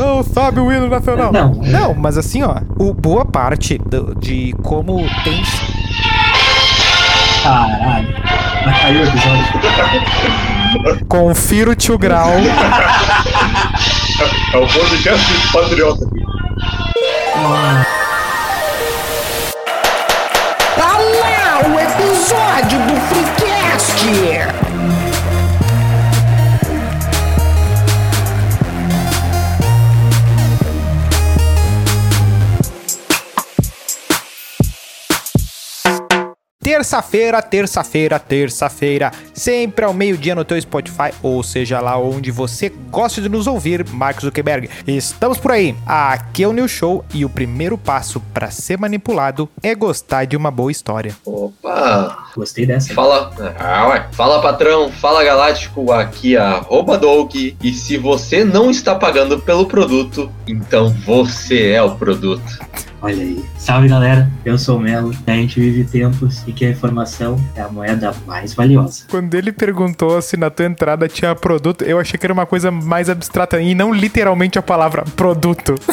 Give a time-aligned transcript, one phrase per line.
[0.00, 1.30] Não sabe o hino nacional.
[1.32, 1.52] Não.
[1.52, 5.42] Não, mas assim, ó, o boa parte do- de como tem.
[7.42, 8.08] Caralho.
[8.64, 9.44] Vai cair o episódio.
[11.08, 12.30] Confira o tio Grau.
[14.52, 16.06] É o podcast patriota.
[20.76, 24.39] Tá lá o episódio do Freecast!
[36.80, 43.22] Terça-feira, terça-feira, terça-feira, sempre ao meio-dia no teu Spotify, ou seja lá onde você gosta
[43.22, 44.68] de nos ouvir, Marcos Zuckerberg.
[44.86, 45.74] Estamos por aí.
[45.86, 50.36] Aqui é o New Show e o primeiro passo para ser manipulado é gostar de
[50.36, 51.16] uma boa história.
[51.24, 52.28] Opa!
[52.36, 52.92] Gostei dessa.
[52.92, 54.08] Fala, ah, ué.
[54.12, 57.34] fala patrão, fala galáctico, aqui é arroba Doug.
[57.34, 62.58] E se você não está pagando pelo produto, então você é o produto.
[63.02, 63.42] Olha aí.
[63.56, 65.14] Salve galera, eu sou o Melo.
[65.26, 69.04] A gente vive tempos e que a informação é a moeda mais valiosa.
[69.08, 72.70] Quando ele perguntou se na tua entrada tinha produto, eu achei que era uma coisa
[72.70, 75.74] mais abstrata e não literalmente a palavra produto.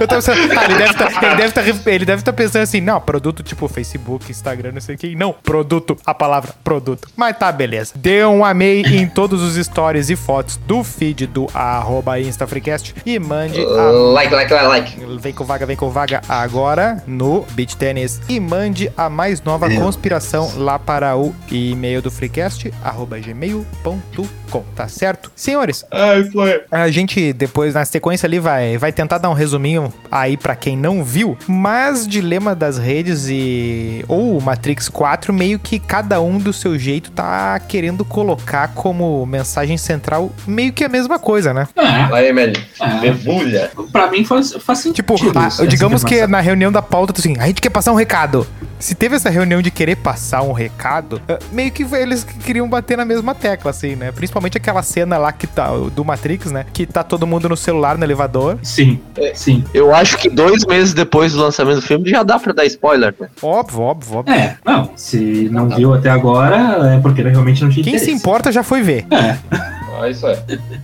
[0.00, 1.64] eu tava pensando, ah, ele deve tá,
[2.04, 5.14] deve tá, tá pensando assim, não, produto tipo Facebook, Instagram, não sei o que.
[5.14, 7.08] Não, produto, a palavra produto.
[7.16, 7.92] Mas tá, beleza.
[7.96, 13.18] Dê um amei em todos os stories e fotos do feed do arroba InstaFreecast e
[13.18, 15.18] mande a Like, like, like, like.
[15.18, 18.20] Vem com vaga, vem com vaga agora no Beach Tennis.
[18.28, 24.62] E mande a mais nova Meu conspiração lá para o e-mail do freecast, arroba gmail.com,
[24.74, 25.30] tá certo?
[25.34, 26.62] Senhores, Ai, foi.
[26.70, 30.76] a gente depois na sequência ali vai, vai tentar dar um resuminho aí pra quem
[30.76, 36.52] não viu, mas Dilema das Redes e ou Matrix 4 meio que cada um do
[36.52, 41.66] seu jeito tá querendo colocar como mensagem central meio que a mesma coisa, né?
[41.76, 42.32] Ah, Vai.
[42.80, 42.98] Ah.
[43.00, 43.70] Debulha.
[43.92, 45.14] pra mim faz, faz sentido.
[45.16, 48.46] Tipo, a- digamos que na reunião da pauta, assim, a gente quer passar um recado.
[48.78, 52.96] Se teve essa reunião de querer passar um recado, eh, meio que eles queriam bater
[52.96, 54.12] na mesma tecla, assim, né?
[54.12, 56.64] Principalmente aquela cena lá que tá, do Matrix, né?
[56.72, 58.58] Que tá todo mundo no celular no elevador.
[58.62, 59.32] Sim, É.
[59.34, 59.64] sim.
[59.74, 63.14] Eu acho que dois meses depois do lançamento do filme já dá pra dar spoiler,
[63.18, 63.28] né?
[63.42, 64.34] Óbvio, óbvio, óbvio.
[64.34, 68.18] É, não, se não viu até agora é porque realmente não tinha Quem se interesse.
[68.22, 69.06] importa já foi ver.
[69.10, 69.36] É.
[70.00, 70.38] Ah, isso é.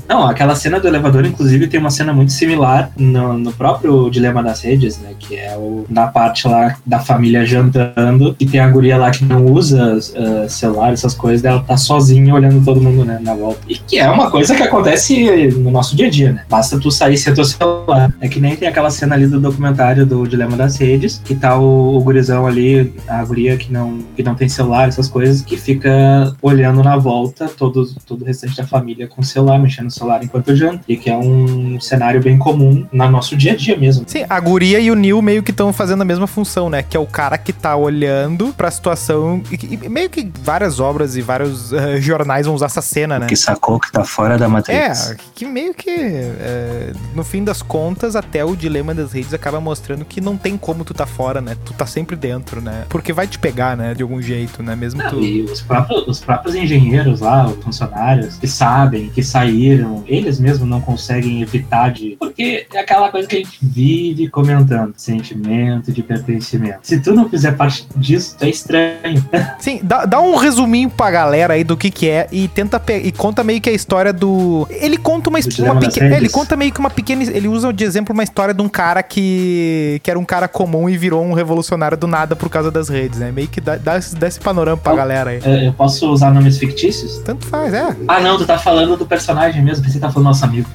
[0.09, 4.43] Não, aquela cena do elevador, inclusive, tem uma cena muito similar no, no próprio Dilema
[4.43, 5.11] das Redes, né?
[5.19, 9.25] Que é o, na parte lá da família jantando, e tem a guria lá que
[9.25, 13.61] não usa uh, celular, essas coisas, ela tá sozinha olhando todo mundo né, na volta.
[13.69, 16.43] E que é uma coisa que acontece no nosso dia a dia, né?
[16.49, 18.13] Basta tu sair sem teu celular.
[18.21, 21.59] É que nem tem aquela cena ali do documentário do Dilema das Redes, que tá
[21.59, 25.57] o, o gurizão ali, a guria que não, que não tem celular, essas coisas, que
[25.57, 29.91] fica olhando na volta todo, todo o restante da família com o celular, mexendo no
[29.91, 30.81] celular enquanto janta.
[30.89, 34.05] E que é um cenário bem comum no nosso dia a dia mesmo.
[34.07, 36.83] Sim, a guria e o Neil meio que estão fazendo a mesma função, né?
[36.83, 39.43] Que é o cara que tá olhando pra situação.
[39.51, 43.27] E, e meio que várias obras e vários eh, jornais vão usar essa cena, né?
[43.27, 45.11] Que sacou que tá fora da Matrix.
[45.11, 49.61] É, que meio que, é, no fim das contas, até o dilema das redes acaba
[49.61, 51.57] mostrando que não tem como tu tá fora, né?
[51.65, 52.85] Tu tá sempre dentro, né?
[52.89, 53.95] Porque vai te pegar, né?
[53.95, 54.75] De algum jeito, né?
[54.75, 55.21] Mesmo Não, tu.
[55.21, 60.69] e os próprios, os próprios engenheiros lá, os funcionários, que sabem, que saíram, eles mesmos
[60.69, 62.17] não conseguem evitar de.
[62.19, 66.79] Porque é aquela coisa que a gente vive comentando: sentimento de pertencimento.
[66.83, 69.25] Se tu não fizer parte disso, tu é estranho.
[69.59, 73.13] Sim, dá, dá um resuminho pra galera aí do que que é e tenta e
[73.13, 74.67] conta meio que a história do.
[74.71, 76.07] Ele conta uma, Do uma pequena.
[76.09, 76.19] Redes.
[76.19, 77.23] Ele conta meio que uma pequena.
[77.25, 80.01] Ele usa de exemplo uma história de um cara que.
[80.03, 83.19] que era um cara comum e virou um revolucionário do nada por causa das redes,
[83.19, 83.31] né?
[83.33, 84.97] Meio que dá, dá, esse- dá esse panorama pra Oh.
[84.97, 85.41] galera aí.
[85.45, 87.19] É, Eu posso usar nomes fictícios?
[87.25, 87.95] Tanto faz, é.
[88.07, 90.69] Ah, não, tu tá falando do personagem mesmo, pensei que tá falando do nosso amigo.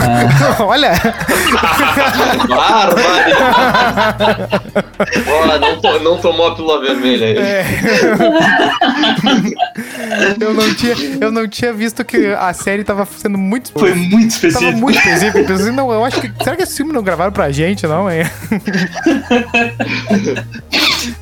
[0.00, 0.92] Ah, Olha!
[5.28, 7.36] Ó, não, to- não tomou a pílula vermelha aí.
[7.38, 7.64] É.
[10.40, 13.72] eu, não tinha, eu não tinha visto que a série tava sendo muito.
[13.72, 14.78] foi muito Tava específico.
[14.78, 14.98] muito
[15.46, 16.30] pensei, não, eu acho que.
[16.42, 18.08] Será que esse filme não gravaram pra gente, não?
[18.08, 18.30] É?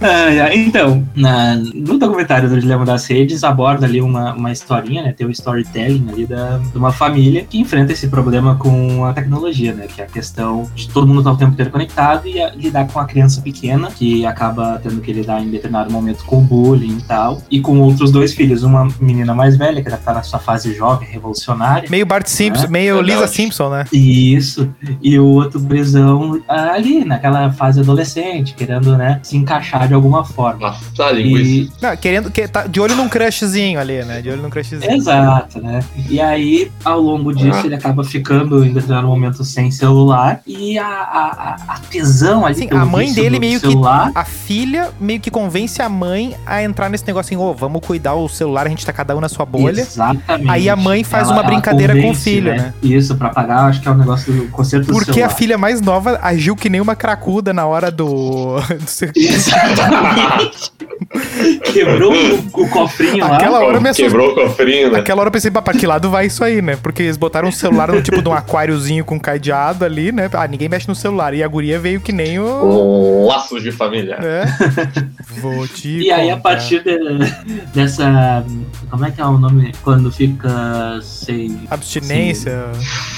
[0.01, 5.13] Ah, então, na- no documentário do Dilema das Redes, aborda ali uma, uma historinha, né?
[5.17, 9.73] Tem um storytelling ali da, de uma família que enfrenta esse problema com a tecnologia,
[9.75, 9.87] né?
[9.87, 12.87] Que é a questão de todo mundo estar o tempo inteiro conectado e a- lidar
[12.89, 17.03] com a criança pequena, que acaba tendo que lidar em determinado momento com bullying e
[17.03, 20.39] tal, e com outros dois filhos, uma menina mais velha, que já tá na sua
[20.39, 21.89] fase jovem, revolucionária.
[21.91, 23.15] Meio Bart Simpson, É, meio verdade.
[23.21, 23.85] Lisa Simpson, né?
[23.93, 24.69] Isso,
[25.03, 30.25] e o outro prisão ali, naquela fase adolescente, querendo, né, se encaixar encaixar de alguma
[30.25, 30.59] forma.
[30.69, 31.45] Nossa, a linguiça.
[31.49, 32.31] E, Não, querendo.
[32.31, 34.21] Que, tá de olho num crushzinho ali, né?
[34.21, 34.91] De olho num crushzinho.
[34.91, 35.81] Exato, né?
[36.09, 37.67] E aí, ao longo disso, Ah.
[37.67, 40.41] ele acaba ficando em determinado momento sem celular.
[40.47, 42.55] E a, a, a- a tesão ali.
[42.57, 46.37] Sim, a mãe dele do meio que- celular, A filha meio que convence a mãe
[46.45, 49.21] a entrar nesse negócio assim, ô, vamos cuidar o celular, a gente tá cada um
[49.21, 49.81] na sua bolha.
[49.81, 50.51] Exatamente.
[50.51, 52.75] Aí a mãe faz uma brincadeira com o filho, né?
[52.83, 55.31] Isso, pra pagar, acho que é um negócio do conserto do Porque a celular.
[55.35, 58.57] filha mais nova agiu que nem uma cracuda na hora do.
[58.61, 60.73] do Exatamente.
[61.73, 63.37] Quebrou o, o cofrinho lá.
[63.37, 64.11] Aquela hora me assustou.
[64.11, 64.99] Quebrou o cofrinho, né?
[64.99, 66.77] Naquela hora eu pensei, "Pá, pra que lado vai isso aí, né?
[66.83, 70.29] Porque eles botaram um celular no tipo de um aquáriozinho com cadeado ali, né?
[70.33, 71.35] Ah, ninguém mexe no celular.
[71.35, 72.45] E a guria veio que nem o.
[72.45, 74.19] Um laço de família.
[74.21, 74.45] É.
[75.41, 76.49] Vou te E aí, a contar.
[76.51, 78.45] partir de- dessa.
[78.91, 79.73] Como é que é o nome?
[79.83, 81.59] Quando fica sem.
[81.71, 82.67] Abstinência.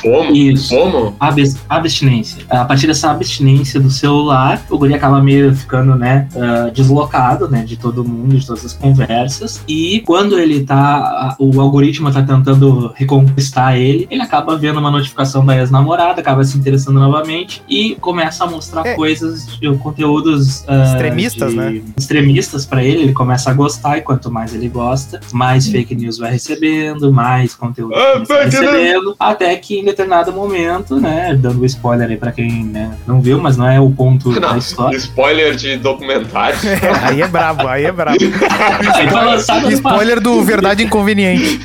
[0.03, 0.35] Fomo?
[0.35, 0.69] Isso.
[0.75, 1.17] Fomo?
[1.21, 2.43] Abs- abstinência.
[2.49, 7.65] A partir dessa abstinência do celular, o guri acaba meio ficando, né, ah, deslocado, né,
[7.67, 9.61] de todo mundo, de todas as conversas.
[9.69, 15.45] E quando ele tá, o algoritmo tá tentando reconquistar ele, ele acaba vendo uma notificação
[15.45, 18.95] da ex-namorada, acaba se interessando novamente e começa a mostrar É.
[18.95, 21.83] coisas, de- conteúdos ah, Extremistas, de- né?
[21.99, 26.19] Extremistas pra ele, ele começa a gostar e quanto mais ele gosta, mais fake news
[26.19, 28.73] vai recebendo, mais conteúdo Ah, ele vai fake news.
[28.73, 33.41] recebendo, até que em determinado momento, né, dando spoiler aí pra quem né, não viu,
[33.41, 34.97] mas não é o ponto da Não, história.
[34.97, 36.57] spoiler de documentário.
[36.87, 38.19] É, aí é brabo, aí é brabo.
[38.95, 41.61] Aí foi lançado no Spoiler do Verdade Inconveniente.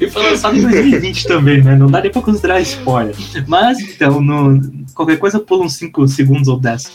[0.00, 1.76] E foi lançado em 2020 também, né?
[1.76, 3.14] Não dá nem pra considerar spoiler.
[3.46, 4.60] Mas, então, no,
[4.94, 6.90] qualquer coisa pula uns 5 segundos ou 10.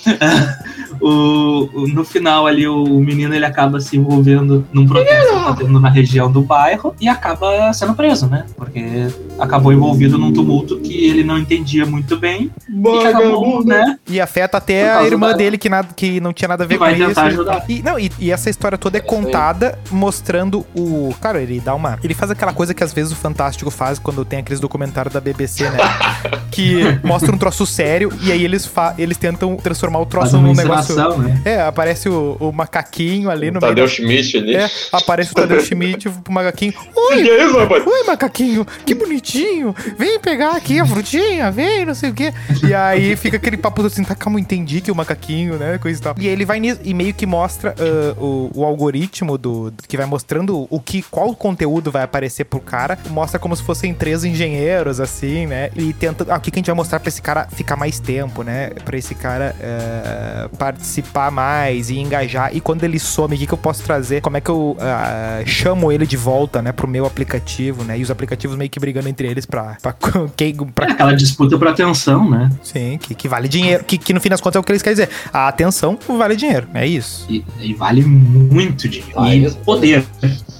[1.02, 5.54] o, o- no final ali, o, menino ele acaba se envolvendo num protesto que tá
[5.56, 8.46] tendo na região do bairro e acaba sendo preso, né?
[8.56, 9.08] Porque
[9.40, 13.98] acabou envolvido num tumulto que ele não entendia muito bem e que acabou, né?
[14.08, 16.76] E afeta até a irmã da- dele, que, nada, que não tinha nada a ver
[16.76, 17.08] Que vai com isso.
[17.10, 17.66] tentar ajudar.
[17.70, 21.14] E, não, e, e essa história toda é contada mostrando o.
[21.22, 21.98] Cara, ele dá uma.
[22.04, 25.20] Ele faz aquela coisa que às vezes o Fantástico faz quando tem aqueles documentários da
[25.20, 25.78] BBC, né?
[26.52, 30.54] que mostra um troço sério e aí eles, fa eles tentam transformar o troço num
[30.54, 30.96] negócio.
[31.18, 31.42] né?
[31.44, 33.88] É, aparece o, o macaquinho ali no Tadeu meio.
[33.90, 34.56] Schmidt ali.
[34.56, 36.74] É, aparece o Tadeu Schmidt, o macaquinho.
[36.96, 37.86] Oi, que é isso, rapaz?
[37.86, 38.96] Oi, macaquinho, que
[39.26, 39.76] bonitinho.
[39.98, 42.34] Vem pegar aqui a frutinha, vem, não sei o quê.
[42.64, 46.04] E aí fica aquele papo assim, tá, calma, entendi que o macaquinho, né, coisa e
[46.04, 46.16] tal.
[46.20, 50.06] E ele vai e meio que mostra ah, o, o algoritmo do, do- que vai
[50.06, 52.98] mostrando o que, qual conteúdo vai aparecer pro cara.
[53.10, 56.62] Mostra como se fossem três engenheiros, assim, né, e tenta, ah, o que, que a
[56.62, 61.32] gente vai mostrar pra esse cara ficar mais tempo, né, pra esse cara eh, participar
[61.32, 62.56] mais e engajar.
[62.56, 64.22] E quando ele some, o que, que eu posso trazer?
[64.22, 67.98] Como é que eu ah, chamo ele de volta, né, pro meu aplicativo, né?
[67.98, 69.78] E os aplicativos meio que brigando entre eles pra.
[69.82, 69.96] pra,
[70.36, 72.50] quem, pra Aquela disputa por atenção, né?
[72.62, 73.84] sim, que, que vale dinheiro.
[73.86, 75.10] Que, que no fim das contas é o que eles querem dizer.
[75.32, 76.68] A atenção vale dinheiro.
[76.74, 77.26] É isso.
[77.30, 79.16] E, e vale muito dinheiro.
[79.16, 80.06] Vale e poder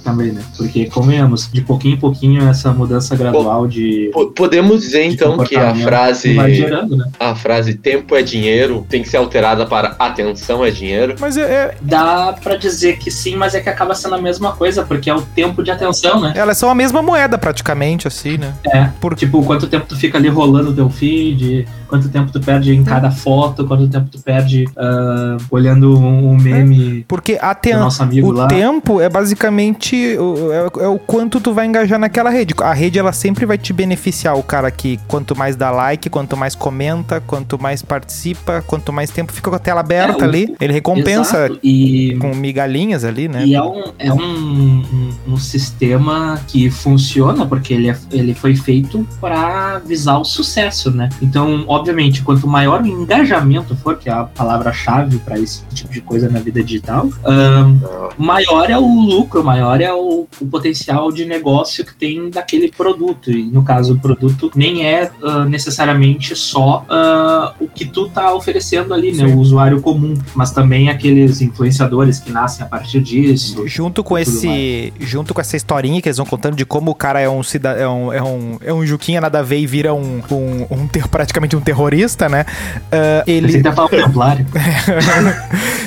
[0.02, 0.42] também, né?
[0.56, 4.10] Porque, convenhamos, de pouquinho em pouquinho, essa mudança gradual de.
[4.12, 7.04] Po- Podemos dizer de então que a frase, Vai gerando, né?
[7.18, 11.16] a frase tempo é dinheiro tem que ser alterada para atenção é dinheiro.
[11.20, 14.52] Mas é, é- Dá pra dizer que sim, mas é que acaba sendo a mesma
[14.52, 16.32] coisa, porque é o tempo de atenção, né?
[16.36, 18.45] elas são a mesma moeda, praticamente, assim, né?
[18.72, 18.84] É.
[19.00, 22.74] Por- Tipo, quanto tempo tu fica ali rolando o teu feed, quanto tempo tu perde
[22.74, 27.60] em cada foto, quanto tempo tu perde ah, olhando um, um meme Porque a do
[27.60, 27.74] ten...
[27.74, 28.46] nosso amigo o lá.
[28.48, 32.54] tempo é basicamente o, é, é o quanto tu vai engajar naquela rede.
[32.60, 36.36] A rede ela sempre vai te beneficiar o cara que quanto mais dá like, quanto
[36.36, 40.28] mais comenta, quanto mais participa, quanto mais tempo fica com a tela aberta É, o-
[40.28, 41.58] ali, ele recompensa Exato.
[41.62, 43.44] E com migalhinhas ali, né?
[43.46, 48.54] E é um, é um, um, um sistema que funciona porque ele, é- ele foi
[48.56, 51.08] feito para visar o sucesso, né?
[51.20, 56.00] Então, obviamente, quanto maior o engajamento for, que é a palavra-chave para esse tipo de
[56.00, 57.78] coisa na vida digital, ahn,
[58.18, 63.30] maior é o lucro, maior é o, o potencial de negócio que tem daquele produto.
[63.30, 68.34] E no caso, o produto nem é ah, necessariamente só ah, o que tu tá
[68.34, 69.28] oferecendo ali, né?
[69.28, 69.34] Sim.
[69.34, 73.66] O usuário comum, mas também aqueles influenciadores que nascem a partir disso.
[73.66, 77.20] Junto com esse, junto com essa historinha que eles vão contando de como o cara
[77.20, 79.92] é um cida, é um, é um, é um juquinha nada a ver e vira
[79.94, 82.46] um, um, um ter- praticamente um terrorista, né?
[82.92, 84.46] Ah, ele Ele tá falando templário.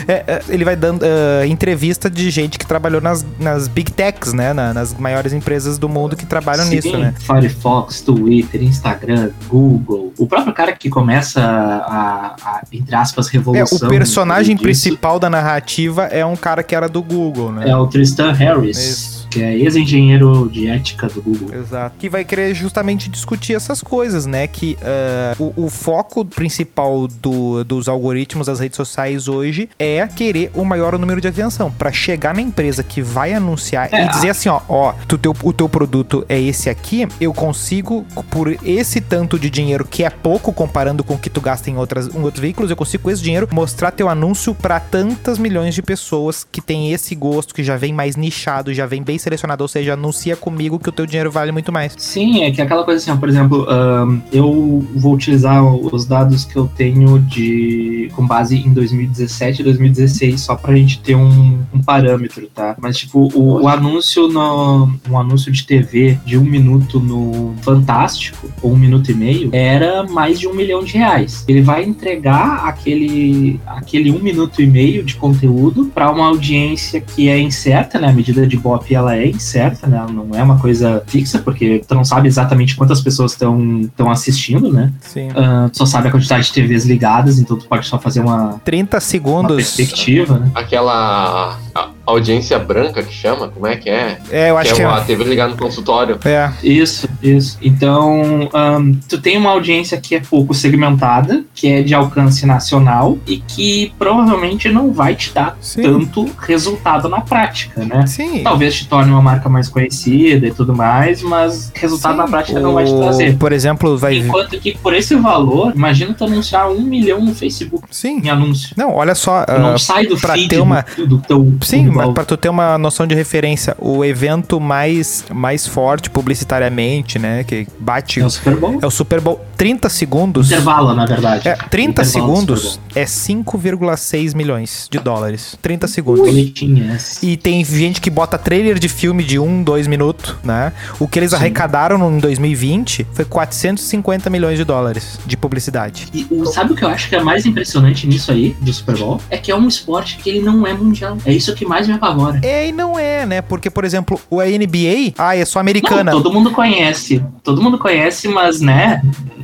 [0.08, 4.34] É, é, ele vai dando ah, entrevista de gente que trabalhou nas, nas big techs,
[4.34, 4.54] né?
[4.54, 7.14] Na- nas maiores empresas do mundo que trabalham Sim, nisso, né?
[7.20, 10.12] Firefox, Twitter, Instagram, Google.
[10.18, 13.88] O próprio cara que começa a, a, entre aspas, É, revolução.
[13.88, 17.70] o personagem principal da narrativa é um cara que era do Google, né?
[17.70, 18.78] É o Tristan Harris.
[18.78, 19.19] Isso.
[19.30, 21.54] Que é ex-engenheiro de ética do Google.
[21.54, 21.96] Exato.
[22.00, 24.48] Que vai querer justamente discutir essas coisas, né?
[24.48, 30.52] Que ah, o, o foco principal do- dos algoritmos das redes sociais hoje é querer
[30.56, 31.72] o maior número de atenção.
[31.72, 35.36] Pra chegar na empresa que vai anunciar É, e dizer assim, ó, ó, tu teu,
[35.44, 40.10] o teu produto é esse aqui, eu consigo, por esse tanto de dinheiro, que é
[40.10, 43.12] pouco comparando com o que tu gasta em, outras, em outros veículos, eu consigo com
[43.12, 47.64] esse dinheiro mostrar teu anúncio pra tantas milhões de pessoas que tem esse gosto, que
[47.64, 51.06] já vem mais nichado, já vem bem selecionado, ou seja, anuncia comigo que o teu
[51.06, 51.94] dinheiro vale muito mais.
[51.98, 56.46] Sim, é que aquela coisa assim, ó, por exemplo, ahn, eu vou utilizar os dados
[56.46, 61.60] que eu tenho de com base em 2017 e 2016 só pra gente ter um,
[61.74, 62.76] um parâmetro, tá?
[62.80, 68.50] Mas tipo, o, o anúncio no um anúncio de TV de um minuto no Fantástico,
[68.62, 71.44] ou um minuto e meio, era mais de um milhão de reais.
[71.48, 77.30] Ele vai entregar aquele, aquele um minuto e meio de conteúdo pra uma audiência que
[77.30, 78.10] é incerta, né?
[78.10, 79.98] A medida de BOP ela é incerta, né?
[79.98, 84.72] Ela não é uma coisa fixa, porque tu não sabe exatamente quantas pessoas estão assistindo,
[84.72, 84.92] né?
[85.02, 85.30] Sim.
[85.36, 88.60] Ah, tu só sabe a quantidade de TVs ligadas, então tu pode só fazer uma,
[88.64, 89.56] 30 uma segundos.
[89.56, 90.52] perspectiva, né?
[90.56, 94.18] Aquela a- audiência branca que chama, como é que é?
[94.32, 94.88] É, eu acho que que é é.
[94.88, 96.18] uma TV ligada no consultório.
[96.26, 97.58] É, Isso, isso.
[97.62, 103.18] Então, ahn, tu tem uma audiência que é pouco segmentada, que é de alcance nacional
[103.28, 105.82] e que provavelmente não vai te dar sim.
[105.82, 108.06] tanto resultado na prática, né?
[108.08, 108.42] Sim.
[108.44, 112.32] Talvez te torne uma marca mais conhecida e tudo mais, mas resultado na Sim.
[112.32, 113.38] prática não vai te O- trazer.
[113.38, 114.18] Por exemplo, vai.
[114.18, 118.22] Enquanto que por esse valor, imagina tu anunciar um milhão no Facebook Sim.
[118.24, 118.74] em anúncio.
[118.78, 119.44] Não, olha só.
[119.46, 122.26] Tu não ah, sai do pra feed ter uma- do, do teu Sim, mas pra
[122.26, 128.20] tu ter uma noção de referência, o evento mais, mais forte publicitariamente, né, que bate
[128.20, 128.80] É o Super Bowl.
[128.82, 130.48] é o Super Bowl 30 segundos.
[130.48, 131.48] Intervalo, na verdade.
[131.48, 135.58] É, 30 Intervalo do segundos é 5,6 milhões de dólares.
[135.62, 135.94] 30 Bowl.
[135.94, 136.26] segundos.
[136.26, 136.98] Bonitinho.
[137.22, 140.72] E tem gente que bota trailer de filme de 1, 2 minutos, né?
[141.00, 141.36] O que eles Sim.
[141.36, 146.08] arrecadaram em 2020 foi 450 milhões de dólares de publicidade.
[146.14, 148.98] E o- sabe o que eu acho que é mais impressionante nisso aí, do Super
[148.98, 149.20] Bowl?
[149.30, 151.18] É que é um esporte que ele não é mundial.
[151.26, 152.40] É isso que mais me apavora.
[152.44, 153.42] É e não é, né?
[153.42, 156.12] Porque, por exemplo, o NBA, ah, é só americana.
[156.12, 157.24] Não, todo mundo conhece.
[157.44, 159.02] Todo mundo conhece, mas, né,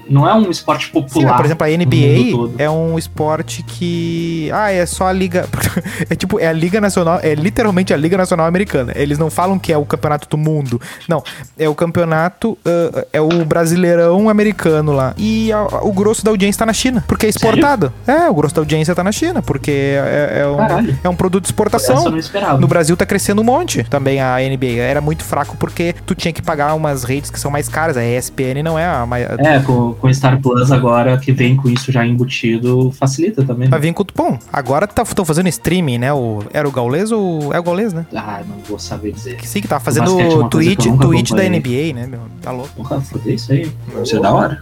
[0.10, 1.28] não é um esporte Sim, popular.
[1.30, 4.50] mas, por exemplo, a NBA é um esporte que.
[4.54, 5.48] Ah, é só a Liga.
[6.10, 7.20] É tipo, é a Liga Nacional.
[7.24, 8.92] É literalmente a Liga Nacional Americana.
[8.96, 10.80] Eles não falam que é o campeonato do mundo.
[11.08, 11.24] Não.
[11.58, 12.58] É o campeonato.
[12.66, 15.14] ah, é o brasileirão americano lá.
[15.18, 17.04] E a- o grosso da audiência tá na China.
[17.08, 17.92] Porque é exportado.
[18.06, 19.42] É, o grosso da audiência tá na China.
[19.42, 22.04] Porque é, é um, é um produto de exportação.
[22.25, 22.60] Esperava.
[22.60, 24.82] No Brasil tá crescendo um monte também a NBA.
[24.82, 27.98] Era muito fraco porque tu tinha que pagar umas redes que são mais caras.
[27.98, 29.27] A ESPN não é a mais.
[29.39, 33.70] É, com, com o Star Plus agora, que vem com isso já embutido, facilita também.
[33.70, 33.82] Pra né?
[33.84, 36.13] vir com o Bom, agora estão fazendo streaming, né?
[36.13, 37.53] O, era o Gaulês ou.
[37.53, 38.05] É o Gaulês, né?
[38.15, 39.38] Ah, não vou saber dizer.
[39.38, 41.46] Que sim, que tava fazendo basquete é tweet, tweet da.
[41.46, 42.22] NBA, né, meu?
[42.41, 42.70] Tá louco.
[42.75, 43.72] Porra, isso aí.
[44.03, 44.62] Isso é da hora.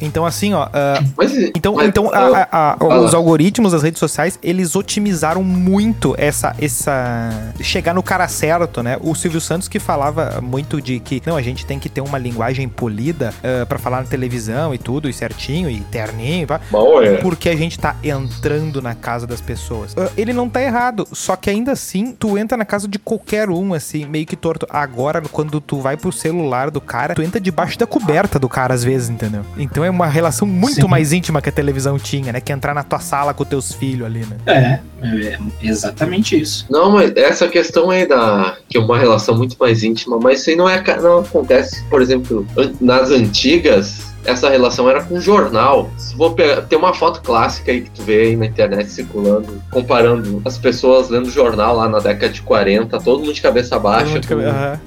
[0.00, 0.68] Então, assim, ó.
[0.72, 5.42] ah, mas, então, mas- então a- a- a- os algoritmos das redes sociais, eles otimizaram
[5.42, 7.52] muito essa, essa.
[7.60, 8.96] chegar no cara certo, né?
[9.00, 12.18] O Silvio Santos que falava muito de que, não, a gente tem que ter uma
[12.18, 16.60] linguagem polida ah, pra falar na televisão e tudo, e certinho, e terninho, pá.
[16.70, 17.16] Bom, é.
[17.16, 19.94] porque a gente tá entrando na casa das pessoas.
[19.96, 23.48] Ah, Ele não tá errado, só que ainda assim, tu entra na casa de qualquer
[23.50, 24.66] um, assim, meio que torto.
[24.70, 28.74] Agora, quando tu vai pro celular do cara, tu entra debaixo da coberta do cara,
[28.74, 29.42] às vezes, entendeu?
[29.56, 30.88] Então é uma relação muito Sim.
[30.88, 32.40] mais íntima que a televisão tinha, né?
[32.40, 34.36] Que entrar na tua sala com teus filhos ali, né?
[34.46, 36.66] É, é exatamente isso.
[36.70, 38.56] Não, mas essa questão aí da.
[38.68, 42.00] que é uma relação muito mais íntima, mas isso aí não, é, não acontece, por
[42.00, 42.46] exemplo,
[42.80, 44.09] nas antigas.
[44.24, 45.90] Essa relação era com jornal.
[46.16, 50.42] Vou pegar, tem uma foto clássica aí que tu vê aí na internet circulando, comparando
[50.44, 54.20] as pessoas lendo jornal lá na década de 40, todo mundo de cabeça baixa,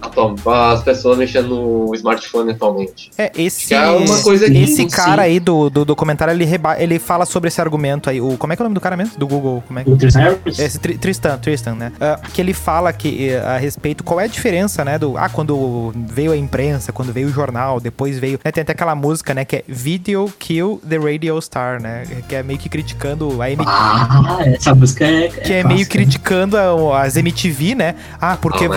[0.01, 0.35] atual-
[0.73, 1.47] as pessoas mexendo
[1.87, 3.11] no smartphone atualmente.
[3.17, 5.29] É, esse, Que é uma coisa que- esse cara sim.
[5.29, 8.19] aí do, do documentário, ele, reba- ele fala sobre esse argumento aí.
[8.21, 9.17] O, como é que é o nome do cara mesmo?
[9.17, 11.91] Do Google, como é que O Tristan Esse Tri- Tristan, Tristan, né?
[11.99, 14.97] Ah, que ele fala que eh, a respeito qual é a diferença, né?
[14.97, 18.39] Do ah, quando veio a imprensa, quando veio o jornal, depois veio.
[18.43, 19.45] Né, tem até aquela música, né?
[19.45, 22.03] Que é Video Kill the Radio Star, né?
[22.27, 25.27] Que é meio que criticando a M Ah, essa música é.
[25.27, 27.93] que é meio criticando a- as MTV, né?
[28.19, 28.71] Ah, porque Oh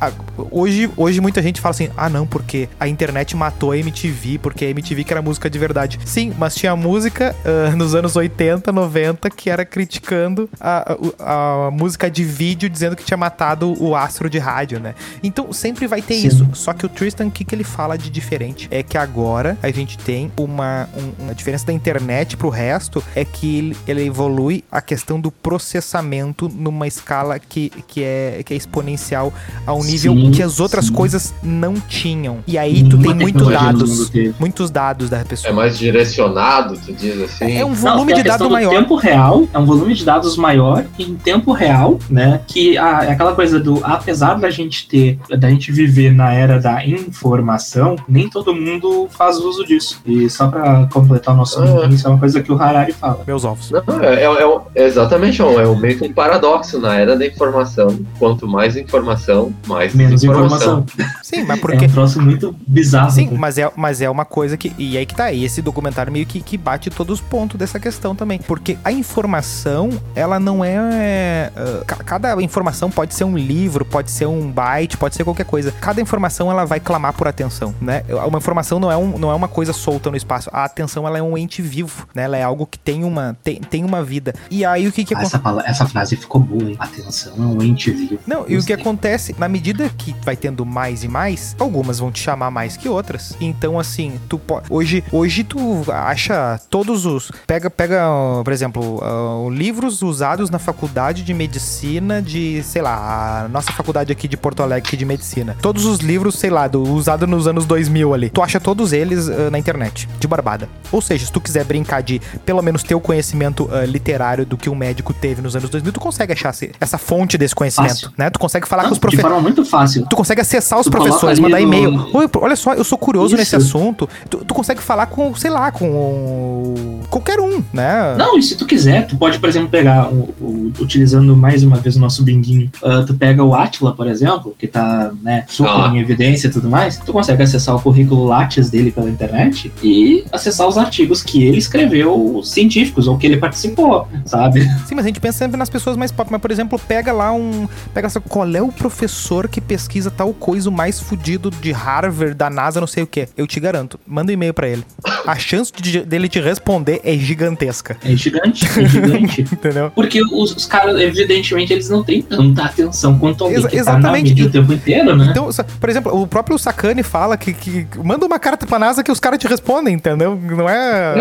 [0.00, 0.12] ah,
[0.50, 4.64] hoje, hoje muita gente fala assim: ah, não, porque a internet matou a MTV, porque
[4.66, 5.98] a MTV que era música de verdade.
[6.04, 11.70] Sim, mas tinha música ah, nos anos 80, 90 que era criticando a, a- a
[11.70, 14.94] música de vídeo, dizendo que tinha matado o astro de rádio, né?
[15.22, 16.26] Então sempre vai ter Sim.
[16.26, 16.48] isso.
[16.52, 18.68] Só que o Tristan, o que, que ele fala de diferente?
[18.70, 23.02] É que agora a gente gente tem uma, um- uma diferença da internet pro resto
[23.14, 28.54] é que ele, ele evolui a questão do processamento numa escala que, que, é, que
[28.54, 29.32] é exponencial
[29.66, 30.92] ao nível Sim, que as outras sim.
[30.92, 32.38] coisas não tinham.
[32.46, 35.50] E aí tu tem muitos dados, muitos dados da pessoa.
[35.50, 37.52] É mais direcionado, tu diz assim.
[37.56, 38.70] É um Não, volume a de questão dado do maior.
[38.70, 42.40] tempo real, é um volume de dados maior em tempo real, né?
[42.46, 46.58] Que a, é aquela coisa do, apesar da gente ter, da gente viver na era
[46.60, 49.79] da informação, nem todo mundo faz uso disso.
[50.06, 51.86] E só pra completar o nosso Ah.
[51.90, 53.22] isso é uma coisa que o Harari fala.
[53.26, 53.70] Meus ovos.
[53.70, 57.16] Não, é, é, é- é exatamente, é um- é meio que um paradoxo na era
[57.16, 57.98] da informação.
[58.18, 60.80] Quanto mais informação, mais Menos desinformação.
[60.80, 61.14] informação.
[61.22, 61.84] Sim, mas É porque.
[61.86, 63.10] um troço muito bizarro.
[63.10, 64.72] Sim, mas é, mas é uma coisa que.
[64.78, 65.32] E aí que tá.
[65.32, 68.38] E esse documentário meio que, que bate todos os pontos dessa questão também.
[68.46, 71.50] Porque a informação, ela não é.
[71.86, 75.72] ca- cada informação pode ser um livro, pode ser um byte, pode ser qualquer coisa.
[75.80, 78.02] Cada informação ela vai clamar por atenção, né?
[78.26, 80.48] Uma informação não é, um, não é uma coisa solta no espaço.
[80.52, 82.24] A atenção ela é um ente vivo, né?
[82.24, 84.34] Ela é algo que tem uma, tem, tem uma vida.
[84.50, 85.36] E aí o que que Ah, acontece?
[85.36, 86.76] essa, pala- essa frase ficou boa, hein?
[86.78, 88.18] Atenção, é um ente vivo.
[88.26, 92.10] Não, e o que acontece, na medida que vai tendo mais e mais, algumas vão
[92.10, 93.36] te chamar mais que outras.
[93.40, 94.66] Então, assim, tu pode.
[94.70, 97.30] Hoje, hoje tu acha todos os.
[97.46, 103.44] Pega, pega, ó, por exemplo, ó, livros usados na faculdade de medicina de, sei lá,
[103.44, 105.56] a nossa faculdade aqui de Porto Alegre aqui de medicina.
[105.60, 108.30] Todos os livros, sei lá, do, usado nos anos 2000 ali.
[108.30, 110.68] Tu acha todos eles ah, na internet, de barbada.
[110.90, 114.56] Ou seja, se tu quiser brincar de pelo menos ter o conhecimento ah, literário do
[114.56, 118.10] que um médico teve nos anos 2000, tu consegue achar essa fonte desse conhecimento, Fácil.
[118.18, 118.30] né?
[118.30, 119.30] Tu consegue falar Não, com os de professores.
[119.34, 120.06] forma muito fácil.
[120.08, 122.08] Tu consegue acessar os Tu professores, mandar no- e-mail.
[122.12, 123.36] Oi, pro- olha só, eu sou curioso Isso.
[123.36, 124.08] nesse assunto.
[124.28, 128.14] Tu, tu consegue falar com, sei lá, com qualquer um, né?
[128.16, 131.76] Não, e se tu quiser, tu pode, por exemplo, pegar, o, o- utilizando mais uma
[131.76, 135.70] vez o nosso binguinho, ah, tu pega o Atila, por exemplo, que tá, né, super
[135.70, 135.90] Ah.
[135.94, 139.49] em evidência e tudo mais, tu consegue acessar o currículo Lattes dele pela internet
[139.82, 144.62] e acessar os artigos que ele escreveu científicos ou que ele participou, sabe?
[144.86, 146.30] Sim, mas a gente pensa sempre nas pessoas mais pop.
[146.30, 147.68] Mas, por exemplo, pega lá um.
[147.94, 148.20] Pega essa.
[148.20, 152.80] Qual é o professor que pesquisa tal coisa, o mais fudido de Harvard, da NASA,
[152.80, 153.28] não sei o quê?
[153.36, 153.98] Eu te garanto.
[154.06, 154.84] Manda um e-mail pra ele.
[155.26, 157.96] A chance de- dele te responder é gigantesca.
[158.04, 159.42] É gigante, é gigante.
[159.52, 159.90] Entendeu?
[159.94, 163.84] Porque os, os caras, evidentemente, eles não têm tanta atenção quanto alguém Exa- que tá
[163.84, 164.28] na exatamente.
[164.30, 165.28] mídia o tempo inteiro, né?
[165.30, 165.48] Então,
[165.80, 169.18] por exemplo, o próprio Sakane fala que, que manda uma carta pra NASA que os
[169.20, 170.36] caras te respondem, entendeu?
[170.36, 171.14] Não é.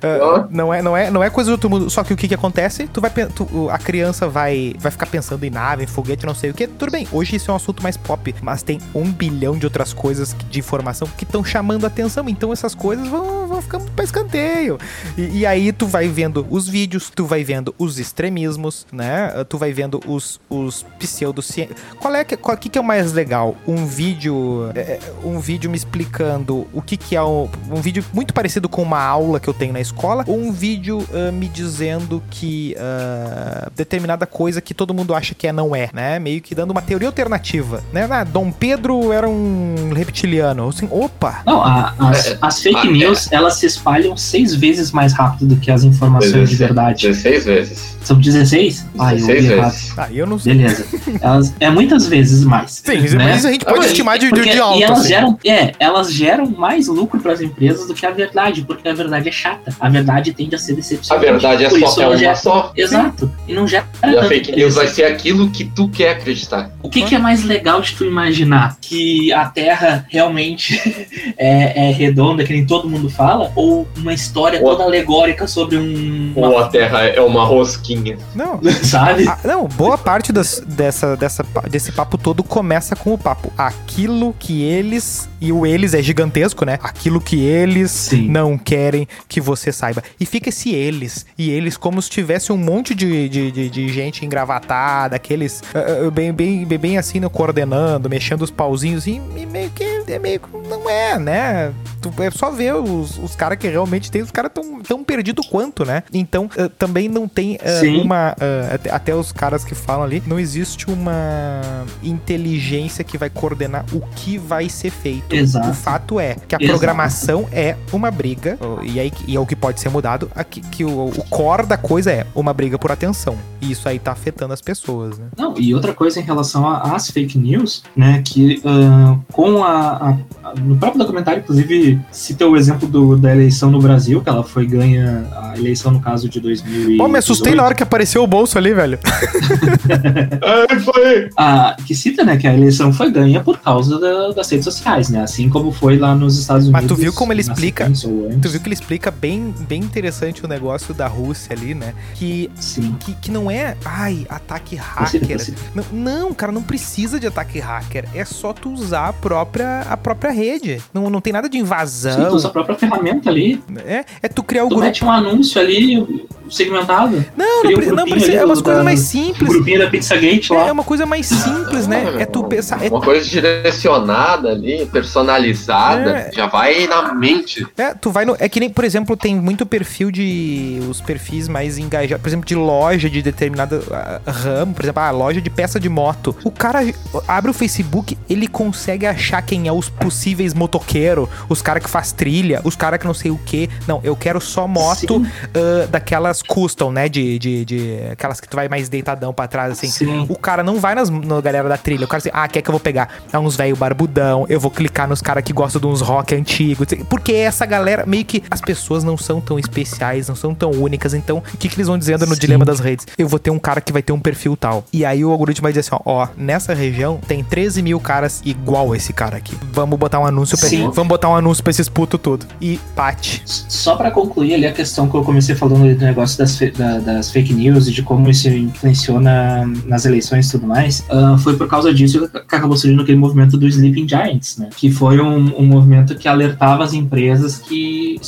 [0.00, 0.44] É, É, ó.
[0.50, 1.90] não, é, não, é, não é coisa do outro mundo.
[1.90, 2.86] Só que o que que acontece?
[2.92, 6.34] Tu vai, tu- o- a criança vai, vai ficar pensando em nave, em foguete, não
[6.34, 6.66] sei o que.
[6.66, 9.92] Tudo bem, hoje isso é um assunto mais pop, mas tem um bilhão de outras
[9.92, 12.28] coisas de informação que estão chamando a atenção.
[12.28, 14.78] Então essas coisas vão, vão ficando pra escanteio.
[15.18, 19.44] E, e aí tu vai vendo os vídeos, tu vai vendo os extremismos, né?
[19.48, 21.68] Tu vai vendo os, os pseudocien...
[22.00, 23.56] Qual é que, qual, que, que é o mais legal?
[23.66, 24.70] Um vídeo.
[24.74, 28.82] é, um vídeo me explicando o que, que é um, um vídeo muito parecido com
[28.82, 33.68] uma aula que eu tenho na escola, ou um vídeo ah, me dizendo que ah,
[33.74, 36.18] determinada coisa que todo mundo acha que é não é, né?
[36.18, 38.06] Meio que dando uma teoria alternativa, né?
[38.10, 40.68] Ah, Dom Pedro era um reptiliano.
[40.68, 41.42] Assim, opa!
[41.46, 45.46] Não, a- as, É, as fake ah, news, elas se espalham seis vezes mais rápido
[45.54, 47.08] do que as informações de 16 verdade.
[47.08, 47.96] 16 vezes.
[48.02, 48.86] São 16?
[48.98, 49.70] Ah, eu 16 ouvi errado.
[49.72, 49.98] vezes.
[49.98, 50.54] Ah, eu não sei.
[50.54, 50.86] Beleza.
[51.20, 52.82] Elas, é muitas vezes mais.
[52.84, 53.24] Sim, né?
[53.24, 54.78] mas a gente pode estimar de, de, Porque- de alto.
[54.78, 55.08] e elas assim.
[55.08, 58.94] geram, é, elas geram mais lucro para as empresas do que a verdade, porque a
[58.94, 59.74] verdade é chata.
[59.78, 61.26] A verdade tende a ser A decepcionante.
[61.26, 62.72] verdade é Por só é uma gera- só.
[62.76, 63.30] Exato.
[63.46, 63.86] E não gera.
[64.04, 66.70] E a fake news vai ser aquilo que tu quer acreditar.
[66.82, 68.76] O que, que é mais legal de tu imaginar?
[68.80, 70.80] Que a Terra realmente
[71.36, 73.52] é, é redonda, que nem todo mundo fala?
[73.54, 76.32] Ou uma história Ou- toda alegórica sobre um.
[76.34, 78.18] Ou Uma, a Terra é uma rosquinha.
[78.34, 79.26] Não, sabe?
[79.28, 83.52] Ah, não, boa parte das- dessa, dessa, desse papo todo começa com o papo.
[83.56, 85.28] Aquilo que eles.
[85.40, 86.78] E o eles é gigantesco, né?
[86.82, 88.28] Aquilo que eles Sim.
[88.28, 90.02] não querem que você saiba.
[90.18, 91.26] E fica esse eles.
[91.36, 95.62] E eles como se tivesse um monte de, de, de, de gente engravatada, aqueles.
[95.74, 99.06] ah, bem, bem, bem, bem assim, né, coordenando, mexendo os pauzinhos.
[99.06, 99.84] E, e meio que.
[100.06, 100.68] É meio que.
[100.68, 101.72] Não é, né?
[102.10, 104.22] Tu, é só ver os, os caras que realmente tem.
[104.22, 106.02] Os caras tão, tão perdidos quanto, né?
[106.12, 108.00] Então ah, também não tem Sim.
[108.02, 108.34] uma.
[108.40, 111.60] ah, até, até os caras que falam ali, não existe uma
[112.02, 115.34] inteligência que vai coordenar o que vai ser feito.
[115.34, 115.70] Exato.
[115.70, 116.66] O fato é que a Exato.
[116.78, 120.84] programação é uma briga, e, aí, e é o que pode ser mudado, aqui, que
[120.84, 123.36] o, o core da coisa é uma briga por atenção.
[123.60, 125.26] E isso aí tá afetando as pessoas, né?
[125.36, 129.70] Não, e outra coisa em relação às fake news, né, que ah, com a,
[130.10, 130.16] a-
[130.50, 134.42] a- no próprio documentário, inclusive, cita o exemplo do, da eleição no Brasil, que ela
[134.44, 138.22] foi ganha, a eleição no caso de 2000 Pô, me assustei na hora que apareceu
[138.22, 138.98] o bolso ali, velho.
[140.70, 141.30] Ai, foi.
[141.36, 145.08] Ah, que cita, né, que a eleição foi ganha por causa da- das redes sociais,
[145.08, 145.22] né?
[145.22, 146.82] Assim como foi lá nos Estados Unidos.
[146.82, 147.90] Mas tu viu como ele explica-.
[147.90, 151.94] Tu viu que ele explica bem, bem interessante o negócio da Rússia ali, né?
[152.14, 152.96] Que, Sim.
[153.00, 155.20] que, que não é, ai, ataque hacker.
[155.26, 155.56] precisa.
[155.74, 158.06] Não, não, cara, não precisa de ataque hacker.
[158.14, 160.80] É só tu usar a própria, a própria rede.
[160.92, 163.62] Não, não tem nada de Sim, tu usa a própria ferramenta ali.
[163.86, 164.84] É, é tu criar o Tu grupo.
[164.84, 167.24] mete um anúncio ali segmentado.
[167.36, 168.32] Não, não, um não precisa.
[168.34, 169.48] É umas coisas mais O simples.
[169.48, 170.72] grupinho da Pizzagate É lá.
[170.72, 172.14] uma coisa mais simples, né?
[172.18, 172.84] É tu pensar.
[172.84, 176.30] É, Uma coisa direcionada ali, personalizada, É.
[176.32, 177.66] já vai na mente.
[177.76, 178.36] é, tu vai no.
[178.38, 180.80] É que nem, por exemplo, tem muito perfil de.
[180.88, 182.22] Os perfis mais engajados.
[182.22, 184.74] Por exemplo, de loja de determinada ah, ramo.
[184.74, 186.36] Por exemplo, a loja de peça de moto.
[186.44, 186.80] O cara
[187.26, 192.12] abre o Facebook, ele consegue achar quem é os possíveis motoqueiros, os caras que faz
[192.12, 193.68] trilha, os caras que não sei o que.
[193.86, 197.08] Não, eu quero só moto ah, daquelas custom, né?
[197.08, 197.98] De, de, de.
[198.12, 199.88] Aquelas que tu vai mais deitadão pra trás, assim.
[199.88, 200.26] Sim.
[200.28, 202.04] O cara não vai nas, na galera da trilha.
[202.04, 203.08] O cara assim, ah, quer que eu vou pegar?
[203.32, 206.86] É uns velho barbudão, eu vou clicar nos caras que gostam de uns rock antigos.
[207.08, 211.14] Porque essa galera, meio que as pessoas não são tão especiais, não são tão únicas.
[211.14, 212.40] Então, o que, que eles vão dizendo no Sim.
[212.40, 213.06] dilema das redes?
[213.18, 214.84] Eu vou ter um cara que vai ter um perfil tal.
[214.92, 218.40] E aí o algoritmo vai dizer assim: ó, ó, nessa região tem 13 mil caras
[218.44, 219.56] igual esse cara aqui.
[219.72, 220.90] Vamos botar um anúncio pra Sim.
[220.90, 222.46] Vamos botar um anúncio pra esses putos tudo.
[222.60, 223.42] E pate.
[223.46, 226.70] Só pra concluir ali a questão que eu comecei falando ali do negócio das, fe-
[226.70, 231.04] da- das fake news e de como isso influenciou na- nas eleições e tudo mais,
[231.10, 234.68] ah, foi por causa disso que acabou surgindo aquele movimento do Sleeping Giants, né?
[234.76, 238.20] Que foi um, um movimento que alertava as empresas que.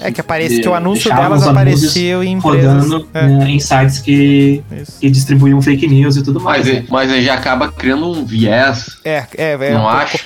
[0.00, 2.84] É que aparece que o anúncio delas apareceu em empresas.
[2.84, 4.98] Rodando É, né, em sites que, isso.
[5.00, 6.64] que distribuíam fake news e tudo mais.
[6.66, 6.84] Mas, né?
[6.88, 9.70] mas aí já acaba criando um viés, É, é, é.
[9.72, 10.18] não um pouco- acho?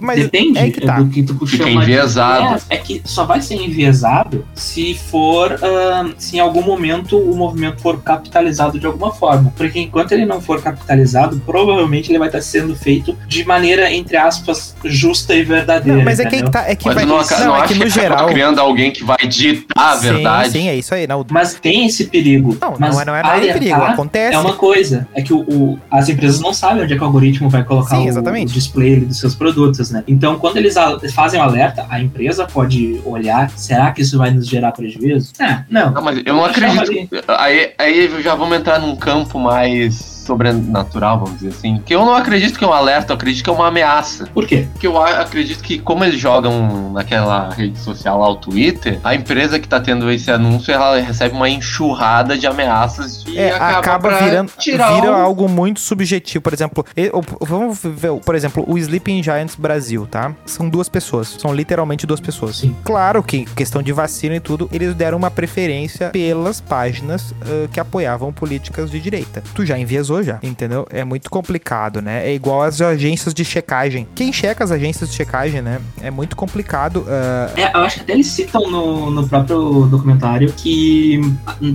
[0.00, 0.98] Mas Depende é que tá.
[1.00, 2.48] do que tu Fica enviesado.
[2.48, 2.66] viés.
[2.70, 7.80] É que só vai ser enviesado se for, ah, se em algum momento o movimento
[7.80, 9.52] for capitalizado de alguma forma.
[9.56, 14.16] Porque enquanto ele não for capitalizado, provavelmente ele vai estar sendo feito de maneira, entre
[14.16, 15.98] aspas, justa e verdadeira.
[15.98, 16.50] Não, mas é que, entendeu?
[16.50, 17.04] tá, é que Mas vai.
[17.04, 18.26] não, não, não é que que, no acaba geral.
[18.28, 20.50] criando alguém que vai ditar a sim, verdade.
[20.50, 21.06] Sim, é isso aí.
[21.06, 22.56] Não, Mas tem esse perigo.
[22.60, 23.82] não, mas não é, não é nada perigo.
[23.82, 24.34] Acontece.
[24.34, 27.06] É uma coisa, é que o, o- as empresas não sabem onde é que o
[27.06, 30.02] algoritmo vai colocar Sim, o, o display dos seus produtos, né?
[30.06, 34.30] Então, quando eles a- fazem o alerta, a empresa pode olhar, será que isso vai
[34.30, 35.32] nos gerar prejuízo?
[35.40, 35.90] Ah, não.
[35.90, 37.16] Não, mas eu não acredito.
[37.28, 41.80] Aí, aí já vamos entrar num campo mais sobrenatural, vamos dizer assim.
[41.84, 44.26] Que eu não acredito que é um alerta, eu acredito que é uma ameaça.
[44.32, 44.66] Por quê?
[44.72, 49.58] Porque eu acredito que, como eles jogam naquela rede social lá, o Twitter, a empresa
[49.58, 54.18] que tá tendo esse anúncio, ela recebe uma enxurrada de ameaças e É, acaba, acaba,
[54.18, 56.42] virando tirar vira o- algo muito subjetivo.
[56.42, 60.34] Por exemplo, e- o- vamos ver, por exemplo, o Sleeping Giants Brasil, tá?
[60.46, 61.36] São duas pessoas.
[61.38, 62.56] São literalmente duas pessoas.
[62.56, 62.74] Sim.
[62.84, 67.80] Claro que, questão de vacina e tudo, eles deram uma preferência pelas páginas ah, que
[67.80, 69.42] apoiavam políticas de direita.
[69.54, 70.86] Tu já enviesou já, entendeu?
[70.90, 72.26] É muito complicado, né?
[72.28, 74.06] É igual as agências de checagem.
[74.14, 75.80] Quem checa as agências de checagem, né?
[76.00, 77.04] É muito complicado.
[77.08, 81.20] ah, É, eu acho que até eles citam no, no próprio documentário que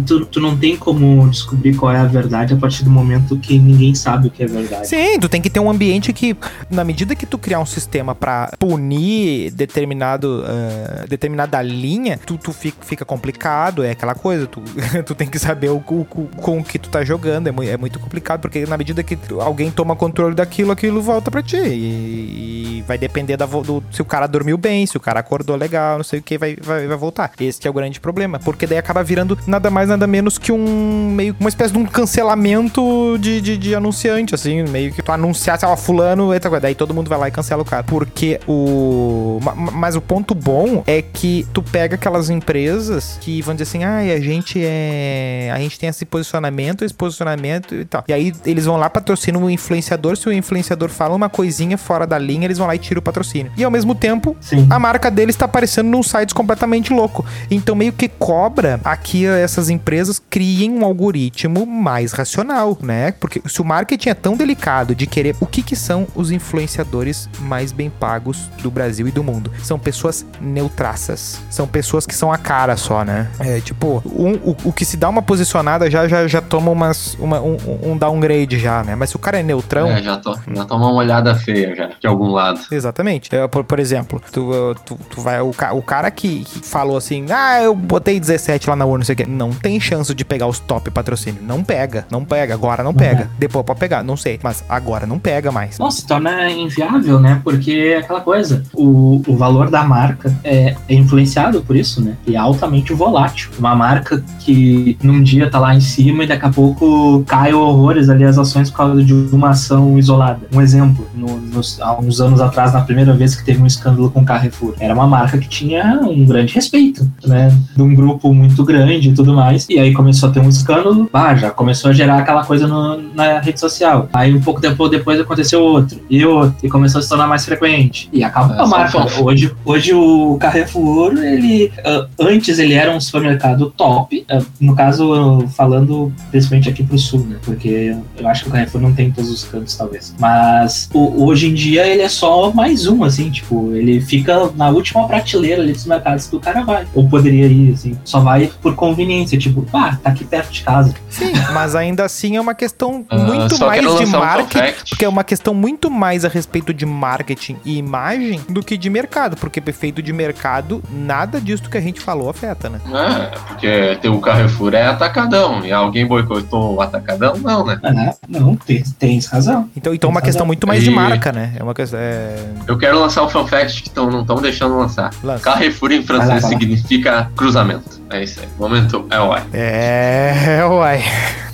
[0.06, 3.58] tu, tu não tem como descobrir qual é a verdade a partir do momento que
[3.60, 4.88] ninguém sabe o que é verdade.
[4.88, 6.36] Sim, tu tem que ter um ambiente que,
[6.70, 12.52] na medida que tu criar um sistema pra punir determinado, ah, determinada linha, tu, tu
[12.54, 14.62] fica, fica complicado, é aquela coisa, tu,
[15.06, 18.00] tu tem que saber o, o- com o que tu tá jogando, é, é muito
[18.00, 22.84] complicado, porque na medida que alguém toma controle daquilo, aquilo volta pra ti, e, e
[22.88, 26.04] vai depender da, do, se o cara dormiu bem, se o cara acordou legal, não
[26.04, 27.32] sei o que, vai, vai, vai voltar.
[27.40, 31.12] Esse é o grande problema, porque daí acaba virando nada mais, nada menos que um,
[31.12, 35.66] meio, uma espécie de um cancelamento de, de, de anunciante, assim, meio que tu anunciasse,
[35.66, 37.84] ó, fulano, eita, daí todo mundo vai lá e cancela o cara.
[37.84, 39.40] Porque o.
[39.42, 43.64] ma- ma- Mas o ponto bom é que tu pega aquelas empresas que vão dizer
[43.64, 45.52] assim, ah, a gente é.
[45.54, 48.04] A gente tem esse posicionamento, esse posicionamento e tal.
[48.08, 50.16] E aí eles vão lá, patrocinam o influenciador.
[50.18, 53.04] Se o influenciador fala uma coisinha fora da linha, eles vão lá e tiram o
[53.04, 53.52] patrocínio.
[53.58, 54.68] E ao mesmo tempo, Sim.
[54.70, 57.26] a marca deles tá aparecendo num sites completamente louco.
[57.50, 63.12] Então meio que cobra aqui essas empresas criem um algoritmo mais racional, né?
[63.14, 67.30] Porque se o marketing é tão delicado de querer, o que que são os influenciadores
[67.40, 69.52] mais bem pagos do Brasil e do mundo?
[69.64, 70.26] São pessoas
[70.70, 71.40] neutraças.
[71.50, 73.28] São pessoas que são a cara só, né?
[73.40, 77.16] É tipo, um- o, o que se dá uma posicionada já já, já toma umas,
[77.16, 78.96] uma- um, um downgrade já, né?
[78.96, 81.90] Mas se o cara é neutrão, É, já, tô, já toma uma olhada feia já,
[82.00, 82.60] de algum lado.
[82.72, 83.34] Exatamente.
[83.36, 85.40] É, por, por exemplo, tu, uh, tu, tu vai.
[85.42, 89.06] O, o cara que, que falou assim: ah, eu botei 17 lá na urna, não
[89.06, 89.26] sei o quê.
[89.28, 91.42] Não tem chance de pegar os top patrocínio.
[91.44, 92.06] Não pega.
[92.12, 92.54] Não pega.
[92.54, 93.30] Agora não pega.
[93.38, 94.04] Depois pode pegar.
[94.04, 94.40] Não sei.
[94.44, 95.78] Mas agora não pega mais.
[95.78, 97.40] Nossa, se torna inviável, né?
[97.44, 102.16] Porque é aquela coisa, o, o valor da marca é, é influenciado por isso, né?
[102.26, 103.50] E é altamente volátil.
[103.58, 107.54] Uma marca que num dia tá lá em cima e daqui a pouco cai
[108.00, 110.40] horrores ali as ações por causa de uma ação isolada.
[110.54, 114.10] Um exemplo, no- nos- há uns anos atrás, na primeira vez que teve um escândalo
[114.10, 117.52] com Carrefour, era uma marca que tinha um grande respeito, né?
[117.76, 119.68] De um grupo muito grande e tudo mais.
[119.70, 123.14] E aí começou a ter um escândalo, bah, já começou a gerar aquela coisa no-
[123.14, 124.08] na rede social.
[124.14, 127.46] Aí um pouco tempo depois aconteceu outro, e outro, e começou a se tornar mais
[127.46, 128.10] frequente.
[128.14, 129.00] E acabou É, a marca.
[129.22, 131.72] Hoje, hoje o Carrefour, ele.
[131.86, 137.26] ah, antes ele era um supermercado top, ah, no caso, falando principalmente aqui pro sul,
[137.28, 137.38] né?
[137.44, 140.14] Porque eu acho que o Carrefour não tem em todos os cantos, talvez.
[140.20, 144.70] Mas o- hoje em dia ele é só mais um, assim, tipo, ele fica na
[144.70, 146.86] última prateleira ali dos mercados que o cara vai.
[146.94, 150.94] Ou poderia ir, assim, só vai por conveniência, tipo, ah, tá aqui perto de casa.
[151.10, 154.58] Sim, mas ainda assim é uma questão Ah, muito só mais de um marketing.
[154.60, 154.90] fact.
[154.92, 158.90] Porque é uma questão muito mais a respeito de marketing e imagem do que de
[158.90, 159.36] mercado.
[159.38, 162.80] Porque efeito de mercado, nada disso que a gente falou afeta, né?
[162.92, 165.64] É, porque tem o Carrefour é atacadão.
[165.66, 167.36] E alguém boicotou o atacadão?
[167.38, 167.80] Não, né?
[167.84, 169.70] Ah, não, tem, tens razão.
[169.76, 170.48] Então, então é uma Tem questão razão.
[170.48, 171.54] muito mais de E- marca, né?
[171.58, 172.00] É uma questão.
[172.00, 172.36] É...
[172.68, 175.12] Eu quero lançar um fanfact que tão, não estão deixando lançar.
[175.24, 175.44] Lança.
[175.44, 176.60] Carrefour em Vai lá, francês vai lá.
[176.60, 178.00] significa cruzamento.
[178.10, 178.48] É isso aí.
[178.58, 179.44] Momento é uai.
[179.54, 181.04] É, uai.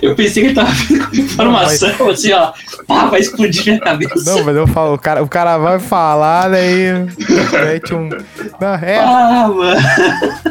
[0.00, 2.52] Eu pensei que ele tava vindo com informação, assim, ó,
[2.86, 4.30] pá, vai explodir minha cabeça.
[4.30, 6.92] Não, mas eu falo, o cara, o cara vai falar, daí.
[7.52, 8.08] Mete um.
[8.60, 9.80] Não, é, Ah, mano.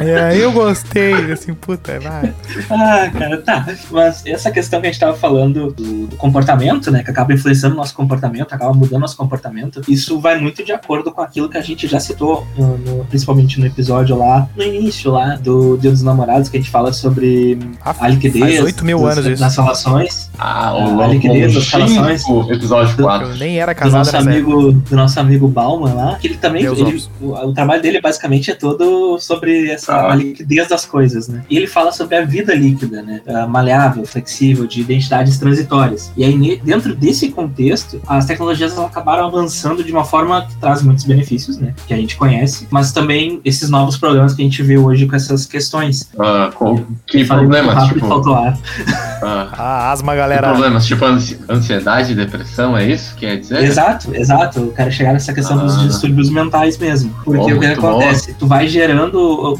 [0.00, 2.34] é, aí eu gostei, assim, puta, vai.
[2.70, 3.66] Ah, cara, tá.
[3.90, 7.02] Mas essa questão que a gente tava falando do, do comportamento, né?
[7.02, 9.80] Que acaba influenciando o nosso comportamento, acaba mudando nosso comportamento.
[9.88, 13.58] Isso vai muito de acordo com aquilo que a gente já citou, no- no- principalmente
[13.60, 17.58] no episódio lá, no início lá, do Dia dos Namorados, que a gente fala sobre
[17.84, 18.65] Ah, a liquidez.
[18.66, 19.42] Faz 8 mil dos- anos isso.
[19.42, 20.30] Nas relações.
[20.38, 22.22] Ah, Ah, o a liquidez das relações.
[22.50, 23.28] episódio 4.
[23.28, 24.52] Eu nem era Do casado nosso, nessa época.
[24.54, 26.64] amigo, do nosso amigo Bauman lá, que ele também.
[26.64, 30.14] Ele- o, o trabalho dele basicamente é todo sobre essa Ah.
[30.14, 31.42] liquidez das coisas, né?
[31.48, 33.20] E ele fala sobre a vida líquida, né?
[33.26, 36.12] Ah, maleável, flexível, de identidades transitórias.
[36.16, 41.04] E aí, dentro desse contexto, as tecnologias acabaram avançando de uma forma que traz muitos
[41.04, 41.74] benefícios, né?
[41.86, 45.16] Que a gente conhece, mas também esses novos problemas que a gente vê hoje com
[45.16, 46.08] essas questões.
[46.18, 47.88] Ah, com- que problemas?
[47.88, 48.06] Tipo,
[49.22, 50.48] ah, A asma, que galera.
[50.48, 50.86] problemas?
[50.86, 53.14] Tipo ansi- ansiedade, depressão, é isso?
[53.16, 53.62] Quer dizer?
[53.62, 54.58] Exato, exato.
[54.60, 55.82] Eu quero chegar nessa questão dos Ah.
[55.86, 57.14] distúrbios mentais mesmo.
[57.24, 57.88] Porque Bom, o que muito bom.
[58.00, 58.34] acontece?
[58.34, 59.58] Tu vai gerando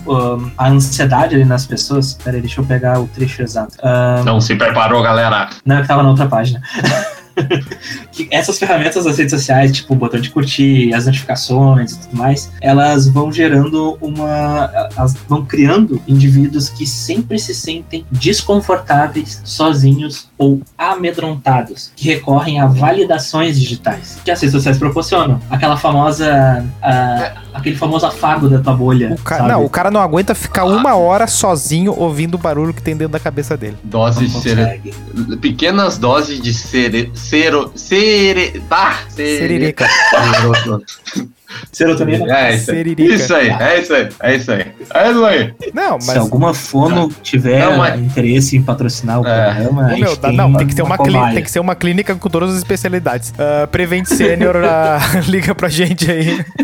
[0.58, 2.14] a ansiedade ali nas pessoas.
[2.22, 3.74] Peraí, deixa eu pegar o trecho exato.
[3.82, 5.48] Ah, Não se preparou, galera.
[5.64, 6.60] não, é que tava na outra página.
[8.30, 12.50] essas ferramentas das redes sociais, tipo o botão de curtir, as notificações e tudo mais,
[12.60, 14.70] elas vão gerando uma.
[14.96, 22.66] Elas vão criando indivíduos que sempre se sentem desconfortáveis, sozinhos ou amedrontados, que recorrem a
[22.66, 25.40] validações digitais que as redes sociais proporcionam.
[25.50, 26.64] Aquela famosa.
[26.82, 29.14] ah, aquele famoso afago da tua bolha.
[29.14, 29.46] O ca-?
[29.46, 33.12] Não, o cara não aguenta ficar uma hora sozinho ouvindo o barulho que tem dentro
[33.12, 33.76] da cabeça dele.
[33.82, 34.94] Dose Não de consegue.
[35.40, 37.10] Pequenas doses de sere...
[37.14, 37.72] Sero...
[37.74, 38.60] Sere...
[38.68, 38.98] Tá!
[39.08, 39.86] Seririca.
[41.72, 42.36] Serotonina.
[42.38, 42.66] É isso.
[42.66, 43.14] Seririca.
[43.14, 44.66] Isso aí, é isso aí, é isso aí.
[44.94, 45.54] É isso aí.
[45.72, 46.16] Não, Se mas.
[46.16, 49.54] alguma fono tiver Não, mas- interesse em patrocinar o É.
[49.54, 51.34] programa, Ô, gente meu, tem não, tem que, ter uma uma cobaia.
[51.34, 53.32] tem que ser uma clínica com todas as especialidades.
[53.38, 56.44] Ah, Prevent Senior, ah, liga pra gente aí.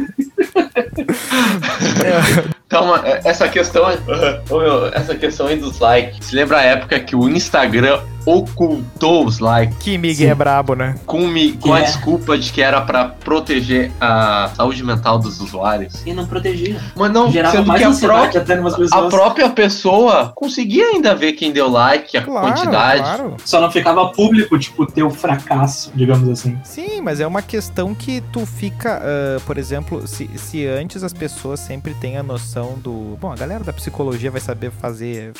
[2.68, 3.84] Calma, é- essa questão,
[4.50, 6.26] meu, essa questão aí dos likes.
[6.26, 10.94] Se lembra a época que o Instagram ocultou os likes Que Miguel é brabo, né?
[11.06, 11.84] com, mi- com a é.
[11.84, 16.02] desculpa de que era pra proteger a saúde mental dos usuários?
[16.06, 16.80] E não protegia.
[16.96, 18.44] Mas não, Gerava sendo mais que a própria,
[18.92, 23.00] a própria pessoa conseguia ainda ver quem deu like, a Claro, quantidade.
[23.02, 23.36] claro.
[23.44, 26.58] Só não ficava público, tipo, teu fracasso, digamos assim.
[26.64, 31.12] Sim, mas é uma questão que tu fica, ah, por exemplo, se, se antes as
[31.12, 33.16] pessoas sempre têm a noção do.
[33.20, 35.32] Bom, a galera da psicologia vai saber fazer,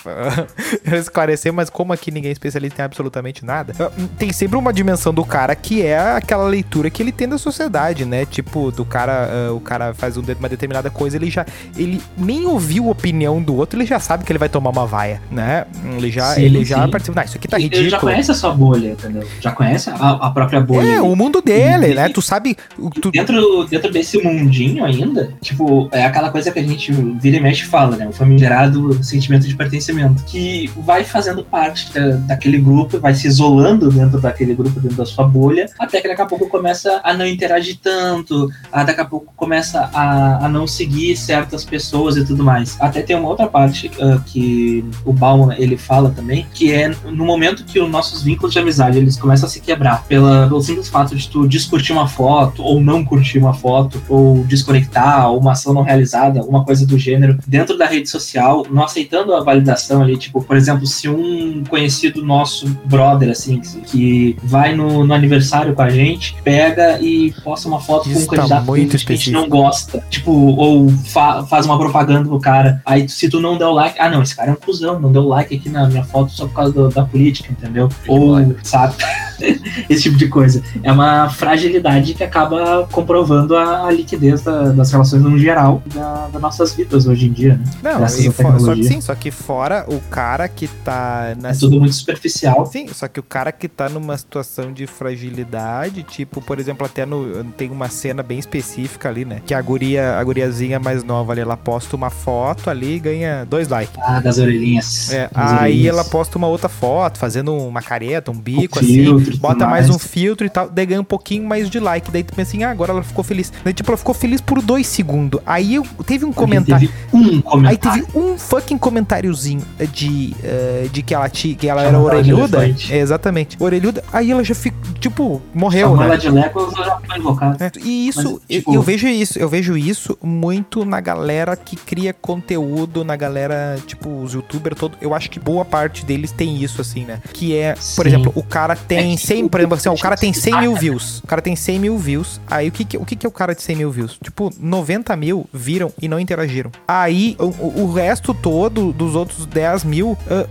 [0.84, 3.74] esclarecer, mas como aqui ninguém é especialista acreditam em absolutamente nada.
[3.78, 7.38] Ah, Tem sempre uma dimensão do cara que é aquela leitura que ele tem da
[7.38, 8.24] sociedade, né?
[8.24, 11.44] Tipo, do cara, ah, o cara faz um de- uma determinada coisa, ele já.
[11.76, 14.86] Ele nem ouviu a opinião do outro, ele já sabe que ele vai tomar uma
[14.86, 15.66] vaia, né?
[15.96, 16.90] Ele já, Sim, ele já sim.
[16.90, 17.20] participa.
[17.20, 18.00] Não, isso aqui tá Ele já ridículo.
[18.00, 19.26] conhece a sua bolha, entendeu?
[19.40, 20.86] Já conhece a, a própria bolha.
[20.86, 21.00] É, ali.
[21.00, 22.08] o mundo dele, E- né?
[22.08, 22.56] Tu sabe.
[22.78, 27.36] o- Tu, Dentro, dentro desse mundinho ainda, tipo, é aquela coisa que a gente vira
[27.36, 28.06] e mexe e fala, né?
[28.08, 30.22] O famigerado sentimento de pertencimento.
[30.24, 35.06] Que vai fazendo parte da- daquele grupo, vai se isolando dentro daquele grupo, dentro da
[35.06, 39.04] sua bolha, até que daqui a pouco começa a não interagir tanto, a daqui a
[39.04, 42.76] pouco começa a, a não seguir certas pessoas e tudo mais.
[42.80, 47.24] Até tem uma outra parte ah, que o Bauman ele fala também, que é no
[47.24, 50.88] momento que os nossos vínculos de amizade eles começam a se quebrar pela, pelo simples
[50.88, 55.52] fato de tu descurtir uma foto, ou não curtir uma foto, ou desconectar, ou uma
[55.52, 60.02] ação não realizada, alguma coisa do gênero, dentro da rede social, não aceitando a validação
[60.02, 62.51] ali, tipo, por exemplo, se um conhecido nosso,
[62.84, 68.04] brother, assim, que- vai no, no aniversário com a gente, pega e posta uma foto
[68.04, 71.66] com Isso um tá candidato muito que a gente não gosta, tipo, ou fa- faz
[71.66, 74.50] uma propaganda no cara, aí se tu não der o like, ah não, esse cara
[74.50, 77.04] é um cuzão, não deu like aqui na minha foto só por causa do- da
[77.04, 77.88] política, entendeu?
[78.08, 78.94] Ou, sabe,
[79.88, 80.62] esse tipo de coisa.
[80.82, 86.28] É uma fragilidade que acaba comprovando a, a liquidez da- das relações no geral da,
[86.32, 87.64] das nossas vidas hoje em dia, né?
[87.82, 91.78] não, e só que sim, só que fora o cara que tá na É tudo
[91.78, 92.22] muito superficial.
[92.66, 97.04] Sim, só que o cara que tá numa situação de fragilidade, tipo, por exemplo, até
[97.06, 99.40] no, tem uma cena bem específica ali, né?
[99.46, 103.44] Que a guria, a guriazinha mais nova ali, ela posta uma foto ali e ganha
[103.44, 103.94] dois likes.
[104.02, 105.12] Ah, das orelhinhas.
[105.12, 105.86] É, Das aí orelhinhas.
[105.94, 109.88] ela posta uma outra foto, fazendo uma careta, um bico, Um assim, filtro bota mais
[109.88, 109.90] mais.
[109.90, 112.10] um filtro e tal, daí ganha um pouquinho mais de like.
[112.10, 113.52] Daí tu pensa assim, ah, agora ela ficou feliz.
[113.64, 115.40] Daí, tipo, ela ficou feliz por dois segundos.
[115.46, 116.88] Aí eu, teve um comentário.
[116.88, 118.06] Teve um Aí comentário.
[118.06, 122.64] teve um fucking comentáriozinho de, eh, de que ela, ti, que ela era de orelhuda.
[122.64, 122.92] elefante.
[122.92, 123.56] É, exatamente.
[123.60, 124.04] Orelhuda.
[124.12, 126.04] Aí ela já ficou, tipo, morreu, né?
[126.06, 127.64] ela de Leco, ela já foi invocada.
[127.66, 131.56] É, E isso, Mas, eu- tipo- eu, vejo isso, eu vejo isso muito na galera
[131.56, 134.96] que cria conteúdo, na galera, tipo, os youtubers todo.
[135.00, 137.20] Eu acho que boa parte deles tem isso, assim, né?
[137.32, 138.08] Que é, por Sim.
[138.08, 140.58] exemplo, o cara tem É que 100, o- por exemplo, assim, o cara tem 100
[140.60, 141.18] mil views.
[141.20, 142.40] O cara tem 100 mil views.
[142.46, 144.18] Aí o que, que- o que, que é o cara de 100 mil views?
[144.22, 146.70] Tipo, 90 mil viram e não interagiram.
[146.86, 150.46] Aí o, o- resto todo dos outros 10 mil ah,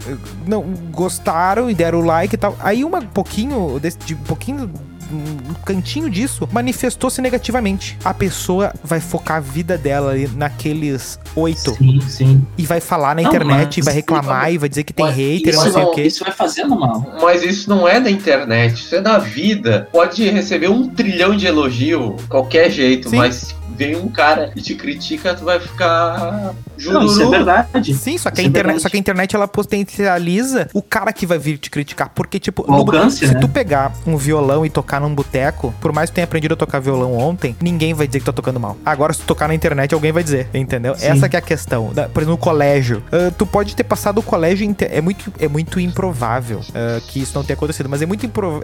[0.46, 2.56] não gostaram e deram like e tal.
[2.60, 4.70] Aí uma pouquinho desse, de um pouquinho
[5.14, 7.98] um cantinho disso manifestou-se negativamente.
[8.04, 12.46] A pessoa vai focar a vida dela ali naqueles oito Sim, sim.
[12.58, 15.06] e vai falar na Não, internet, mas- e vai reclamar e vai dizer que tem
[15.06, 16.04] Mas hater, não sei não- o quê.
[16.04, 17.06] Isso vai fazendo mal.
[17.22, 19.88] Mas isso não é da internet, isso é da vida.
[19.92, 23.18] Pode receber um trilhão de elogio, qualquer jeito, Sim.
[23.18, 27.30] mas vem um cara e te critica, tu vai ficar Não, isso é jururu.
[27.32, 27.94] verdade.
[27.96, 28.82] Sim, só que, a Isso é internet, verdade.
[28.82, 32.10] só que a internet ela potencializa o cara que vai vir te criticar.
[32.14, 33.40] Porque, tipo, O alcance, se né?
[33.40, 36.80] tu pegar um violão e tocar num boteco, por mais que tenha aprendido a tocar
[36.80, 38.78] violão ontem, ninguém vai dizer que tá tocando mal.
[38.86, 40.96] Agora, se tu tocar na internet, alguém vai dizer, entendeu?
[40.96, 41.08] Sim.
[41.08, 41.88] Essa que é a questão.
[41.88, 43.04] Por exemplo, no colégio.
[43.12, 44.94] ah, tu pode ter passado o colégio inteiro.
[44.94, 48.62] É muito, é muito improvável ah, que isso não tenha acontecido, mas é muito improvável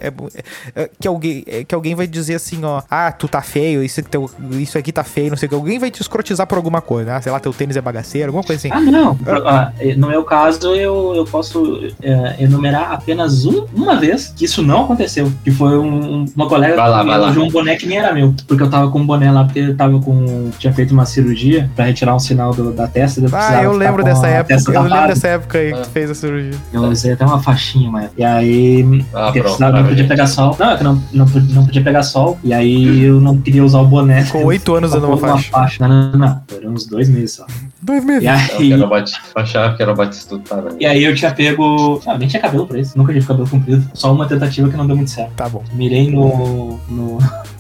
[1.00, 4.30] que, alguém, é, que alguém vai dizer assim, ó, ah, tu tá feio, isso, teu,
[4.52, 5.56] isso aqui tá feio, não sei o que.
[5.56, 8.44] Alguém vai te escrotizar por alguma coisa, ah, sei lá, teu tênis é bagaceiro, alguma
[8.44, 8.70] coisa assim.
[8.76, 9.18] Ah, não.
[9.46, 14.62] Ah, no meu caso, eu, eu posso é, enumerar apenas um- uma vez que isso
[14.62, 15.32] não aconteceu.
[15.44, 18.34] Que foi um- uma colega Vai lá, vai um boné que nem era meu.
[18.48, 20.50] Porque eu tava com um boné lá, porque eu tava com.
[20.60, 23.20] Tinha feito uma cirurgia pra retirar um sinal do- da testa.
[23.22, 24.56] eu Ah, eu lembro dessa época.
[24.74, 26.54] Eu lembro dessa época aí que tu fez a cirurgia.
[26.74, 28.10] Eu usei até uma faixinha, mas.
[28.18, 28.84] E aí.
[29.14, 29.90] Ah, porque pronto, precisava, não parabéns.
[29.90, 30.56] podia pegar sol.
[30.60, 32.38] Não, é que não, não, podia- não podia pegar sol.
[32.44, 34.24] E aí eu não queria usar o boné.
[34.26, 35.88] Com oito anos usando uma faixa.
[35.88, 36.42] Não, não, não, não.
[36.48, 37.46] Foram uns dois meses só.
[37.82, 38.24] Dois meses.
[38.60, 38.90] E Eu aí.
[38.90, 40.72] bate, achava que era batistuta, né?
[40.80, 42.02] E aí eu tinha pego.
[42.08, 42.98] Ah, nem tinha cabelo pra isso.
[42.98, 43.88] Nunca tive cabelo comprido.
[43.94, 45.34] Só uma tentativa que não deu muito certo.
[45.34, 45.64] Tá bom.
[45.74, 46.80] Mirei no.
[46.90, 47.18] no...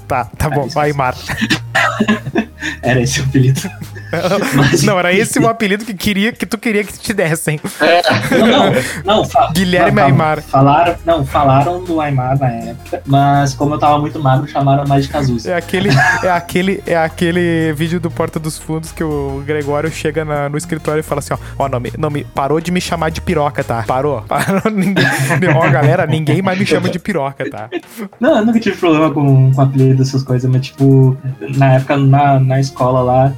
[0.08, 0.66] Tá, tá bom.
[0.66, 0.74] isso.
[0.76, 1.16] Vai, Mar.
[2.82, 3.62] Era esse o apelido.
[4.56, 7.60] Mas- Não, era esse o apelido que, queria, que tu queria que te dessem.
[8.32, 8.74] Não, não.
[9.06, 9.50] não fa...
[9.54, 10.06] Guilherme não.
[10.06, 10.42] Aymar.
[10.42, 15.06] Falaram, não, falaram do Aymar na época, mas como eu tava muito magro, chamaram mais
[15.06, 15.52] de Cazuza.
[15.52, 15.90] É aquele,
[16.24, 20.58] é aquele, é aquele vídeo do Porta dos Fundos que o Gregório chega na- no
[20.58, 23.22] escritório e fala assim, ó, ó, não me, não me, parou de me chamar de
[23.22, 23.84] piroca, tá?
[23.88, 24.22] Parou.
[24.28, 25.06] Parou, ninguém,
[25.56, 27.70] ó, galera, ninguém mais me chama de piroca, tá?
[28.20, 31.18] Não, eu nunca tive problema com, com apelido, essas coisas, mas tipo,
[31.56, 33.34] na época na, na escola lá,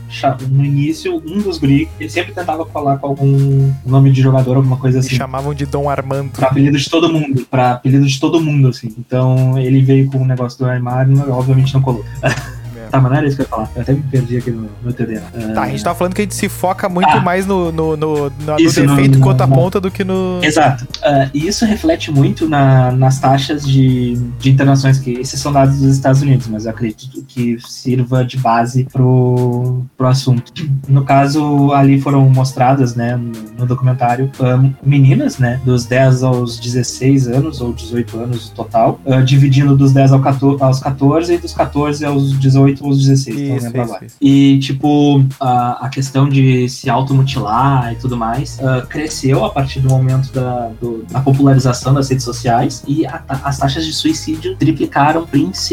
[0.60, 4.78] no início, um dos guri, ele sempre tentava colar com algum nome de jogador, alguma
[4.78, 5.15] coisa assim.
[5.15, 6.32] chamavam de Dom Armando.
[6.32, 7.48] Pra apelido de todo mundo.
[7.50, 8.93] Pra apelido de todo mundo, assim.
[8.98, 12.04] Então ele veio com o negócio do e obviamente não colou.
[12.89, 13.69] Tá, mas não era isso que eu ia falar.
[13.75, 15.17] Eu até me perdi aqui no meu TD.
[15.17, 17.19] Ah, Tá, a gente tava falando que a gente se foca muito Ah.
[17.21, 19.89] mais no, no, no, no- no Isso, no- defeito no- quanto a no- ponta do
[19.91, 20.39] que no.
[20.41, 20.88] Exato.
[21.04, 25.80] Ah, e isso reflete muito na- nas taxas de, de internações, que esses são dados
[25.80, 30.52] dos Estados Unidos, mas eu acredito que sirva de base pro, pro assunto.
[30.88, 36.60] No caso, ali foram mostradas, né, no, no documentário, ah, meninas, né, dos 10 aos
[36.60, 41.34] 16 anos, ou 18 anos no total, ah, dividindo dos 10 ao 14 aos 14
[41.34, 43.36] e dos 14 aos 18 aos 16.
[43.38, 44.06] não Isso, lembro isso, agora.
[44.06, 44.15] isso.
[44.22, 49.80] E, tipo, a, a questão de se automutilar e tudo mais ah, cresceu a partir
[49.80, 54.56] do momento da, do- da popularização das redes sociais e a as taxas de suicídio
[54.58, 55.26] triplicaram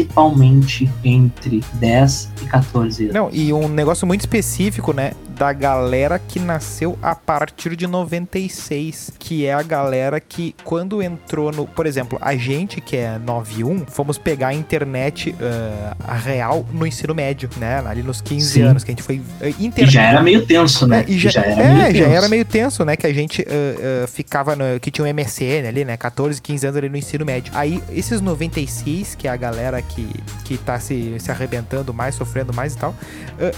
[0.07, 3.13] principalmente entre 10 e 14 anos.
[3.13, 5.11] Não, e um negócio muito específico, né?
[5.37, 9.11] Da galera que nasceu a partir de 96.
[9.19, 11.67] Que é a galera que, quando entrou no.
[11.67, 16.87] Por exemplo, a gente que é 91, fomos pegar a internet ah, a real no
[16.87, 17.83] ensino médio, né?
[17.85, 18.61] Ali nos 15 Sim.
[18.63, 19.21] anos, que a gente foi.
[19.41, 19.93] E internet.
[19.93, 21.05] já era meio tenso, né?
[21.07, 22.17] É, e já, era é, meio já tenso.
[22.17, 22.95] era meio tenso, né?
[22.95, 25.95] Que a gente ah, ficava no, que tinha um MSN ali, né?
[25.97, 27.53] 14, 15 anos ali no ensino médio.
[27.55, 30.09] Aí, esses 96, que é a galera que,
[30.43, 32.95] que tá se, se arrebentando mais, sofrendo mais e tal,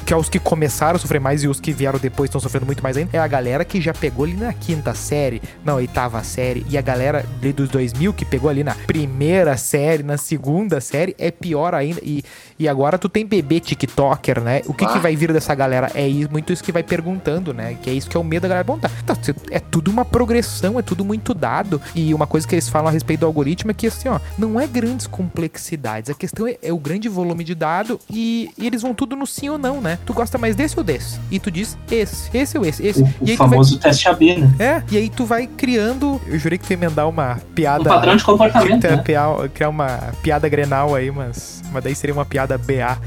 [0.05, 2.65] que é os que começaram a sofrer mais e os que vieram depois estão sofrendo
[2.65, 6.23] muito mais ainda, é a galera que já pegou ali na quinta série, na oitava
[6.23, 11.15] série, e a galera dos 2000 que pegou ali na primeira série, na segunda série,
[11.17, 11.99] é pior ainda.
[12.03, 12.23] E,
[12.57, 14.61] e agora tu tem bebê TikToker, né?
[14.65, 14.89] O que, Ah.
[14.93, 15.91] que vai vir dessa galera?
[15.93, 17.77] É isso, muito isso que vai perguntando, né?
[17.81, 18.63] Que é isso que é o medo da galera.
[18.63, 19.15] Bom, tá, tá,
[19.51, 21.81] é tudo uma progressão, é tudo muito dado.
[21.95, 24.59] E uma coisa que eles falam a respeito do algoritmo é que, assim, ó, não
[24.59, 26.09] é grandes complexidades.
[26.09, 29.25] A questão é, é o grande volume de dado e, e eles vão tudo no
[29.27, 29.99] sim ou não, né?
[30.05, 31.19] Tu gosta mais desse ou desse?
[31.31, 31.58] E tu diz
[31.91, 33.01] esse, esse ou esse, esse.
[33.01, 34.53] O, o e aí tu vai famoso teste AB, né?
[34.59, 36.21] é, e aí tu vai criando.
[36.27, 37.81] Eu jurei que tu ia emendar uma piada.
[37.81, 39.03] Um padrão de comportamento, né?
[39.53, 41.59] criar uma piada grenal aí, mas.
[41.71, 42.97] Mas daí seria uma piada BA.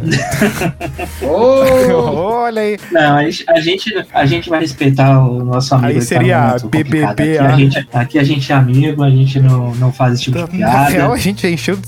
[1.23, 2.79] Oh, Olha aí.
[2.93, 5.89] Não, a gente, a gente, a gente vai respeitar o nosso amigo.
[5.89, 6.71] Aí tá seria complicado.
[6.71, 10.25] BBB, Aqui a, gente, aqui a gente é amigo, a gente não, não faz esse
[10.25, 10.89] tipo de Na piada.
[10.91, 11.79] real, a gente encheu,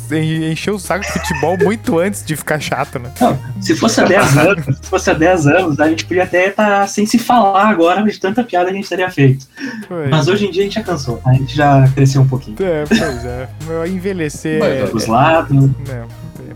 [0.50, 3.10] encheu o saco de futebol muito antes de ficar chato, né?
[3.20, 6.50] Não, se fosse há 10 anos, se fosse há 10 anos, a gente podia até
[6.54, 9.46] estar sem se falar agora de tanta piada que a gente teria feito.
[9.86, 10.08] Foi.
[10.08, 11.20] Mas hoje em dia a gente já cansou.
[11.26, 12.56] A gente já cresceu um pouquinho.
[12.60, 13.48] É, pois é.
[13.66, 14.58] Meu, Envelhecer.
[14.60, 16.04] Mas, é- Os lados, é,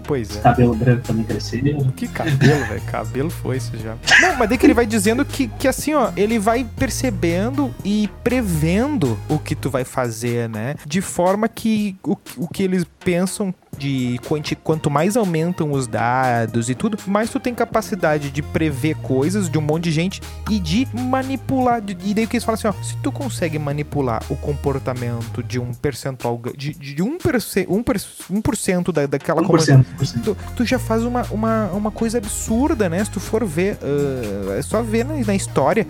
[0.05, 0.41] pois é.
[0.41, 1.61] cabelo branco também cresceu.
[1.97, 2.83] Que cabelo, velho.
[2.83, 3.95] Cabelo foi isso já.
[4.21, 8.09] Não, mas daí que ele vai dizendo que, que assim, ó, ele vai percebendo e
[8.23, 10.75] prevendo o que tu vai fazer, né?
[10.87, 16.69] De forma que o, o que eles pensam de quanti, quanto mais aumentam os dados
[16.69, 20.59] e tudo, mais tu tem capacidade de prever coisas de um monte de gente e
[20.61, 21.81] de manipular.
[21.81, 25.43] de- E daí o que eles falam assim, ó, se tu consegue manipular o comportamento
[25.43, 27.37] de um percentual, de, de 1%, per,
[27.71, 30.05] um per, 1% da, daquela comunidade 1%.
[30.19, 30.23] 1%.
[30.23, 33.03] tu, tu já faz uma, uma, uma coisa absurda, né?
[33.05, 35.87] Se tu for ver, ah, é só ver na, na história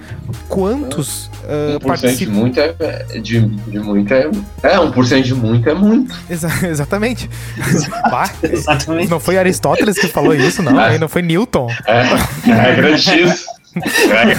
[0.48, 2.32] quantos ah, 1% de participam.
[2.32, 4.30] muito é, é- de, de muito é.
[4.62, 6.14] É, 1% de muito é muito.
[6.30, 7.07] Exa- exatamente.
[8.10, 9.10] Bah, Exatamente.
[9.10, 10.78] não foi Aristóteles que falou isso, não.
[10.80, 10.98] Hein?
[10.98, 11.68] Não foi Newton.
[11.86, 12.02] É,
[12.50, 13.46] é grande X.
[13.76, 14.34] É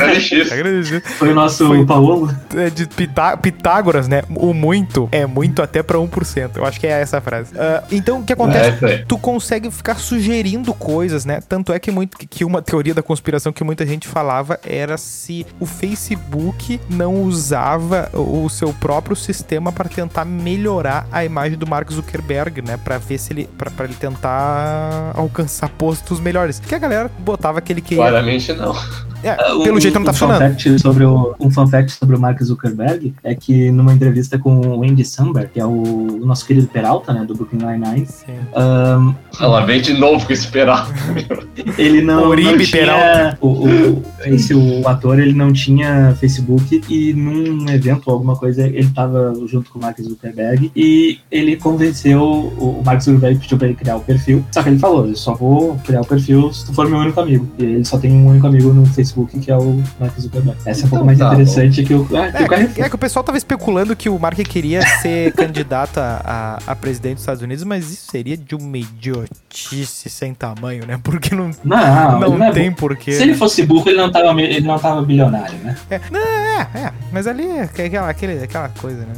[0.58, 1.04] grande X.
[1.18, 1.86] Foi o nosso Foi.
[1.86, 2.34] Paulo.
[2.56, 4.24] É de Pitá- Pitágoras, né?
[4.36, 6.58] O muito é muito até pra 1%.
[6.58, 7.54] Eu acho que é essa a frase.
[7.58, 8.86] Ah, então, o que acontece?
[8.86, 11.40] É tu consegue ficar sugerindo coisas, né?
[11.48, 15.46] Tanto é que, muito, que uma teoria da conspiração que muita gente falava era se
[15.60, 21.92] o Facebook não usava o seu próprio sistema para tentar melhorar a imagem do Mark
[21.92, 22.78] Zuckerberg, né?
[22.78, 26.60] Para ver se ele para ele tentar alcançar postos melhores.
[26.60, 28.04] Que a galera botava que ele queria.
[28.04, 28.76] Claramente não.
[29.24, 30.52] É, pelo Um- jeito não tá um fun funcionando.
[30.52, 34.60] fact sobre o, um fun fact sobre o Mark Zuckerberg é que numa entrevista com
[34.60, 38.08] o Andy Samberg, que é o, o nosso querido Peralta, né, do Brooklyn Nine-Nine,
[38.56, 40.88] ahn, Ela vem de novo com esperar.
[41.78, 42.86] ele não, Uribe não tinha...
[42.86, 43.38] Peralta.
[43.42, 48.66] O, o, esse, o ator, ele não tinha Facebook e num evento ou alguma coisa,
[48.68, 53.58] ele tava junto com o Mark Zuckerberg e ele convenceu, o, o Mark Zuckerberg pediu
[53.58, 56.52] pra ele criar o perfil, só que ele falou, eu só vou criar o perfil
[56.54, 57.48] se tu for meu único amigo.
[57.58, 59.09] E ele só tem um único amigo no Facebook,
[59.42, 60.58] que é o Mark Zuckerberg.
[60.66, 62.68] Essa é um pouco Então mais tá interessante que o, ah, que o cara É,
[62.68, 66.72] que- é que o pessoal tava especulando que o Mark queria ser candidato a, a,
[66.72, 71.00] a presidente dos Estados Unidos, mas isso seria de uma idiotice sem tamanho, né?
[71.02, 72.76] Porque não, Não, não, não é tem burro.
[72.90, 73.14] porquê.
[73.14, 75.76] Se ele fosse burro, ele não tava, ele não tava bilionário, né?
[75.90, 79.14] É, não, é, é, mas ali é aquela, aquele, aquela coisa, né?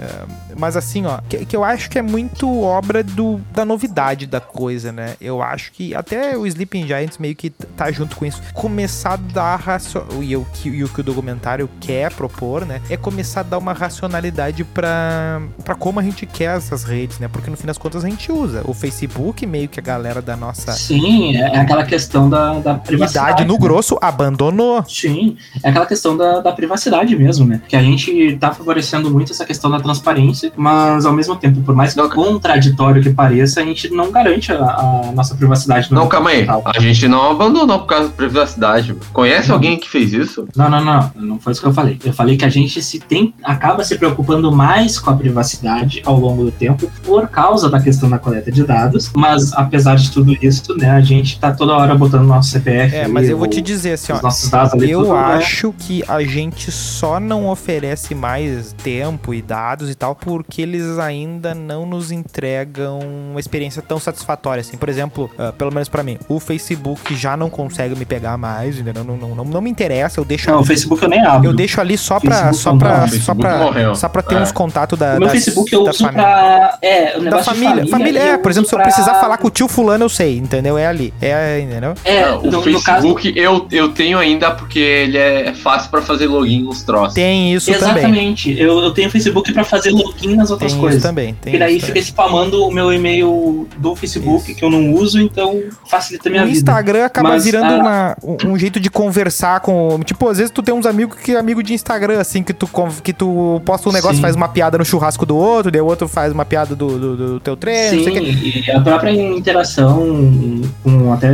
[0.00, 0.24] É,
[0.56, 4.40] Mas assim, ó, que, que eu acho que é muito obra do, da novidade da
[4.40, 5.14] coisa, né?
[5.20, 8.42] Eu acho que até o Sleeping Giants meio que tá junto com isso.
[8.52, 10.04] Começar a dar racio...
[10.20, 12.80] e, o que, e o que o documentário quer propor, né?
[12.90, 17.28] É começar a dar uma racionalidade pra, pra como a gente quer essas redes, né?
[17.28, 18.62] Porque no fim das contas a gente usa.
[18.64, 22.74] O Facebook, meio que a galera da nossa Sim, é é aquela questão da, da
[22.74, 23.28] privacidade.
[23.28, 23.60] idade no né?
[23.60, 24.84] grosso abandonou.
[24.88, 27.60] Sim, é aquela questão da, da privacidade mesmo, né?
[27.68, 31.74] Que a gente tá favorecendo muito essa questão da transparência, mas ao mesmo tempo, por
[31.74, 35.90] mais Não, contraditório que pareça, a gente não garante a, a nossa privacidade.
[35.90, 36.36] no Não, calma aí.
[36.38, 36.62] digital.
[36.64, 38.94] A gente não abandonou por causa da privacidade.
[39.12, 40.48] Conhece alguém que fez isso?
[40.56, 41.98] Não, não, não, não foi isso que eu falei.
[42.04, 46.18] Eu falei que a gente se tem, acaba se preocupando mais com a privacidade ao
[46.18, 50.36] longo do tempo por causa da questão da coleta de dados, mas apesar de tudo
[50.42, 52.94] isso, né, a gente tá toda hora botando nosso CPF.
[52.94, 54.16] É, ali, mas eu vou ou te dizer assim, ó.
[54.16, 55.20] os nossos dados ali, Eu tudo, né?
[55.34, 60.98] acho que a gente só não oferece mais tempo e dados e tal porque eles
[60.98, 64.76] ainda não nos entregam uma experiência tão satisfatória assim.
[64.78, 68.78] Por exemplo, ah, pelo menos pra mim, o Facebook já não consegue me pegar mais,
[68.78, 69.04] entendeu?
[69.04, 71.50] Não, não, não, não me interessa, eu deixo Não, o Facebook eu nem abro.
[71.50, 74.40] eu deixo ali só pra Facebook só pra só Facebook pra só pra ter É.
[74.40, 76.22] uns contatos da O meu das- Facebook eu da uso família.
[76.22, 76.78] pra.
[76.80, 79.36] É, o da negócio família, família, e é, por exemplo, se eu pra- precisar falar
[79.36, 80.78] com o tio fulano, eu sei, entendeu?
[80.78, 81.12] É ali.
[81.20, 81.94] É, entendeu?
[82.04, 83.02] É, Não, o no, no caso.
[83.02, 87.14] Facebook eu, eu tenho ainda porque ele é fácil pra fazer login nos troços.
[87.14, 87.88] Tem isso também.
[87.98, 88.58] Exatamente.
[88.58, 91.02] Eu, eu tenho Facebook pra fazer login nas outras Tem coisas.
[91.02, 91.34] também.
[91.40, 92.02] Tem E daí fica também.
[92.02, 94.58] spamando o meu e-mail do Facebook Isso.
[94.58, 96.58] que eu não uso, então facilita a minha o vida.
[96.58, 100.00] Instagram acaba Mas, virando ah, uma- um, jeito de conversar com.
[100.04, 102.68] Tipo, às vezes tu tem uns amigos que é amigo de Instagram, assim, que tu,
[103.02, 104.22] que tu posta um negócio, Sim.
[104.22, 107.16] faz uma piada no churrasco do outro, daí o outro faz uma piada do, do,
[107.16, 108.04] do teu treino, o.
[108.04, 111.28] Sim, e a própria interação com até,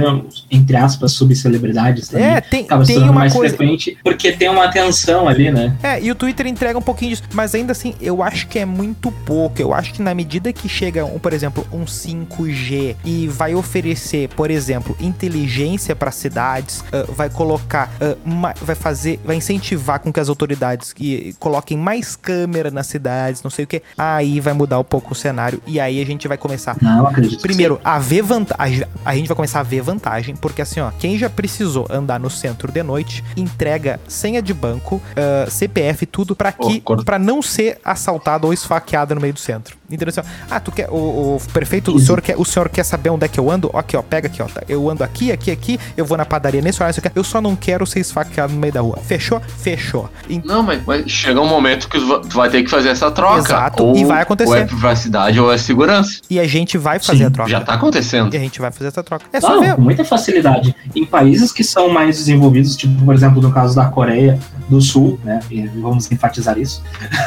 [0.51, 2.27] entre aspas, subcelebridades também.
[2.27, 3.57] É, tem, Acaba tem uma mais coisa.
[3.57, 5.75] frequente, porque tem uma atenção ali, né?
[5.83, 8.65] É, e o Twitter entrega um pouquinho disso, mas ainda assim, eu acho que é
[8.65, 8.78] muito
[9.25, 9.61] pouco.
[9.61, 14.29] Eu acho que na medida que chega, um, por exemplo, um 5G e vai oferecer,
[14.31, 20.13] por exemplo, inteligência para cidades, ah, vai colocar, ah, ma- vai fazer, vai incentivar com
[20.13, 24.53] que as autoridades que coloquem mais câmera nas cidades, não sei o que, aí vai
[24.55, 27.37] mudar um pouco o cenário e aí a gente vai começar Não, acredito.
[27.37, 28.85] que Primeiro, a ver vantagem.
[29.05, 32.31] A gente vai começar a ver vantagem, porque assim, ó, quem já precisou andar no
[32.31, 37.79] centro de noite, entrega senha de banco, ah, CPF, tudo, pra que, para não ser
[37.85, 39.77] assaltado ou esfaqueado no meio do centro.
[39.91, 40.09] Entendeu?
[40.11, 43.09] Assim, ó, ah, tu quer, o, o prefeito, o senhor, quer, o senhor quer saber
[43.09, 43.71] onde é que eu ando?
[43.73, 46.61] Aqui, ó, pega aqui, ó, tá, eu ando aqui, aqui, aqui, eu vou na padaria
[46.61, 48.99] nesse horário, eu só não quero ser esfaqueado no meio da rua.
[48.99, 49.41] Fechou?
[49.41, 50.11] Fechou.
[50.45, 53.39] Não, mas, mas chega um momento que tu vai ter que fazer essa troca.
[53.39, 54.51] Exato, ou, e vai acontecer.
[54.51, 56.21] Ou é privacidade ou é segurança.
[56.29, 57.51] E a gente vai fazer Sim, a troca.
[57.51, 58.35] Já tá acontecendo.
[58.35, 59.25] E a gente vai fazer essa troca.
[59.33, 59.75] É só Não, ver.
[59.75, 60.75] com muita facilidade.
[60.95, 64.39] Em países que são mais desenvolvidos, tipo, por exemplo, no caso da Coreia
[64.69, 65.41] do Sul, né?
[65.51, 66.83] E vamos enfatizar isso.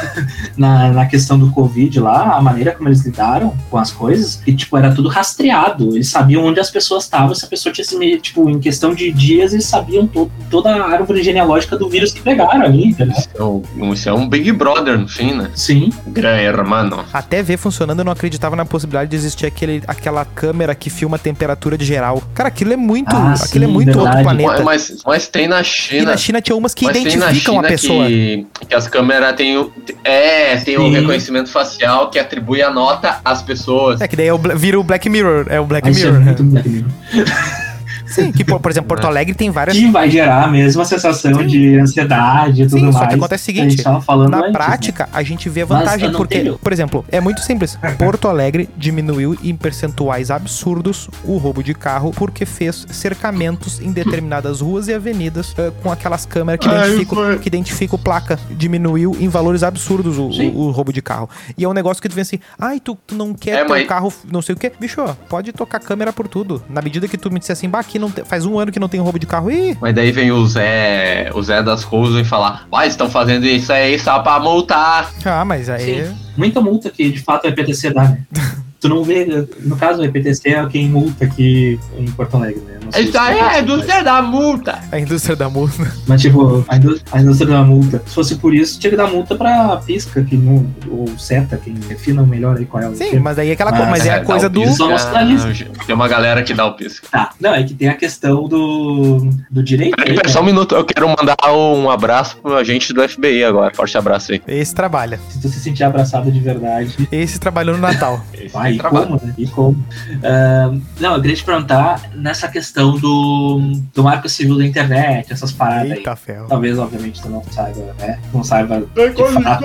[0.56, 4.52] na, na questão do Covid lá, a maneira como eles lidaram com as coisas, que,
[4.54, 5.90] tipo, era tudo rastreado.
[5.94, 8.94] Eles sabiam onde as pessoas estavam, se a pessoa tinha se me- tipo, em questão
[8.94, 13.14] de dias, eles sabiam to- toda a árvore genealógica do vírus que pegaram ali, entendeu?
[13.18, 15.50] Isso é um- Isso é um Big Brother, no fim, né?
[15.54, 15.90] Sim.
[16.06, 17.04] Gran hermano.
[17.12, 21.16] Até ver funcionando, eu não acreditava na possibilidade de existir aquele, aquela câmera que filma
[21.16, 22.22] a temperatura de geral.
[22.34, 23.14] Cara, aquilo é muito.
[23.14, 24.22] Ah, aquilo é sim, muito outro verdade.
[24.24, 24.62] planeta.
[24.64, 26.04] Mas, mas tem na e China.
[26.12, 28.06] na China tinha umas que mas tem na identificam a pessoa.
[28.06, 29.72] Que, que as câmeras têm o.
[30.04, 30.92] É, tem o Sim.
[31.22, 34.00] Reconhecimento facial que atribui a nota às pessoas.
[34.00, 35.46] É que daí é o vira o Black Mirror.
[35.48, 36.24] É o Black Mas isso é Mirror.
[36.26, 36.90] muito Black Mirror.
[38.12, 39.76] Sim, que, por, por exemplo, Porto Alegre tem várias.
[39.76, 41.46] Que vai gerar a mesma sensação Sim.
[41.46, 42.96] de ansiedade e tudo Sim, mais.
[42.96, 44.52] só que acontece o a gente seguinte, Na antes, né?
[44.52, 46.58] prática, a gente vê a vantagem, porque, tenho.
[46.58, 47.78] por exemplo, é muito simples.
[47.98, 54.60] Porto Alegre diminuiu em percentuais absurdos o roubo de carro porque fez cercamentos em determinadas
[54.60, 57.38] ruas e avenidas eh, com aquelas câmeras que identificam, foi.
[57.38, 58.38] que identificam placa.
[58.50, 61.28] Diminuiu em valores absurdos o, o- o roubo de carro.
[61.56, 63.68] E é um negócio que tu vê assim, ai, tu, tu não quer É, ter
[63.70, 64.72] mas- um carro, não sei o quê.
[64.80, 66.62] Bicho, pode tocar câmera por tudo.
[66.68, 68.78] Na medida que tu me disser assim, bah, aqui não tem- faz um ano que
[68.78, 69.50] não tem roubo de carro.
[69.50, 73.46] Ih, Mas daí vem o Zé, o Zé das Coisas e falar, ah, estão fazendo
[73.46, 75.10] isso aí só pra multar.
[75.24, 76.04] ah, mas aí...
[76.06, 76.14] Sim.
[76.36, 78.18] Muita multa que de fato o EPTC dá, né?
[78.80, 82.78] tu não vê, no caso o EPTC é quem multa aqui em Porto Alegre, né?
[82.98, 84.78] Isso aí é é do Zé da multa.
[84.90, 85.92] A indústria da música.
[86.06, 88.02] Mas tipo, a indú- a indústria da multa.
[88.06, 91.74] Se fosse por isso, tinha que dar multa pra pisca, que não, ou seta, quem
[91.74, 93.24] defina melhor aí qual é o Sim, termo.
[93.24, 93.92] mas daí é aquela Mas, coisa.
[93.92, 94.60] Mas é a dá coisa do.
[94.62, 95.64] pisca, Só isso.
[95.86, 97.06] Tem uma galera que dá o pisca.
[97.10, 99.94] Tá, não, é que tem a questão do, do direito.
[99.98, 100.16] aí, Peraí, né?
[100.22, 103.74] peraí, só um minuto, eu quero mandar um abraço pro agente do FBI agora.
[103.74, 104.42] Forte abraço aí.
[104.48, 105.18] Esse trabalha.
[105.28, 108.24] Se tu se sentir abraçado de verdade, Esse trabalhou no Natal.
[108.52, 109.34] vai, É, e como, né?
[109.38, 109.84] E como.
[110.22, 113.60] Ah, não, eu queria te perguntar nessa questão do,
[113.94, 115.98] do marco civil da internet, essas paradas aí.
[115.98, 116.46] Eita ferro.
[116.48, 118.18] Talvez, obviamente, tu não saiba, né?
[118.34, 119.64] Não saiba de fato,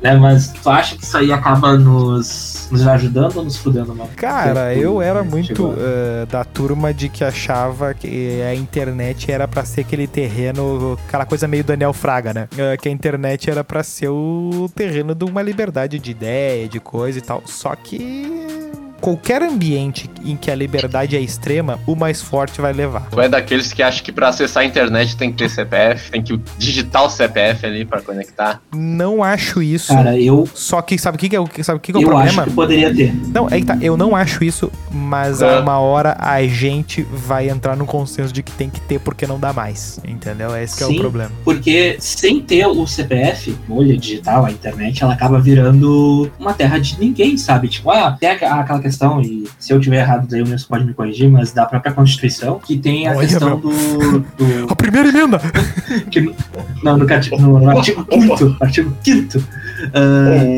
[0.00, 0.16] né?
[0.16, 4.10] Mas tu acha que isso aí acaba nos, nos ajudando ou nos fudendo, mano?
[4.16, 9.48] Cara, eu era né, muito eh, da turma de que achava que a internet era
[9.48, 12.48] pra ser aquele terreno, aquela coisa meio Daniel Fraga, né?
[12.56, 16.80] Eh, que a internet era pra ser o terreno de uma liberdade de ideia, de
[16.80, 17.42] coisa e tal.
[17.46, 18.67] Só que
[19.00, 23.08] qualquer ambiente em que a liberdade é extrema, o mais forte vai levar.
[23.10, 26.22] Tu é daqueles que acham que pra acessar a internet tem que ter CPF, tem
[26.22, 28.60] que digitar o CPF ali pra conectar.
[28.74, 29.92] Não acho isso.
[29.92, 32.00] Cara, eu, Só que sabe o que, que é, o- sabe o, que que é
[32.00, 32.42] o eu problema?
[32.42, 33.14] acho que poderia ter.
[33.28, 35.56] Não, é que tá, eu não acho isso, mas É.
[35.56, 39.26] a uma hora a gente vai entrar no consenso de que tem que ter porque
[39.26, 40.00] não dá mais.
[40.06, 40.56] Entendeu?
[40.56, 40.98] Esse que é o Sim.
[40.98, 41.30] problema.
[41.44, 46.98] Porque sem ter o CPF, bolha digital, a internet, ela acaba virando uma terra de
[46.98, 47.68] ninguém, sabe?
[47.68, 50.92] Tipo, ah, tem aquela questão, e se eu tiver errado, daí o Nilson pode me
[50.94, 53.68] corrigir, mas da própria Constituição, que tem a Olha, questão do.
[53.70, 55.38] do A primeira emenda!
[56.10, 56.34] que no-
[56.82, 59.38] não, no, no- no artigo 5 artigo 5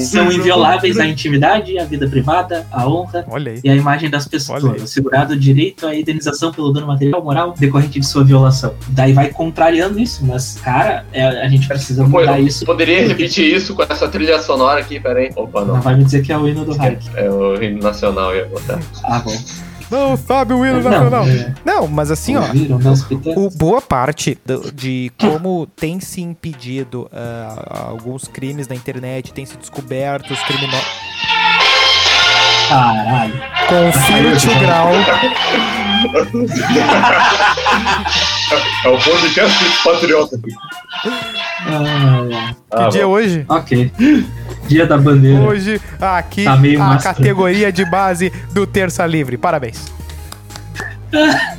[0.01, 3.25] são invioláveis a intimidade, a vida privada, a honra
[3.63, 8.07] e a imagem das pessoas, o direito à indenização pelo dano material moral decorrente de
[8.07, 8.75] sua violação.
[8.89, 12.65] Daí vai contrariando isso, mas, cara, é- a gente precisa Pô, mudar eu isso.
[12.65, 15.31] poderia repetir isso com essa trilha sonora aqui, peraí.
[15.37, 15.81] Opa, Não não.
[15.81, 17.09] vai me dizer que é o hino do Hayek.
[17.15, 18.79] É o hino nacional, eu ia botar.
[19.05, 19.37] Ah, bom.
[19.91, 21.27] Não sabe o hino Não, nacional.
[21.27, 22.41] é, Não, mas assim, ó.
[22.43, 22.53] né?
[23.37, 29.45] O, boa parte do- de como tem se impedido ah, alguns crimes na internet, tem
[29.45, 30.87] se descoberto os criminosos.
[32.69, 33.35] Caralho.
[33.69, 34.93] Confira o Grau.
[38.85, 40.41] É o podcast patriota.
[41.67, 43.45] Ah, Que dia é hoje?
[43.49, 43.93] ok.
[44.71, 45.41] Dia da bandeira.
[45.41, 49.37] Hoje, aqui, Tá meio a categoria de base do Terça Livre.
[49.37, 49.93] Parabéns.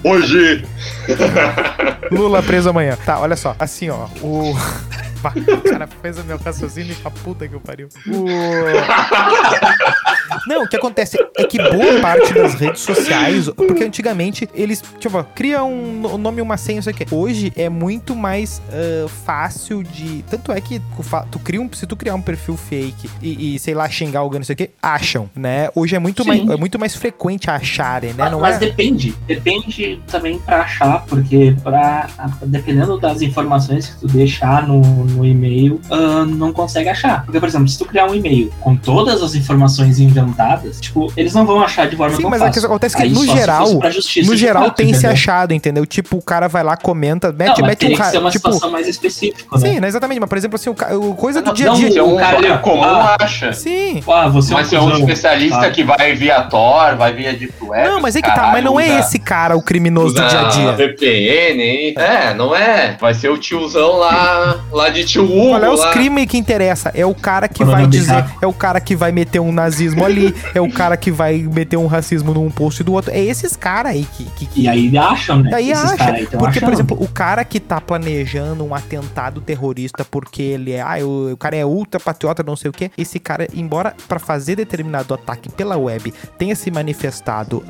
[0.02, 0.64] Hoje.
[2.10, 2.98] Lula preso amanhã.
[3.06, 3.54] Tá, olha só.
[3.60, 4.08] Assim, ó.
[4.22, 4.56] O.
[5.22, 7.88] O cara fez o meu raciocínio pra puta que eu pariu.
[8.08, 8.26] O...
[10.48, 15.24] Não, o que acontece é que boa parte das redes sociais, porque antigamente eles, tipo,
[15.36, 17.06] cria um no- nome uma senha, não sei o quê.
[17.12, 20.24] Hoje é muito mais ah, fácil de.
[20.30, 20.82] Tanto é que
[21.32, 24.40] tu, cria um, se tu criar um perfil fake e, e, sei lá, xingar alguém,
[24.40, 25.70] não sei o quê, acham, né?
[25.76, 26.30] Hoje é muito, Sim.
[26.30, 28.30] mais, é muito mais frequente acharem, né?
[28.30, 28.60] Mas, mas é.
[28.60, 29.16] depende.
[29.28, 32.08] Depende também pra achar, porque pra,
[32.46, 37.24] dependendo das informações que tu deixar no, no e-mail, ah, não consegue achar.
[37.26, 40.31] Porque, por exemplo, se tu criar um e-mail com todas as informações inventadas,
[40.80, 42.66] tipo, eles não vão achar de forma Sim, tão mas é que fácil.
[42.68, 45.12] acontece que Aí no se geral, justiça no geral fato, tem se entendeu?
[45.12, 45.86] achado, entendeu?
[45.86, 48.20] Tipo, o cara vai lá, comenta, Não, mete, mas mete um que ser cara.
[48.20, 49.60] uma Tipo, situação mais específica, né?
[49.74, 49.88] sim, né?
[49.88, 51.92] Exatamente, mas por exemplo, assim, o, coisa do Não, dia a não, dia.
[51.92, 53.54] Se é um O cara, comum, ah, acha.
[53.54, 54.02] Sim.
[54.08, 55.70] Ah, você Mas se é é um um especialista tá?
[55.72, 57.90] que vai via Tor, vai via Deep Web.
[57.90, 60.40] Não, mas é que tá, caralho, mas não é esse cara o criminoso do dia
[60.40, 60.72] a dia.
[60.74, 61.94] VPN, hein?
[61.98, 62.98] É, não é.
[63.00, 65.50] Vai ser o tiozão lá, lá de tio Hugo.
[65.50, 66.92] Qual é os crimes que interessa?
[66.94, 70.21] É o cara que vai dizer, é o cara que vai meter um nazismo ali,
[70.54, 73.12] é o cara que vai meter um racismo num post do outro.
[73.12, 75.52] É esses caras aí que, que, que E aí acham, né?
[75.54, 75.98] Aí Esses acha.
[75.98, 76.74] caras aí tão Porque, por achando.
[76.74, 80.82] exemplo, o cara que tá planejando um atentado terrorista porque ele é.
[80.82, 82.92] Ah, o, o cara é ultra patriota, não sei o quê.
[82.98, 87.64] Esse cara, embora pra fazer determinado ataque pela web tenha se manifestado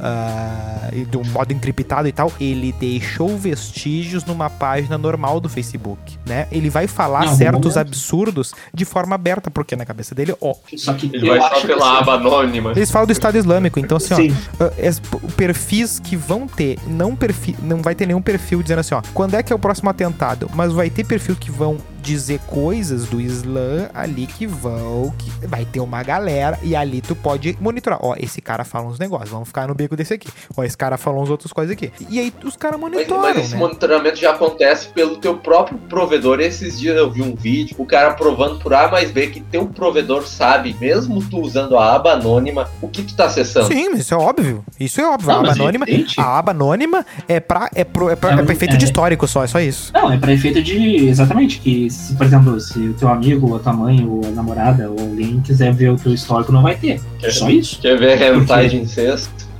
[0.93, 6.17] e de um modo encriptado e tal, ele deixou vestígios numa página normal do Facebook,
[6.25, 6.47] né?
[6.51, 10.53] Ele vai falar algum certos absurdos de forma aberta, porque na cabeça dele, ó.
[10.75, 12.71] Só que Ele eu vai só que pela assim, aba anônima.
[12.71, 14.17] Eles falam do Estado Islâmico, então assim, ó.
[14.17, 14.35] Sim.
[14.77, 18.93] Es- p- perfis que vão ter, não perfil, não vai ter nenhum perfil dizendo assim,
[18.95, 20.49] ó, quando é que é o próximo atentado?
[20.53, 25.65] Mas vai ter perfil que vão dizer coisas do Islã ali que vão, que vai
[25.65, 27.99] ter uma galera e ali tu pode monitorar.
[28.01, 30.29] Ó, esse cara fala uns negócios, vamos ficar no beco desse aqui.
[30.55, 31.91] Ó, esse cara falou uns outras coisas aqui.
[32.09, 33.59] E aí os caras monitoram, mas esse né?
[33.59, 36.39] monitoramento já acontece pelo teu próprio provedor.
[36.39, 39.67] Esses dias eu vi um vídeo, o cara provando por A mais B que teu
[39.67, 43.67] provedor sabe, mesmo tu usando a aba anônima, o que tu tá acessando.
[43.67, 44.65] Sim, mas isso é óbvio.
[44.79, 45.29] Isso é óbvio.
[45.29, 46.19] Não, a aba anônima, evidente.
[46.19, 48.77] a aba anônima é pra, é pro, é pra, É, é pra efeito é.
[48.77, 49.91] de histórico só, é só isso.
[49.93, 51.07] Não, é pra efeito de.
[51.07, 51.59] Exatamente.
[51.59, 54.89] Que, se, por exemplo, se o teu amigo, ou a tua mãe, ou a namorada,
[54.89, 56.99] ou alguém quiser ver o teu histórico, não vai ter.
[57.21, 57.79] É só isso.
[57.81, 58.77] Quer ver hentai Por quê?
[58.77, 59.50] de incesto?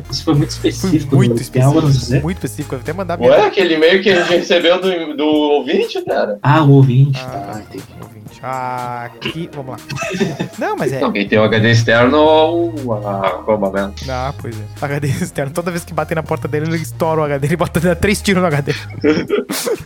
[0.10, 1.16] Isso foi muito Foi específico.
[1.16, 2.22] muito específico.
[2.22, 2.74] Muito específico.
[2.74, 6.38] Eu vou até mandar Ué, aquele e-mail que a gente recebeu do, do ouvinte, cara.
[6.42, 7.20] Ah, o ouvinte.
[7.24, 7.84] Ah, tá, entendi.
[8.00, 8.24] ouvinte.
[8.46, 9.78] Aqui, vamos lá.
[10.58, 10.96] Não, mas é.
[10.96, 14.04] Então, quem tem o HD externo, o- a arrombamento.
[14.08, 14.62] Ah, pois é.
[14.82, 15.52] HD externo.
[15.52, 17.46] Toda vez que bater na porta dele, ele estoura o HD.
[17.46, 18.74] Ele bota dá três tiros no HD.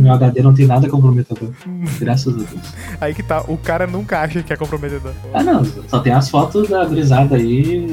[0.00, 1.50] Meu HD não tem nada comprometedor.
[2.00, 2.50] Graças a Deus.
[3.00, 3.42] Aí que tá.
[3.46, 5.12] O cara nunca acha que é comprometedor.
[5.32, 5.64] Ah, não.
[5.88, 7.86] Só tem as fotos da brisada aí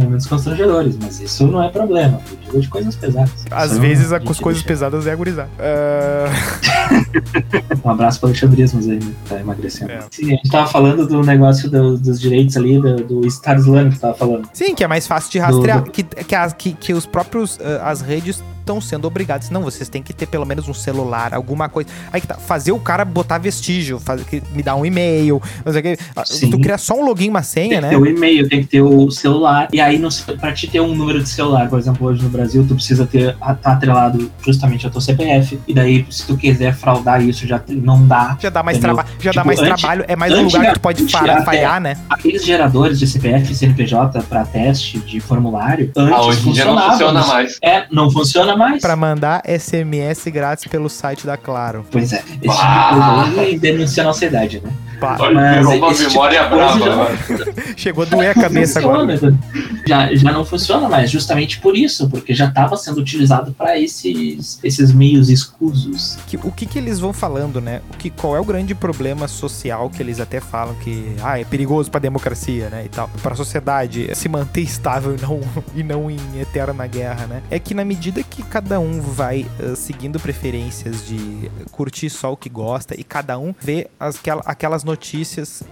[0.00, 2.20] momentos constrangedores, mas isso não é problema.
[2.30, 3.32] Eu digo de coisas pesadas.
[3.50, 4.68] Às vezes, a a- com as coisas deixa.
[4.68, 5.48] pesadas é agorizar.
[5.58, 6.26] Ah,
[7.84, 9.12] Um abraço para o Alexandrismos aí, né?
[9.28, 9.92] Tá emagrecendo.
[9.92, 10.00] É.
[10.10, 13.94] Sim, a gente tava falando do negócio do- dos direitos ali, do, do Estado Islâmico
[13.96, 14.48] que tava falando.
[14.52, 15.82] Sim, que é mais fácil de rastrear.
[15.82, 17.58] Do- Que, que, as- que, que os próprios.
[17.62, 19.50] ah, as redes estão sendo obrigados.
[19.50, 21.90] Não, vocês têm que ter pelo menos um celular, alguma coisa.
[22.12, 22.34] Aí que tá.
[22.36, 25.42] Fazer o cara botar vestígio, fazer, que, me dar um e-mail.
[25.64, 25.98] Não sei o que.
[26.16, 26.50] Ah, Sim.
[26.50, 27.88] Tu criar só um login, uma senha, Tem né?
[27.90, 29.68] que ter o e-mail, tem que ter o celular.
[29.72, 30.08] E aí, no,
[30.40, 33.36] pra te ter um número de celular, por exemplo, hoje no Brasil, tu precisa ter
[33.36, 35.60] tá atrelado justamente ao teu CPF.
[35.66, 38.36] E daí, se tu quiser fraudar isso, já não dá.
[38.40, 39.08] Já dá mais trabalho.
[39.20, 40.04] Já dá Tipo, mais antes- trabalho.
[40.08, 41.96] É mais um lugar que tu pode falhar, falhar, né?
[42.08, 46.78] Aqueles geradores de CPF e CNPJ para teste de formulário, antes Ah, hoje dia não
[46.90, 47.58] funciona mais.
[47.62, 48.80] É, não funciona mais.
[48.82, 51.84] Pra mandar SMS grátis pelo site da Claro.
[51.90, 53.24] Pois é, esse tipo Ah.
[53.24, 54.70] de coisa aí denuncia a nossa idade, né?
[55.02, 56.78] Pá, Olha, Mas virou uma tipo memória coisa brava.
[56.78, 57.18] já- agora.
[57.76, 59.18] chegou a doer a cabeça agora.
[59.18, 59.38] funciona,
[59.86, 64.60] Já, já não funciona mais, justamente por isso, porque já estava sendo utilizado para esses,
[64.62, 66.16] esses meios escusos.
[66.28, 67.80] Que- o que que eles vão falando, né?
[67.92, 71.44] O que, qual é o grande problema social que eles até falam que ah, é
[71.44, 72.84] perigoso pra democracia, né?
[72.86, 73.10] E tal.
[73.22, 75.40] Pra sociedade se manter estável e não,
[75.74, 77.42] e não em eterna guerra, né?
[77.50, 82.36] É que na medida que cada um vai ah, seguindo preferências de curtir só o
[82.36, 84.91] que gosta e cada um vê as, aquela- aquelas notícias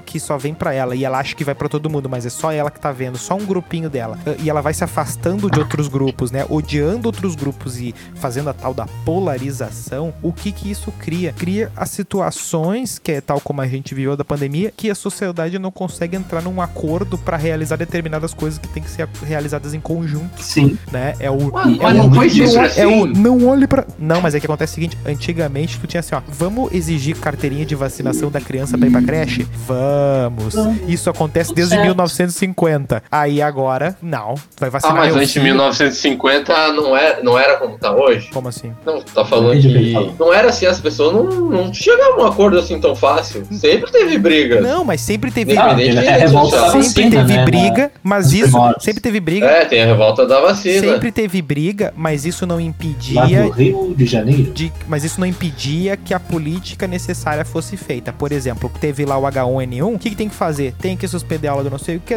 [0.05, 2.31] que só vem pra ela e ela acha que vai pra todo mundo, mas é
[2.31, 4.18] só ela que tá vendo, só um grupinho dela.
[4.43, 6.45] E ela vai se afastando de outros grupos, né?
[6.49, 10.12] Odiando outros grupos e fazendo a tal da polarização.
[10.23, 11.33] O que que isso cria?
[11.33, 15.59] Cria as situações, que é tal como a gente viveu da pandemia, que a sociedade
[15.59, 19.81] não consegue entrar num acordo pra realizar determinadas coisas que tem que ser realizadas em
[19.81, 20.79] conjunto, Sim.
[20.93, 21.14] né?
[21.18, 22.85] É o mas é não muito foi isso é assim.
[22.85, 23.85] o não olhe pra.
[23.99, 27.64] Não, mas é que acontece o seguinte: antigamente tu tinha assim, ó, vamos exigir carteirinha
[27.64, 29.47] de vacinação da criança pra ir pra creche?
[29.67, 30.55] Vamos.
[30.87, 31.85] Isso acontece desde Certo.
[31.85, 33.03] 1950.
[33.11, 34.35] Aí agora, não.
[34.59, 35.45] Vai Ah, vacinar mas meu antes de filho.
[35.47, 38.29] 1950 não era, não era como tá hoje?
[38.33, 38.73] Como assim?
[38.85, 42.59] Não, tá falando que não era assim, as pessoas não, não chegavam a um acordo
[42.59, 43.45] assim tão fácil.
[43.51, 44.61] Sempre teve briga.
[44.61, 45.57] Não, mas sempre teve.
[45.57, 48.57] Ah, até rede revolta Sempre vacina, teve né, briga, mas isso.
[48.79, 49.47] Sempre teve briga.
[49.47, 50.81] É, tem a revolta da vacina.
[50.81, 54.53] Sempre teve briga, mas isso não Lá impedia do Rio de Janeiro.
[54.53, 58.13] de, mas isso não impedia que a política necessária fosse feita.
[58.13, 60.74] Por exemplo, teve lá o H1N1, o que, que tem que fazer?
[60.80, 62.14] Tem que suspender a aula do não sei o que.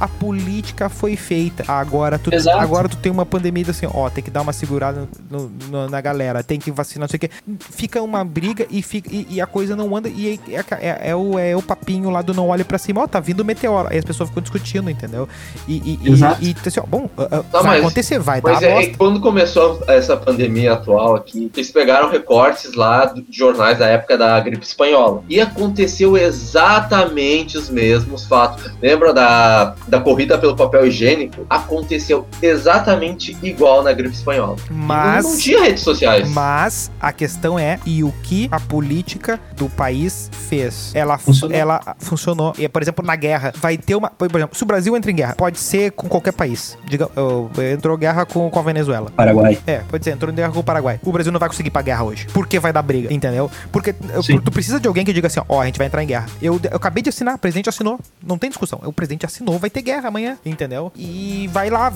[0.00, 1.64] A política foi feita.
[1.66, 2.58] Agora tu, Exato.
[2.58, 6.00] agora tu tem uma pandemia assim, ó, tem que dar uma segurada no- no- na
[6.00, 7.30] galera, tem que vacinar, não sei o que.
[7.60, 10.08] Fica uma briga e, fica, e, e a coisa não anda.
[10.08, 13.06] E é, é- é o, é o papinho lá do não olhe pra cima, ó,
[13.06, 13.88] tá vindo meteoro.
[13.90, 15.28] Aí as pessoas ficam discutindo, entendeu?
[15.68, 16.42] E, e, e, Exato.
[16.42, 18.86] e, assim, ó, bom, ah, ah, Não, vai mas- acontecer, vai dar Mas é, bosta.
[18.86, 23.86] é que quando começou essa pandemia atual aqui, eles pegaram recortes lá de jornais da
[23.86, 25.22] época da gripe espanhola.
[25.28, 28.70] E aconteceu exatamente os mesmos fatos.
[28.80, 31.46] Lembra da, da corrida pelo papel higiênico?
[31.48, 34.56] Aconteceu exatamente igual na gripe espanhola.
[34.70, 35.24] Mas.
[35.24, 36.28] Não, não tinha redes sociais.
[36.30, 40.92] Mas a questão é e o que a política do país fez?
[40.94, 41.56] Ela Funcionou.
[41.56, 42.52] ela funcionou.
[42.58, 45.14] E, por exemplo, na guerra vai ter uma, por exemplo, se o Brasil entra em
[45.14, 46.76] guerra, pode ser com qualquer país.
[46.86, 49.10] Diga, oh, entrou guerra com, com a Venezuela.
[49.14, 49.58] Paraguai.
[49.66, 51.00] É, pode ser, entrou em guerra com o Paraguai.
[51.04, 52.26] O Brasil não vai conseguir ir pra guerra hoje.
[52.32, 53.50] Porque vai dar briga, entendeu?
[53.70, 54.40] Porque eu- Sim.
[54.40, 56.26] tu precisa de alguém que diga assim, ó, a gente vai entrar em guerra.
[56.40, 57.98] Eu, eu acabei de assinar, o presidente assinou.
[58.24, 58.80] Não tem discussão.
[58.84, 60.92] O presidente assinou, vai ter guerra amanhã, entendeu?
[60.96, 61.92] E vai lá,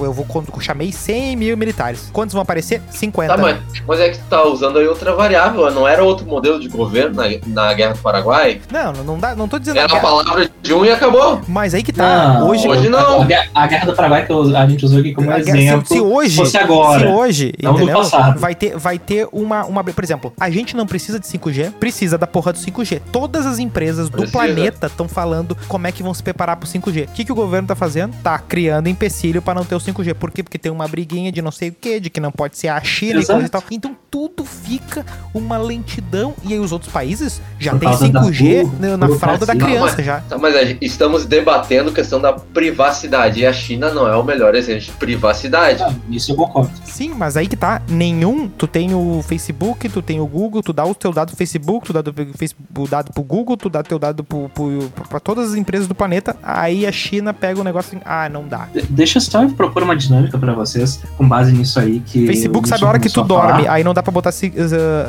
[0.00, 2.08] eu vou eu chamei 100 mil militares.
[2.12, 2.82] Quantos vão aparecer?
[2.90, 3.34] 50.
[3.34, 5.70] Tá, mas, mas é que tu tá usando aí outra variável.
[5.70, 8.60] Não era outro modelo de governo na, na Guerra do Paraguai?
[8.70, 11.40] Não, não, não dá, não tô dizendo Era a palavra de um e acabou.
[11.46, 12.38] Mas aí que tá.
[12.40, 13.22] Não, hoje, hoje não.
[13.22, 15.86] A, guerra- a guerra do Paraguai que a gente usou aqui como a exemplo.
[15.86, 17.00] se, se hoje, fosse agora.
[17.00, 17.98] se hoje, não entendeu?
[17.98, 18.38] passado.
[18.38, 22.16] Vai ter, vai ter uma, uma, por exemplo, a gente não precisa de 5G, precisa
[22.16, 23.00] da porra do 5G.
[23.32, 24.32] Todas as empresas do Precisa.
[24.38, 27.04] planeta estão falando como é que vão se preparar pro 5G.
[27.08, 28.14] O que, que o governo tá fazendo?
[28.22, 30.14] Tá criando empecilho para não ter o 5G.
[30.14, 30.42] Por quê?
[30.42, 32.80] Porque tem uma briguinha de não sei o que, de que não pode ser a
[32.82, 33.32] China Exato.
[33.32, 33.62] e coisa e tal.
[33.70, 36.34] Então tudo fica uma lentidão.
[36.44, 39.56] E aí os outros países já tem causa da 5G bu- na, na fralda da
[39.56, 40.20] criança já.
[40.20, 43.40] Tá, mas a gente- estamos debatendo questão da privacidade.
[43.40, 45.82] E a China não é o melhor exemplo de privacidade.
[45.82, 46.70] Ah, isso eu concordo.
[46.84, 47.80] Sim, mas aí que tá.
[47.88, 48.48] Nenhum.
[48.48, 51.92] Tu tem o Facebook, tu tem o Google, tu dá o teu dado Facebook, tu
[51.92, 55.50] dá o Facebook- o dado pro Google, tu dá teu dado pro, pro, pra todas
[55.52, 56.36] as empresas do planeta.
[56.42, 58.66] Aí a China pega o negócio assim, ah, não dá.
[58.72, 62.26] De- Deixa eu só propor uma dinâmica pra vocês, com base nisso aí que.
[62.26, 64.30] Facebook sabe a hora que tu dorme, aí não dá pra botar.
[64.30, 65.06] ah,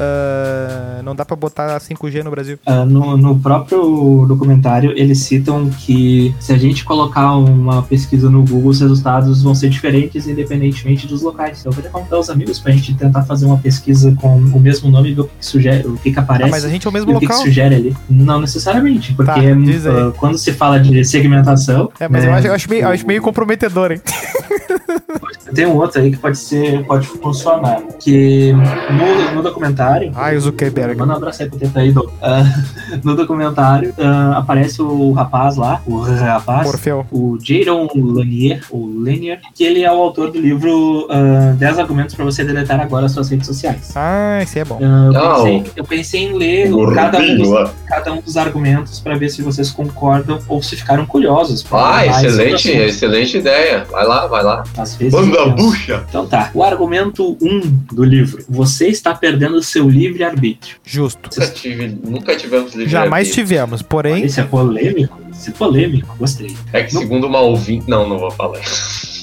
[0.99, 2.57] ah, não dá pra botar 5G no Brasil.
[2.65, 8.41] Ah, no, no próprio documentário, eles citam que se a gente colocar uma pesquisa no
[8.43, 11.59] Google, os resultados vão ser diferentes independentemente dos locais.
[11.59, 14.89] Então, eu vou contar os amigos pra gente tentar fazer uma pesquisa com o mesmo
[14.89, 16.51] nome e ver o que, que sugere, o que, que Ah, aparece.
[16.51, 17.45] mas a gente é o mesmo o que, que local.
[17.45, 17.95] sugere ali?
[18.09, 19.51] Não necessariamente, porque Tá, aí.
[19.87, 21.89] ah, quando se fala de segmentação.
[21.99, 24.01] É, mas né, eu, acho, eu acho meio, eu acho meio o- comprometedor, hein?
[25.53, 27.79] Tem um outro aí que pode ser, pode funcionar.
[27.99, 30.11] Que no, no documentário.
[30.15, 30.97] Ai, o Zuckerberg.
[30.97, 32.07] Manda um abraço aí pro Teta aí, Dom.
[32.21, 32.43] Ah,
[33.03, 37.05] no documentário ah, aparece o rapaz lá, o rapaz, Morfeu.
[37.11, 42.15] o Jaron Lanier, ou Lanier, que ele é o autor do livro ah, 10 argumentos
[42.15, 43.91] para você deletar agora as suas redes sociais.
[43.95, 44.79] Ah, esse é bom.
[44.81, 47.49] Ah, eu, Ah, pensei, eu pensei em ler cada um, dos.
[47.93, 51.63] Cada um dos argumentos para ver se vocês concordam ou se ficaram curiosos.
[51.71, 53.85] Ah, excelente, excelente ideia.
[53.89, 54.63] Vai lá, vai lá.
[54.75, 56.03] Às vezes Manda bucha.
[56.09, 56.49] Então tá.
[56.53, 57.59] O argumento 1
[57.93, 58.43] do livro.
[58.49, 60.77] Você está perdendo seu livre-arbítrio.
[60.83, 61.29] Justo.
[61.31, 64.23] Nunca, tive, nunca tivemos livre Jamais tivemos, porém.
[64.23, 65.21] Esse é polêmico?
[65.31, 66.55] Esse é polêmico, gostei.
[66.71, 67.87] É que segundo uma ouvinte.
[67.87, 68.59] Não, não vou falar.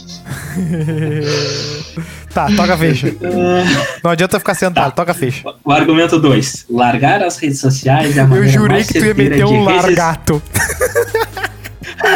[2.32, 3.14] tá, toca a ficha.
[3.22, 5.42] Ah, Não adianta ficar sentado, toca a ficha.
[5.64, 6.66] o argumento 2.
[6.70, 9.64] Largar as redes sociais é a Eu maneira jurei mais que tu ia meter um
[9.64, 10.42] largato.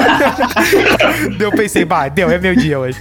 [1.38, 2.98] Deu, pensei, bah, deu, é meu dia hoje.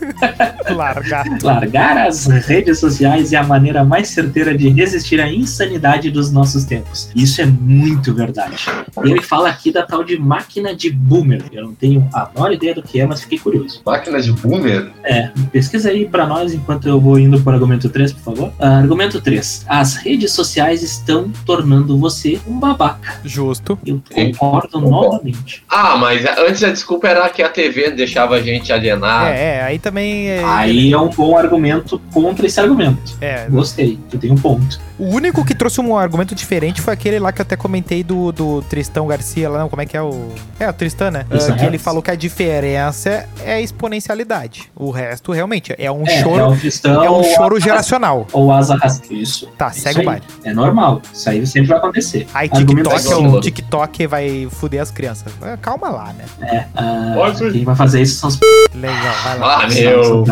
[0.70, 1.44] Largato.
[1.44, 6.64] Largar as redes sociais é a maneira mais certeira de resistir à insanidade dos nossos
[6.64, 7.10] tempos.
[7.14, 8.56] Isso é muito verdade.
[9.02, 11.42] Ele fala aqui da tal de máquina de boomer.
[11.52, 13.82] Eu não tenho a menor ideia do que é, mas fiquei curioso.
[13.84, 14.90] Máquina de boomer?
[15.04, 18.52] É, pesquisa aí pra nós enquanto eu vou indo pro argumento 3, por favor.
[18.58, 19.64] Ah, argumento 3.
[19.68, 23.20] As redes sociais estão tornando você um babaca.
[23.24, 23.78] Justo.
[23.84, 24.90] Eu Sim, concordo concordo.
[24.90, 25.64] novamente.
[25.68, 29.32] Ah, mas antes a desculpa era que a TV deixava a gente alienar.
[29.32, 30.28] É, é, aí também.
[30.28, 33.16] É, Aí é um bom argumento contra esse argumento.
[33.20, 34.80] é, Gostei, tu tem um ponto.
[35.00, 38.30] O único que trouxe um argumento diferente foi aquele lá que eu até comentei do,
[38.32, 40.28] do Tristão Garcia lá, não, como é que é o.
[40.58, 41.24] É, o Tristan, né?
[41.28, 41.82] Tristan Ah, que ele Harris.
[41.82, 44.70] falou que a diferença é a exponencialidade.
[44.76, 46.50] O resto, realmente, é um É, é choro.
[46.52, 48.26] um cristão É um choro a- geracional.
[48.32, 49.12] Ou asa rasca.
[49.12, 49.46] Isso.
[49.58, 50.22] Tá, Isso segue o baile.
[50.44, 51.00] É normal.
[51.12, 52.26] Isso aí sempre vai acontecer.
[52.34, 55.32] Aí Argumento TikTok, é o TikTok vai fuder as crianças.
[55.42, 56.24] Ah, Calma lá, né?
[56.42, 57.52] É, Pode ser.
[57.52, 58.38] quem vai fazer isso são os
[58.74, 59.62] Legal, vai lá.
[59.64, 60.24] Ah, meu.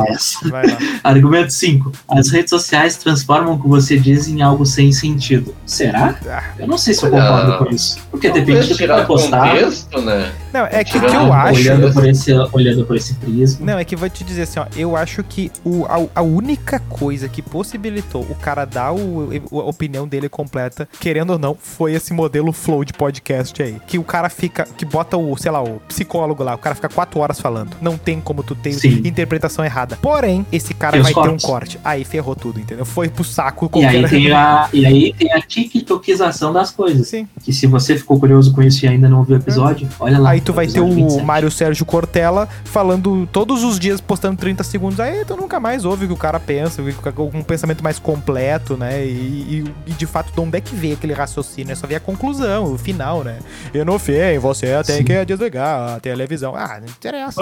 [0.50, 0.78] Vai lá.
[1.04, 1.92] Argumento 5.
[2.08, 5.54] As redes sociais transformam o que você diz em algo sem sentido.
[5.66, 6.16] Será?
[6.28, 7.98] Ah, Eu não sei se eu concordo com isso.
[8.11, 9.50] Porque depende do que vai postar.
[9.50, 10.32] contexto, né?
[10.52, 11.61] Não, é que o que eu acho.
[11.61, 13.66] Olhando por, esse, olhando por esse prisma.
[13.66, 14.66] Não, é que vou te dizer assim, ó.
[14.76, 19.64] Eu acho que o, a, a única coisa que possibilitou o cara dar o, a
[19.64, 23.76] opinião dele completa, querendo ou não, foi esse modelo flow de podcast aí.
[23.86, 26.88] Que o cara fica, que bota o, sei lá, o psicólogo lá, o cara fica
[26.88, 27.76] quatro horas falando.
[27.80, 29.02] Não tem como tu ter Sim.
[29.04, 29.96] interpretação errada.
[30.00, 31.78] Porém, esse cara Tem vai ter um corte.
[31.84, 32.84] Aí ferrou tudo, entendeu?
[32.84, 37.09] Foi pro saco E aí, tem a, e aí tem a tiktokização das coisas.
[37.09, 37.26] Sim.
[37.42, 40.30] Que se você ficou curioso com isso e ainda não viu o episódio, olha lá.
[40.30, 41.24] Aí tu vai ter o 27.
[41.24, 45.01] Mário Sérgio Cortella falando todos os dias, postando 30 segundos.
[45.01, 49.05] Aí tu nunca mais ouve o que o cara pensa, um pensamento mais completo, né?
[49.05, 51.72] E, e- e, de fato, de onde é que veio aquele raciocínio?
[51.72, 53.38] É só ver a conclusão, o final, né?
[53.74, 55.05] Eu não sei, você tem Sim.
[55.05, 56.55] que desligar a televisão.
[56.55, 57.40] Ah, não interessa.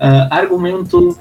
[0.00, 1.16] Ah, argumento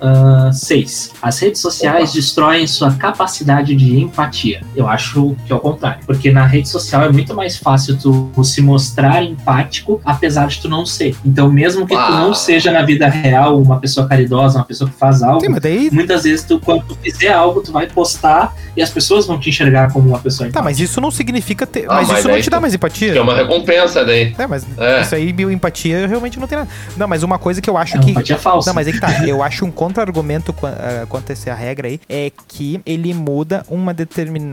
[0.53, 1.11] 6.
[1.21, 4.61] As redes sociais destroem sua capacidade de empatia.
[4.75, 5.99] Eu acho que é o contrário.
[6.05, 10.69] Porque na rede social é muito mais fácil tu se mostrar empático, apesar de tu
[10.69, 11.15] não ser.
[11.25, 12.19] Então, mesmo que tu Ah.
[12.19, 15.89] não seja na vida real uma pessoa caridosa, uma pessoa que faz algo, Sim, daí.
[15.91, 19.49] muitas vezes tu, quando tu fizer algo, tu vai postar e as pessoas vão te
[19.49, 20.63] enxergar como uma pessoa Tá, empática.
[20.63, 21.85] mas isso não significa ter.
[21.89, 23.23] Ah, mas, mas isso não te dá tu- mais Que é empatia.
[23.23, 24.35] uma recompensa daí.
[24.37, 25.01] É, mas É.
[25.01, 26.69] isso aí, empatia, realmente não tem nada.
[26.97, 28.11] Não, mas uma coisa que eu acho É uma que.
[28.11, 28.69] empatia falsa.
[28.69, 29.25] Não, mas é que tá.
[29.25, 33.65] Eu acho um contra-argumento qua- ah, quanto a essa regra aí é que ele muda
[33.69, 34.44] uma determinada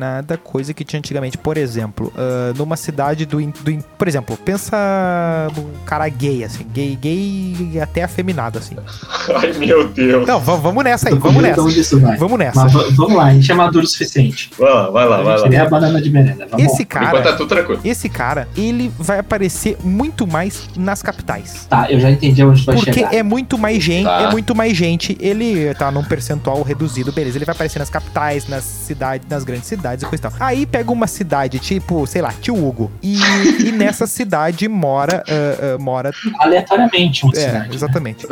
[0.42, 1.36] coisa que tinha antigamente.
[1.38, 4.76] Por exemplo, ah, numa cidade do, in- do Por exemplo, pensa
[5.86, 6.66] cara gay, assim.
[6.72, 8.76] Gay, gay até afeminado, assim.
[9.36, 10.26] Ai, meu Deus.
[10.26, 11.68] Não, va- vamos nessa aí, com vamos de nessa.
[11.80, 12.16] isso vai.
[12.16, 12.62] Vamos nessa.
[12.64, 14.50] Mas va- vamos lá, a gente é maduro o suficiente.
[14.58, 15.48] Vai lá, vai lá, a vai lá.
[15.54, 16.46] é a banana de merenda.
[16.50, 16.86] Vamos Esse lá.
[16.88, 17.22] Cara.
[17.22, 17.80] tá tudo tranquilo.
[17.84, 21.66] Esse cara, ele vai aparecer muito mais nas capitais.
[21.68, 23.14] Tá, eu já entendi onde vai Porque chegar.
[23.14, 24.04] é muito mais gente.
[24.04, 24.22] Tá.
[24.22, 27.38] é muito mais gente, ele tá num percentual reduzido, beleza.
[27.38, 30.32] Ele vai aparecer nas capitais, nas cidades, nas grandes cidades e coisa e tal.
[30.40, 32.90] Aí pega uma cidade, tipo, sei lá, Tio Hugo.
[33.02, 33.18] E,
[33.66, 35.22] e nessa cidade mora.
[35.28, 36.12] ah, ah, mora.
[36.38, 37.74] Aleatoriamente, uma É, cidade.
[37.74, 38.26] exatamente.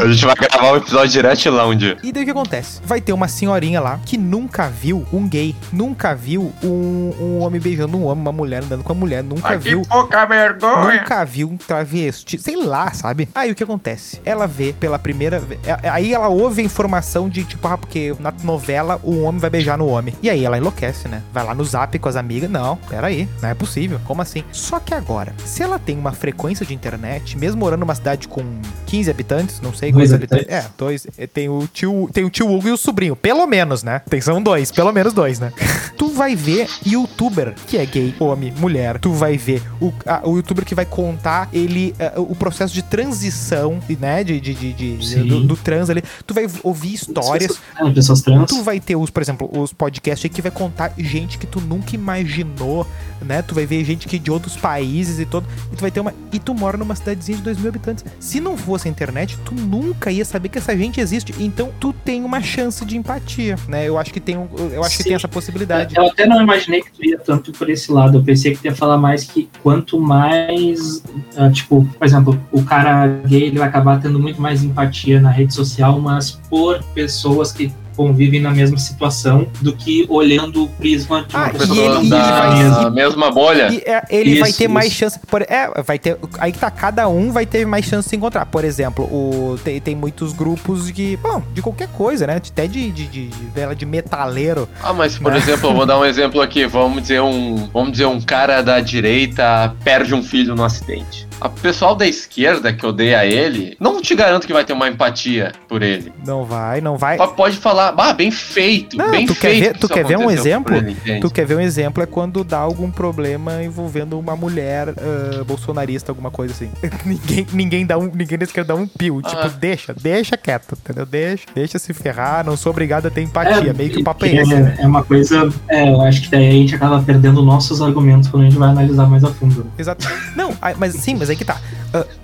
[0.00, 1.96] A gente vai gravar um episódio direto lá dia.
[2.02, 2.80] E daí o que acontece?
[2.84, 7.60] Vai ter uma senhorinha lá que nunca viu um gay, nunca viu um, um homem
[7.60, 9.82] beijando um homem, uma mulher andando com uma mulher, nunca viu.
[9.88, 11.00] pouca vergonha.
[11.00, 13.28] Nunca viu um travesti, sei lá, sabe?
[13.34, 14.20] Aí o que acontece?
[14.24, 15.60] Ela vê pela primeira vez.
[15.90, 19.76] Aí ela ouve a informação de tipo, ah, porque na novela o homem vai beijar
[19.78, 20.14] no homem.
[20.22, 21.22] E aí ela enlouquece, né?
[21.32, 22.48] Vai lá no zap com as amigas.
[22.50, 24.00] Não, peraí, não é possível.
[24.04, 24.42] Como assim?
[24.52, 28.42] Só que agora, se ela tem uma frequência de internet, mesmo morando numa cidade com
[28.86, 30.46] 15 habitantes, não sei quantos habitantes.
[30.46, 30.66] habitantes.
[30.66, 31.06] É, dois.
[31.18, 33.14] é, Tem o tio, tem o tio Hugo e o sobrinho.
[33.16, 34.00] Pelo menos, né?
[34.08, 35.52] Tem, são dois, pelo menos dois, né?
[35.98, 38.98] tu vai ver youtuber que é gay, homem, mulher.
[38.98, 42.82] Tu vai ver o, a- o youtuber que vai contar ele eh, o processo de
[42.82, 44.22] transição, né?
[44.22, 46.02] De, de, de, de- do, do trans ali.
[46.26, 47.56] Tu vai ouvir histórias.
[47.58, 48.46] Pessoas, é, pessoas trans.
[48.48, 51.60] Tu vai ter os, por exemplo, os podcasts aí que vai contar gente que tu
[51.60, 52.86] nunca imaginou,
[53.20, 53.42] né?
[53.42, 55.46] Tu vai ver gente que de outros países e todo.
[55.72, 56.14] E tu vai ter uma.
[56.32, 58.04] E tu mora numa cidadezinha de 2 mil habitantes.
[58.20, 61.34] Se não fosse a internet, tu nunca ia saber que essa gente existe.
[61.38, 63.88] Então tu tem uma chance de empatia, né?
[63.88, 64.36] Eu acho que tem,
[64.72, 65.96] eu acho que tem essa possibilidade.
[65.96, 68.18] Eu até não imaginei que tu ia tanto por esse lado.
[68.18, 71.02] Eu pensei que tu ia falar mais que quanto mais,
[71.36, 75.30] ah, tipo, por exemplo, o cara gay ele vai acabar tendo muito mais empatia na
[75.30, 81.24] rede social, mas por pessoas que convivem na mesma situação do que olhando o prisma
[81.28, 82.82] de uma Ah, pessoa e ele- que não ele vai- na mesma.
[82.84, 83.68] da mesma bolha.
[83.72, 84.94] E é, ele vai Isso, ter mais isso.
[84.96, 85.18] chance.
[85.26, 86.16] Por, é, vai ter.
[86.38, 88.46] Aí que tá, cada um vai ter mais chance de se encontrar.
[88.46, 91.16] Por exemplo, o, tem, tem muitos grupos de.
[91.20, 92.36] Bom, de qualquer coisa, né?
[92.36, 94.68] Até de, de, de, de, de metaleiro.
[94.82, 95.38] Ah, mas por Né?
[95.38, 96.66] exemplo, eu vou dar um exemplo aqui.
[96.66, 101.27] Vamos dizer um, vamos dizer um cara da direita perde um filho no acidente.
[101.40, 105.52] A pessoal da esquerda que odeia ele, não te garanto que vai ter uma empatia
[105.68, 106.12] por ele.
[106.26, 107.16] Não vai, não vai.
[107.28, 109.62] Pode falar, ah, bem feito, Não, bem tu quer feito.
[109.64, 110.74] ver- que tu quer ver um exemplo?
[110.74, 110.96] ele?
[111.20, 112.02] Tu quer ver um exemplo?
[112.02, 116.70] É quando dá algum problema envolvendo uma mulher ah, bolsonarista, alguma coisa assim.
[117.06, 118.10] ninguém, ninguém dá um.
[118.12, 119.22] Ninguém da esquerda dá um pio.
[119.22, 119.48] Tipo, Ah.
[119.48, 121.06] deixa, deixa quieto, entendeu?
[121.06, 123.72] Deixa, deixa se ferrar, não sou obrigado a ter empatia.
[123.72, 124.54] meio que o papo é que esse.
[124.54, 124.76] né?
[124.78, 125.48] é, é uma coisa.
[125.68, 128.70] É, eu acho que daí a gente acaba perdendo nossos argumentos quando a gente vai
[128.70, 129.62] analisar mais a fundo.
[129.64, 129.70] né?
[129.78, 130.06] Exato.
[130.34, 131.60] Não, ah, mas sim, mas aí que tá.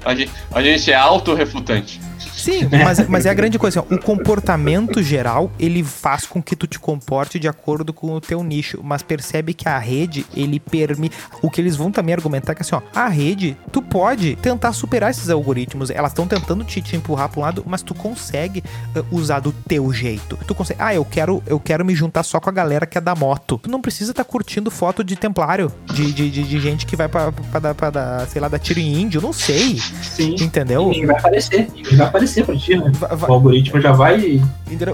[0.04, 2.00] A gente, a gente é autorrefutante.
[2.44, 3.80] Sim, mas, mas é a grande coisa.
[3.80, 8.20] assim, o comportamento geral, ele faz com que tu te comporte de acordo com o
[8.20, 8.80] teu nicho.
[8.82, 11.16] Mas percebe que a rede, ele permite.
[11.40, 14.74] O que eles vão também argumentar é que assim, ó, a rede, tu pode tentar
[14.74, 15.88] superar esses algoritmos.
[15.88, 18.62] Elas estão tentando te, te empurrar para um lado, mas tu consegue
[18.94, 20.38] eh, usar do teu jeito.
[20.46, 20.80] Tu consegue.
[20.82, 23.58] Ah, eu quero, eu quero me juntar só com a galera que é da moto.
[23.62, 27.08] Tu não precisa estar curtindo foto de templário, de, de, de, de gente que vai
[27.08, 29.22] pra, pra, sei lá, dar tiro em índio.
[29.22, 29.78] Não sei.
[30.02, 30.34] Sim.
[30.40, 30.92] Entendeu?
[30.92, 31.68] E vai aparecer.
[31.74, 32.90] E vai aparecer pra ti, né?
[32.98, 34.42] Va- va- O algoritmo já vai.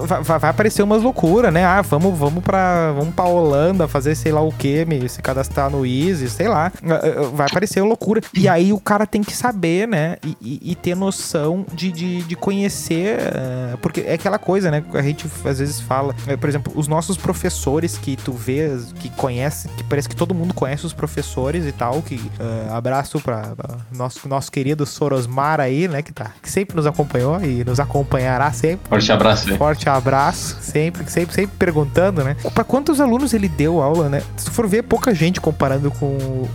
[0.07, 1.63] Vai, vai- vai aparecer umas loucuras, né?
[1.65, 2.91] Ah, vamos, vamos pra.
[2.91, 6.71] Vamos pra Holanda fazer sei lá o que, se cadastrar no Easy, sei lá.
[6.83, 8.21] Ah, ah, Vai aparecer loucura.
[8.33, 10.17] E aí o cara tem que saber, né?
[10.23, 13.17] E, e- e ter noção de, de, de conhecer.
[13.35, 14.83] ah, porque é aquela coisa, né?
[14.93, 16.13] A gente às vezes fala.
[16.27, 20.33] eh, Por exemplo, os nossos professores que tu vê, que conhece, que parece que todo
[20.35, 22.01] mundo conhece os professores e tal.
[22.01, 26.01] Que ah, abraço pra, pra nosso, nosso querido Sorosmar aí, né?
[26.01, 28.87] Que, tá, que sempre nos acompanhou e nos acompanhará sempre.
[28.89, 29.57] Forte abraço aí.
[29.57, 32.35] Forte abraço, sempre, sempre, sempre perguntando, né?
[32.53, 34.21] Pra quantos alunos ele deu aula, né?
[34.37, 36.05] Se tu for ver, pouca gente comparando com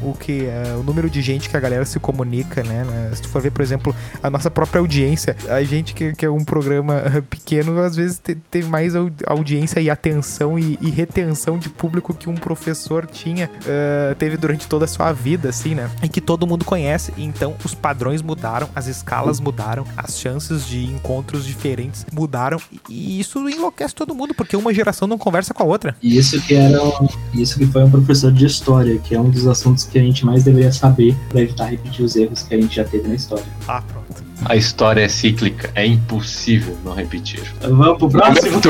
[0.02, 2.84] o, que é, o número de gente que a galera se comunica, né?
[2.84, 3.10] né?
[3.14, 6.30] Se tu for ver, por exemplo, a nossa própria audiência, a gente que, que é
[6.30, 10.90] um programa eh, pequeno, às vezes te- tem mais au- audiência e atenção e, e
[10.90, 15.74] retenção de público que um professor tinha, eh, teve durante toda a sua vida, assim,
[15.74, 15.90] né?
[16.02, 17.12] E que todo mundo conhece.
[17.16, 22.58] Então, os padrões mudaram, as escalas mudaram, as chances de encontros diferentes mudaram.
[22.88, 25.96] E isso enlouquece todo mundo, porque uma geração não conversa com a outra.
[26.02, 26.82] E isso que era.
[26.82, 30.02] um- Isso que foi um professor de história, que é um dos assuntos que a
[30.02, 33.14] gente mais deveria saber pra evitar repetir os erros que a gente já teve na
[33.14, 33.44] história.
[33.68, 34.24] Ah, pronto.
[34.44, 37.42] A história é cíclica, é impossível não repetir.
[37.60, 38.60] Vamos pro próximo?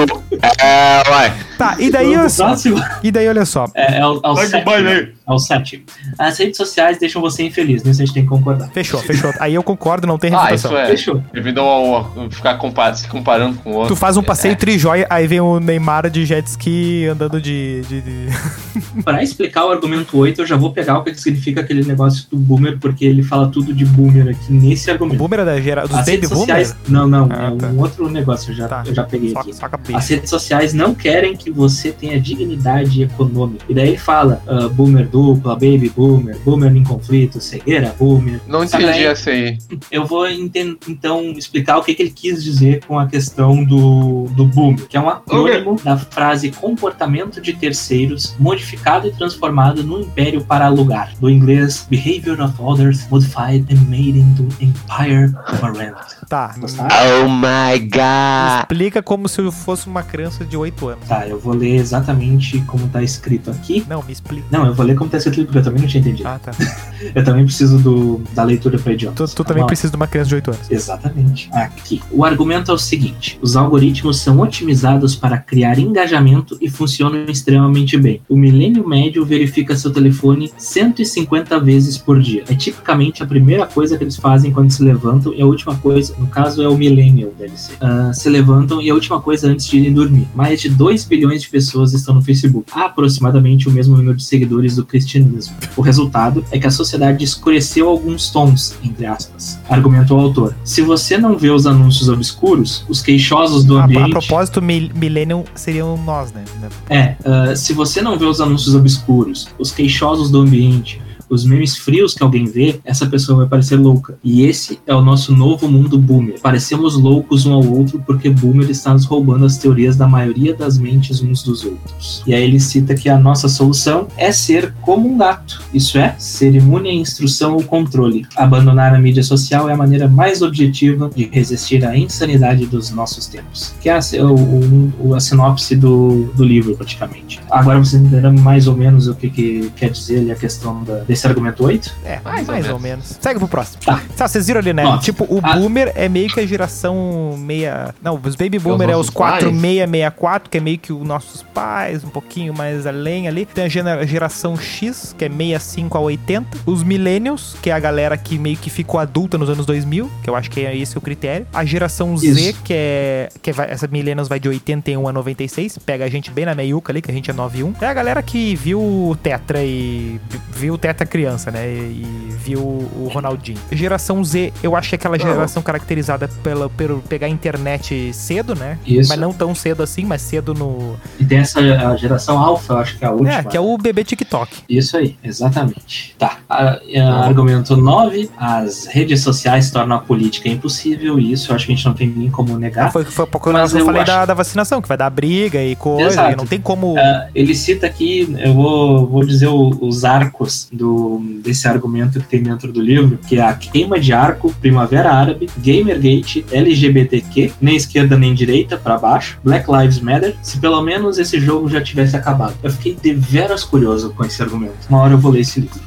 [0.61, 1.37] É, vai.
[1.59, 2.45] Tá, e daí, olha Vamos pro só.
[2.47, 2.77] próximo?
[3.03, 3.67] E daí, olha só.
[3.75, 5.15] É, é o, é o Vai com o baile aí.
[5.29, 5.83] É o sétimo.
[6.17, 8.69] As redes sociais deixam você infeliz, nisso a gente tem que concordar.
[8.71, 9.33] Fechou, fechou.
[9.41, 10.71] Aí eu concordo, não tem Ah, refutação.
[10.71, 10.87] isso é.
[10.87, 11.23] Fechou.
[11.33, 13.95] Devido ao, ao ficar compa- se comparando com o outro.
[13.95, 14.55] Tu faz um passeio É.
[14.55, 17.83] trijóia, aí vem o Neymar de jet ski andando de.
[17.89, 18.27] de, de-
[19.03, 22.37] Para explicar o argumento 8, eu já vou pegar o que significa aquele negócio do
[22.37, 25.19] boomer, porque ele fala tudo de boomer aqui nesse O argumento.
[25.19, 26.77] boomer é da da gera, dos As baby redes sociais.
[26.89, 27.67] Não, não, Ah, é tá.
[27.69, 28.83] um outro negócio, eu já, Tá.
[28.87, 29.53] eu já peguei Soca, aqui.
[29.55, 29.81] soca.
[29.95, 33.65] As redes sociais não querem que você tenha dignidade econômica.
[33.69, 38.39] E daí ele fala ah, boomer dupla, baby boomer, boomer em conflito, cegueira boomer.
[38.47, 39.57] Não entendi essa aí.
[39.91, 44.45] Eu vou então explicar o que, que ele quis dizer com a questão do, do
[44.45, 50.45] boomer, que é um acrônimo da frase comportamento de terceiros modificado e transformado no império
[50.45, 56.16] para alugar, do inglês behavior of others modified and made into empire of a rent.
[56.29, 56.55] Tá.
[56.59, 56.89] Gostaram?
[57.25, 58.61] Oh my god!
[58.61, 61.09] Explica como se eu fosse uma criança de 8 anos.
[61.09, 63.85] Tá, eu vou ler exatamente como tá escrito aqui.
[63.89, 64.47] Não, me explica.
[64.51, 66.29] Não, eu vou ler como tá escrito porque eu também não tinha entendido.
[66.29, 66.53] Ah, tá.
[67.15, 69.19] Eu também preciso do, da leitura para idiomas.
[69.19, 70.71] Tu, tu também precisa de uma criança de 8 anos.
[70.71, 71.51] Exatamente.
[71.53, 72.03] Aqui.
[72.11, 77.97] O argumento é o seguinte: os algoritmos são otimizados para criar engajamento e funcionam extremamente
[77.99, 78.23] bem.
[78.29, 82.45] O milênio médio verifica seu telefone 150 vezes por dia.
[82.49, 86.16] É tipicamente a primeira coisa que eles fazem quando se levantam e a última coisa,
[86.19, 87.75] no caso é o millennial, deve ser.
[87.81, 90.27] Ah, se levantam e a última coisa antes de irem dormir.
[90.35, 92.71] Mais de 2 bilhões de pessoas estão no Facebook.
[92.75, 95.55] Aproximadamente o mesmo número de seguidores do cristianismo.
[95.77, 99.59] O resultado é que a sociedade escureceu alguns tons, entre aspas.
[99.69, 100.55] Argumentou o autor.
[100.65, 104.11] Se você não vê os anúncios obscuros, os queixosos do A, a ambiente.
[104.11, 106.45] propósito, mil- Millennium seriam nós, né?
[106.89, 111.77] É, ah, se você não vê os anúncios obscuros, os queixosos do ambiente, os memes
[111.77, 114.19] frios que alguém vê, essa pessoa vai parecer louca.
[114.23, 116.41] E esse é o nosso novo mundo boomer.
[116.41, 120.79] Parecemos loucos um ao outro porque boomer está nos roubando as teorias da maioria das
[120.79, 122.23] mentes uns dos outros.
[122.27, 125.63] E aí ele cita que a nossa solução é ser como um gato.
[125.73, 128.27] Isso é, ser imune à instrução ou controle.
[128.37, 133.27] Abandonar a mídia social é a maneira mais objetiva de resistir à insanidade dos nossos
[133.27, 133.75] tempos.
[133.81, 137.41] Que é a, o- o- a sinopse do, do livro, praticamente.
[137.51, 141.01] Agora vocês entenderam mais ou menos o que, que quer dizer ali a questão da-
[141.17, 141.95] desse argumento 8?
[142.05, 143.17] É, Mais mais, ou ou, menos.
[143.21, 143.81] Segue pro próximo.
[143.85, 144.01] Tá.
[144.17, 144.83] Tá, vocês viram ali, né?
[144.83, 145.03] Nove.
[145.03, 145.57] Tipo, o Ah.
[145.57, 147.95] boomer é meio que a geração meia.
[148.03, 149.43] Não, os baby boomer é os nossos pais.
[149.45, 153.47] 4664, que é meio que os nossos pais, um pouquinho mais além ali.
[153.47, 156.59] Tem a gera- geração X, que é 65 a 80.
[156.67, 160.29] Os millennials, que é a galera que meio que ficou adulta nos anos 2000, que
[160.31, 161.47] eu acho que é esse o critério.
[161.53, 162.63] A geração Z, Isso.
[162.63, 163.29] que é.
[163.43, 165.79] Que vai, essa millennials vai de 81 a 96.
[165.79, 167.73] Pega a gente bem na meiuca ali, que a gente é 91.
[167.81, 170.21] É a galera que viu o Tetra e.
[170.53, 171.69] Viu o Tetra criança, né?
[171.69, 173.59] E, e viu o Ronaldinho.
[173.73, 178.55] Geração Z, eu acho que é aquela geração caracterizada pela, pelo pegar a internet cedo,
[178.55, 178.79] né?
[178.87, 179.09] Isso.
[179.11, 180.97] Mas não tão cedo assim, mas cedo no.
[181.19, 183.33] E tem essa a geração alfa, eu acho que é a última.
[183.33, 184.59] É, que é o bebê TikTok.
[184.69, 186.15] Isso aí, exatamente.
[186.19, 186.39] Tá.
[186.49, 188.31] A- a- argumento 9.
[188.37, 191.95] As redes sociais tornam a política impossível, e isso eu acho que a gente não
[191.95, 192.93] tem nem como negar.
[192.93, 195.63] Foi, foi pouco Mas eu eu falei acho- da, da vacinação, que vai dar briga
[195.63, 196.33] e coisa, Exato.
[196.33, 196.95] e não tem como.
[196.99, 200.96] Ah, ele cita aqui, eu vou, vou dizer o- os arcos do,
[201.43, 205.49] desse argumento que tem dentro do livro, que é a queima de arco, Primavera Árabe,
[205.59, 211.39] Gamergate, LGBTQ, nem esquerda nem direita, pra baixo, Black Lives Matter, se pelo menos esse
[211.41, 212.55] jogo já tivesse acabado.
[212.63, 214.75] Eu fiquei deveras curioso com esse argumento.
[214.89, 215.81] Uma hora eu vou ler esse livro.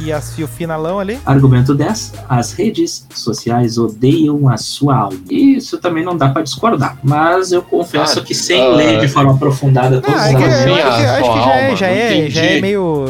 [0.00, 1.18] E, as, e o finalão ali.
[1.24, 2.12] Argumento 10.
[2.28, 5.18] As redes sociais odeiam a sua alma.
[5.30, 6.98] Isso também não dá pra discordar.
[7.02, 10.34] Mas eu confesso Ah, que sem ah, ler de forma aprofundada todos Ah, os é
[10.34, 12.60] Assim, argumentos, acho que, acho já, é, já, é, já é entendi.
[12.62, 13.04] meio.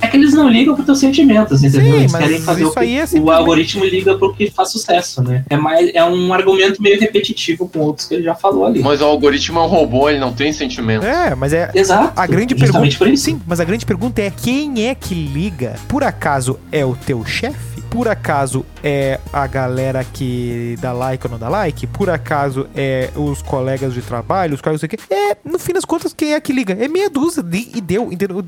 [0.00, 1.92] é que eles não ligam pros teus sentimentos, entendeu?
[1.92, 4.34] Sim, eles mas querem fazer o isso que aí é o simplesmente- algoritmo liga pro
[4.34, 5.44] que faz sucesso, né?
[5.50, 8.82] É, mais, é um argumento meio repetitivo com outros que ele já falou ali.
[8.82, 11.04] Mas o algoritmo é um robô, ele não tem sentimento.
[11.06, 11.70] É, mas é.
[11.74, 12.12] Exato.
[12.16, 12.96] A grande pergunta.
[12.98, 13.24] por isso.
[13.24, 15.74] Sim, mas a grande pergunta é quem é que liga?
[15.88, 17.76] Por acaso é o teu chefe?
[17.90, 21.86] Por acaso é a galera que dá like ou não dá like?
[21.88, 25.14] Por acaso é os colegas de trabalho, os colegas não sei o quê?
[25.14, 26.76] É, no fim das contas, quem é que liga?
[26.78, 28.40] É meia dúzia de- e deu, entendeu?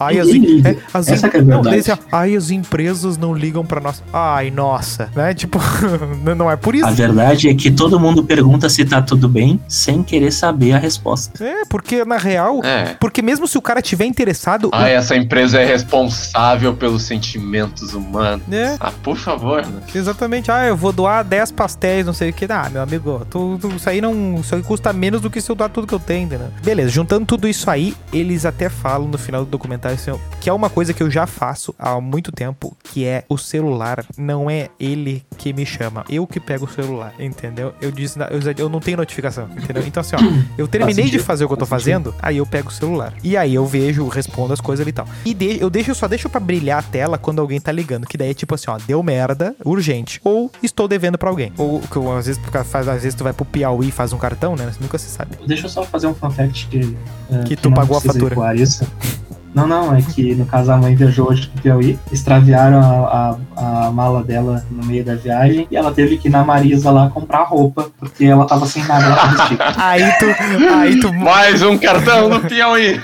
[0.00, 4.02] Ai, as, é, as Essa é não, dizer, Ai, as empresas não ligam pra nós.
[4.12, 5.34] Ai, nossa, né?
[5.34, 5.58] Tipo,
[6.36, 6.86] não é por isso.
[6.86, 10.78] A verdade é que todo mundo pergunta se tá tudo bem sem querer saber a
[10.78, 11.44] resposta.
[11.44, 12.94] É, porque na real, É.
[12.98, 18.42] porque mesmo se o cara tiver interessado, Ah, essa empresa é responsável pelos sentimentos humanos.
[18.50, 19.80] é, Ah, por favor, né?
[19.94, 20.50] Exatamente.
[20.50, 22.46] Ah, eu vou doar 10 pastéis, não sei o que.
[22.50, 24.36] Ah, meu amigo, tu, tu- isso aí não.
[24.40, 26.48] Isso aí custa menos do que se eu doar tudo que eu tenho, entendeu?
[26.62, 30.52] Beleza, juntando tudo isso aí, eles até falam no final do documentário assim, que é
[30.52, 34.04] uma coisa que eu já faço há muito tempo, que é o celular.
[34.16, 37.72] Não é ele que me chama, eu que pego o celular, entendeu?
[37.80, 39.82] Eu disse, eu, eu não tenho notificação, entendeu?
[39.86, 40.18] Então assim, ó,
[40.58, 43.12] eu terminei de fazer o que eu tô fazendo, aí eu pego o celular.
[43.22, 45.06] E aí eu vejo, respondo as coisas ali e tal.
[45.24, 48.16] E de- eu deixo, só deixo pra brilhar a tela quando alguém tá ligando, que
[48.16, 51.52] daí é tipo assim, ó, deu merda, urgente, ou estou devendo pra alguém.
[51.56, 54.18] Ou que às vezes, porque faz, às vezes tu vai pro Piauí e faz um
[54.18, 54.70] cartão, né?
[54.80, 55.36] Nunca se sabe.
[55.46, 56.96] Deixa eu só fazer um fun fact que.
[57.30, 58.54] eh, Que tu não pagou a fatura.
[58.54, 58.84] Isso.
[59.56, 63.86] Não, não, é que no caso a mãe viajou hoje pro Piauí, extraviaram a, a,
[63.86, 67.08] a mala dela no meio da viagem e ela teve que ir na Marisa lá
[67.08, 69.58] comprar roupa, porque ela tava sem nada pra vestir.
[69.80, 70.26] Aí tu.
[70.74, 71.10] Aí tu.
[71.14, 73.00] Mais um cartão no Piauí.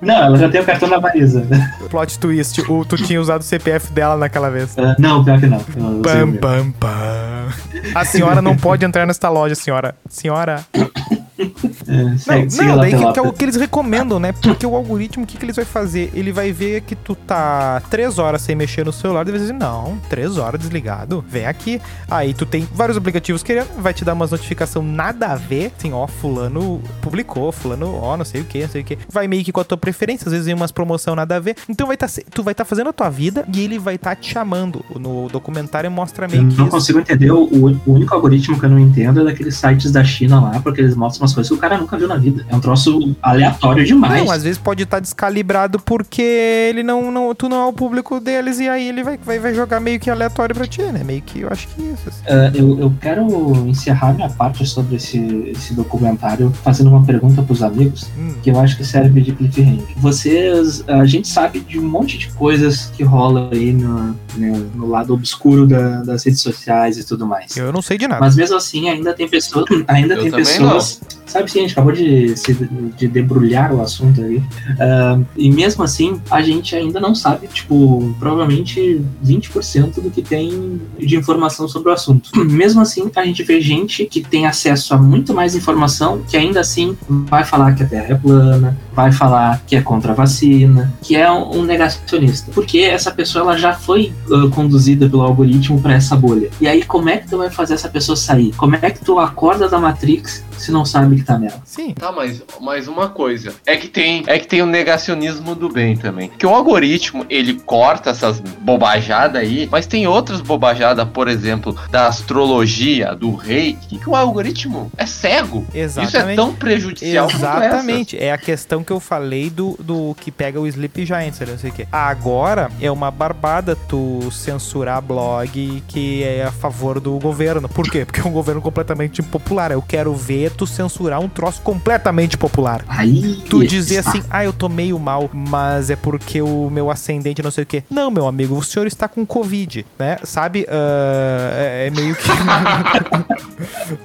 [0.00, 1.44] Não, ela já tem o cartão da Marisa.
[1.90, 2.60] Plot twist.
[2.70, 4.78] O, tu tinha usado o CPF dela naquela vez.
[4.78, 5.58] Ah, não, pior que não.
[5.58, 7.48] Pam, pam, pam.
[7.96, 9.96] A senhora não pode entrar nesta loja, senhora.
[10.08, 10.64] Senhora.
[11.92, 14.32] É, Não, segue- daí que, que é o que eles recomendam, né?
[14.32, 16.10] Porque o algoritmo, o que, que eles vai fazer?
[16.14, 19.52] Ele vai ver que tu tá três horas sem mexer no celular, e vai dizer,
[19.52, 21.80] não, três horas desligado, vem aqui.
[22.10, 25.92] Aí tu tem vários aplicativos querendo, vai te dar umas notificação nada a ver, assim,
[25.92, 28.98] ó, fulano publicou, fulano, ó, não sei o que, não sei o que.
[29.10, 31.56] Vai meio que com a tua preferência, às vezes vem umas promoção nada a ver.
[31.68, 34.32] Então vai tá, tu vai estar fazendo a tua vida e ele vai estar te
[34.32, 34.84] chamando.
[34.98, 36.70] No documentário mostra Eu meio que não isso.
[36.74, 37.30] consigo entender.
[37.30, 40.80] O, o único algoritmo que eu não entendo é daqueles sites da China lá, porque
[40.80, 42.46] eles mostram umas coisas que o cara nunca viu na vida.
[42.48, 44.24] É um troço aleatório demais.
[44.24, 47.34] Não, às vezes pode estar descalibrado porque ele não, não.
[47.34, 50.10] Tu não é o público deles e aí ele vai, vai, vai jogar meio que
[50.10, 51.02] aleatório pra ti, né?
[51.04, 52.08] Meio que eu acho que isso.
[52.08, 52.22] assim.
[52.28, 53.26] Ah, eu, eu quero
[53.68, 55.18] encerrar minha parte sobre esse,
[55.54, 58.34] esse documentário fazendo uma pergunta pros amigos, Hum.
[58.42, 59.84] que eu acho que serve de cliffhanger.
[59.96, 64.86] Vocês, a gente sabe de um monte de coisas que rola aí no, né, no
[64.86, 67.56] lado obscuro da- das redes sociais e tudo mais.
[67.56, 68.20] Eu não sei de nada.
[68.20, 69.64] Mas mesmo assim, ainda tem pessoas.
[69.88, 71.00] Ainda Eu tem pessoas.
[71.26, 74.42] Sabe sim, a gente acabou de, se- de debrulhar o assunto aí.
[74.78, 80.80] Ah, e mesmo assim, a gente ainda não sabe, tipo, provavelmente 20% do que tem
[80.98, 82.30] de informação sobre o assunto.
[82.44, 86.60] Mesmo assim, a gente vê gente que tem acesso a muito mais informação que ainda
[86.60, 90.92] assim vai falar que a Terra é plana, vai falar que é contra a vacina,
[91.02, 92.50] que é um negacionista.
[92.52, 96.50] Porque essa pessoa ela já foi ah, conduzida pelo algoritmo para essa bolha.
[96.60, 98.52] E aí, como é que tu vai fazer essa pessoa sair?
[98.56, 101.60] Como é que tu acorda da Matrix se não sabe que tá nela?
[101.64, 101.92] Sim.
[101.94, 103.52] Tá, mas mais uma coisa.
[103.66, 106.30] É que tem, é que tem o negacionismo do bem também.
[106.38, 112.06] Que o algoritmo, ele corta essas bobajadas aí, mas tem outras bobajadas, por exemplo, da
[112.06, 115.66] astrologia, do reiki, que o algoritmo é cego.
[115.74, 116.36] Isso é Exatamente.
[116.36, 121.04] tão prejudicial Exatamente, é a questão que eu falei do, do que pega o Sleep
[121.04, 121.86] Giants, não sei o que.
[121.90, 127.68] Agora é uma barbada tu censurar blog que é a favor do governo.
[127.68, 128.04] Por quê?
[128.04, 129.72] Porque é um governo completamente impopular.
[129.72, 132.84] Eu quero ver tu censurar um troço completamente popular.
[132.88, 133.42] Aí.
[133.48, 134.10] Tu dizer está.
[134.10, 137.66] assim, ah, eu tô meio mal, mas é porque o meu ascendente não sei o
[137.66, 137.84] quê.
[137.90, 140.18] Não, meu amigo, o senhor está com Covid, né?
[140.24, 140.66] Sabe?
[140.68, 142.28] Ah, é é meio que.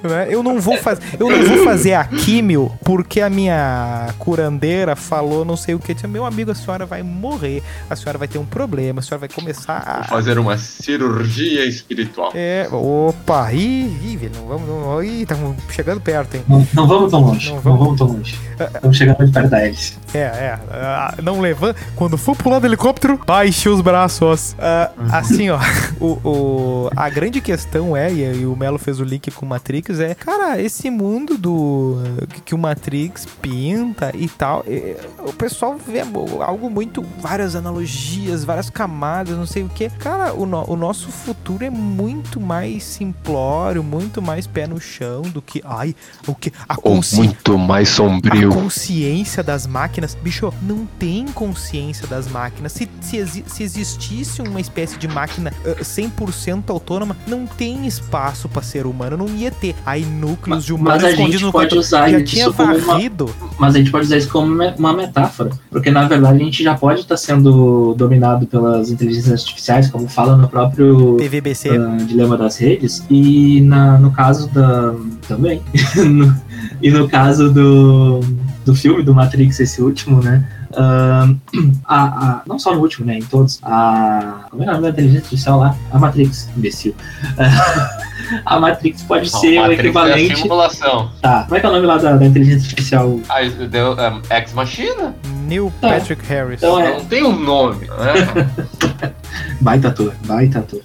[0.03, 0.28] Né?
[0.30, 1.02] Eu não vou fazer.
[1.19, 5.95] Eu não vou fazer a químio porque a minha curandeira falou não sei o que.
[6.07, 9.30] Meu amigo, a senhora vai morrer, a senhora vai ter um problema, a senhora vai
[9.30, 10.03] começar a.
[10.03, 12.32] Fazer uma cirurgia espiritual.
[12.36, 16.44] É, opa, ih, ih, não vamos, não, ih, estamos chegando perto, hein?
[16.48, 17.48] Não, não vamos tão longe.
[17.50, 17.80] Não Não vamos.
[17.80, 18.40] vamos, tão longe.
[18.60, 19.94] Estamos chegando muito perto da hélice.
[20.14, 20.60] É, é.
[20.72, 21.80] ah, não levanta.
[21.96, 24.56] Quando for pular do helicóptero, baixe os braços.
[24.60, 25.60] Ah, Assim, ó.
[26.00, 29.50] O, o- a grande questão é, e, e o Melo fez o link com o
[29.50, 31.98] Matrix, é, cara, esse mundo do.
[32.46, 34.64] que- o Matrix pinta e tal.
[34.68, 34.96] é,
[35.26, 36.02] o pessoal vê
[36.42, 37.04] algo muito.
[37.20, 39.90] várias analogias, várias camadas, não sei o que.
[39.90, 45.22] Cara, o, no- o nosso futuro é muito mais simplório, muito mais pé no chão
[45.24, 45.62] do que.
[45.66, 45.96] Ai,
[46.28, 46.52] o que?
[46.68, 47.24] A consciência.
[47.26, 48.49] muito mais A sombrio.
[48.49, 50.16] consciência das máquinas.
[50.22, 52.72] Bicho, não tem consciência das máquinas.
[52.72, 58.48] Se, se, exi- se existisse uma espécie de máquina ah, 100% autônoma, não tem espaço
[58.49, 59.18] pra ser humano.
[59.18, 59.76] Não ia ter.
[59.86, 62.80] Aí núcleos de humanos Mas a gente no pode usar Já isso tinha como uma,
[62.80, 63.30] varrido.
[63.60, 65.52] Mas a gente pode usar isso como uma metáfora.
[65.70, 70.36] Porque na verdade a gente já pode estar sendo dominado pelas inteligências artificiais, como fala
[70.36, 71.70] no próprio PVBC.
[71.70, 73.04] ah, dilema das redes.
[73.10, 74.94] E na, no caso da.
[75.28, 75.62] também.
[76.18, 76.41] No-
[76.81, 78.19] e no caso do,
[78.65, 80.48] do filme do Matrix, esse último, né?
[80.76, 81.27] ah,
[81.85, 83.18] a, a- não só no último, né?
[83.19, 83.60] Em todos.
[83.64, 84.45] A.
[84.49, 85.76] Como é o nome da inteligência artificial lá?
[85.91, 86.95] A Matrix, imbecil.
[88.45, 90.35] a Matrix pode ser o Matrix é a equivalente.
[90.41, 91.11] simulação.
[91.22, 93.19] Tá, como é que é o nome lá da, da inteligência artificial?
[93.30, 95.15] Ah, deu, um, Ex Machina?
[95.48, 95.90] Neil Tá.
[95.90, 96.61] Patrick Harris.
[96.61, 96.94] Então é.
[96.98, 99.14] Não tem um nome, né?
[99.61, 100.82] Baita ator, baita ator.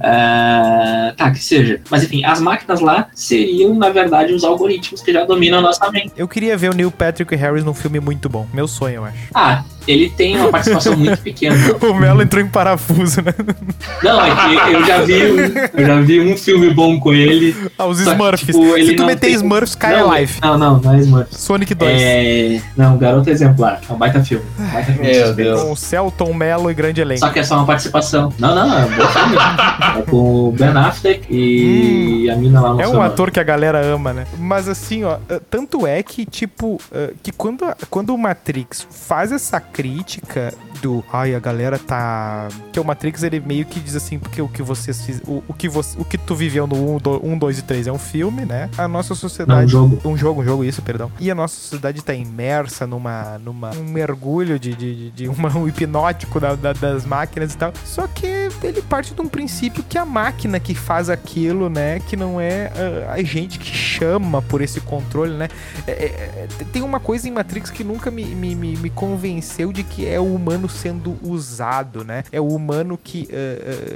[0.00, 1.80] Ah, tá, que seja.
[1.90, 5.90] Mas enfim, as máquinas lá seriam, na verdade, os algoritmos que já dominam a nossa
[5.90, 6.12] mente.
[6.16, 8.46] Eu queria ver o Neil Patrick Harris num filme muito bom.
[8.52, 9.18] Meu sonho, eu acho.
[9.34, 11.56] Ah, ele tem uma participação muito pequena.
[11.82, 13.34] O Melo entrou em parafuso, né?
[14.02, 14.30] Não, é
[14.68, 17.54] que eu já vi, um- eu já vi um filme bom com ele.
[17.78, 18.46] Ah, os Só que, Smurfs.
[18.46, 20.34] tipo, ele Se tu meter tem- Smurfs, cai não, a live.
[20.42, 21.38] Não, não, não é Smurfs.
[21.40, 22.00] Sonic 2.
[22.00, 22.60] É.
[22.76, 23.80] Não, Garoto Exemplar.
[23.88, 24.44] É um baita filme.
[24.58, 25.34] Baita filme Meu.
[25.34, 25.62] Deus.
[25.62, 27.20] Com o Celton Mello e grande elenco.
[27.20, 28.32] Só que é só uma participação.
[28.38, 29.36] Não, não, é um bom filme.
[29.98, 30.16] é com
[30.48, 34.12] o Ben Affleck e a mina lá no É um ator que a galera ama,
[34.12, 34.26] né?
[34.38, 39.32] Mas assim, ó, eh, tanto é que, tipo, eh, que quando, quando o Matrix faz
[39.32, 41.02] essa crítica do.
[41.12, 42.48] Ai, a galera tá.
[42.72, 45.54] Que o Matrix ele meio que diz assim, porque o que vocês fiz, o, o
[45.54, 48.68] que você, o que tu viveu no 1, 2 e 3 é um filme, né?
[48.76, 49.58] A nossa sociedade.
[49.72, 50.08] Não, um jogo.
[50.10, 51.10] Um jogo, um jogo, isso, perdão.
[51.18, 53.38] E a nossa sociedade tá imersa numa.
[53.38, 57.72] numa um mergulho de, de, de, uma, um hipnótico da- da- das máquinas e tal.
[57.84, 58.26] Só que
[58.62, 62.00] ele parte de um princípio que a máquina que faz aquilo, né?
[62.00, 62.70] Que não é
[63.08, 65.48] ah, a gente que chama por esse controle, né?
[65.86, 69.61] É, é, é, tem uma coisa em Matrix que nunca me, me, me, me convenceu
[69.70, 72.24] de que é o humano sendo usado, né?
[72.32, 73.36] É o humano que, ah,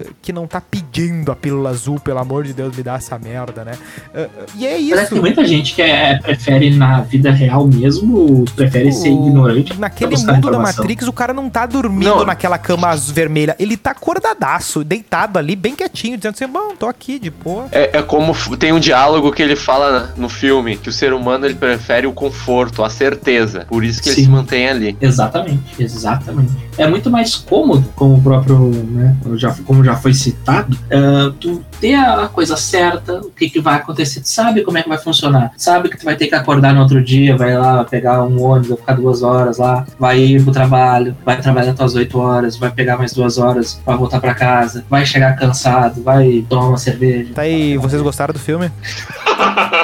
[0.07, 3.19] ah, que não tá pedindo a pílula azul, pelo amor de Deus, me dá essa
[3.19, 3.73] merda, né?
[4.15, 5.09] Ah, e é Parece que isso.
[5.13, 9.79] tem muita gente que é- prefere na vida real mesmo, prefere ser O- ignorante.
[9.81, 10.59] Naquele mundo da.
[10.59, 12.25] Matrix, o cara não tá dormindo Não.
[12.27, 13.55] naquela cama azul vermelha.
[13.59, 17.67] Ele tá acordadaço, deitado ali, bem quietinho, dizendo assim: bom, tô aqui de boa.
[17.73, 21.47] É, é como tem um diálogo que ele fala no filme, que o ser humano
[21.47, 23.65] ele prefere o conforto, a certeza.
[23.69, 24.25] Por isso que ele Sim.
[24.25, 24.97] se mantém ali.
[25.01, 26.53] Exatamente, exatamente.
[26.79, 31.33] É muito mais cômodo, como o próprio, né, como já, como já foi citado, ah,
[31.41, 34.89] tu ter a coisa certa, o que, que vai acontecer, tu sabe como é que
[34.89, 38.23] vai funcionar, sabe que tu vai ter que acordar no outro dia, vai lá pegar
[38.25, 42.19] um ônibus, vai ficar duas horas lá, vai ir pro trabalho, vai trabalhar tuas oito
[42.19, 46.69] horas, vai pegar mais duas horas, vai voltar pra casa, vai chegar cansado, vai tomar
[46.69, 47.33] uma cerveja.
[47.35, 48.71] Tá aí, vocês gostaram do filme?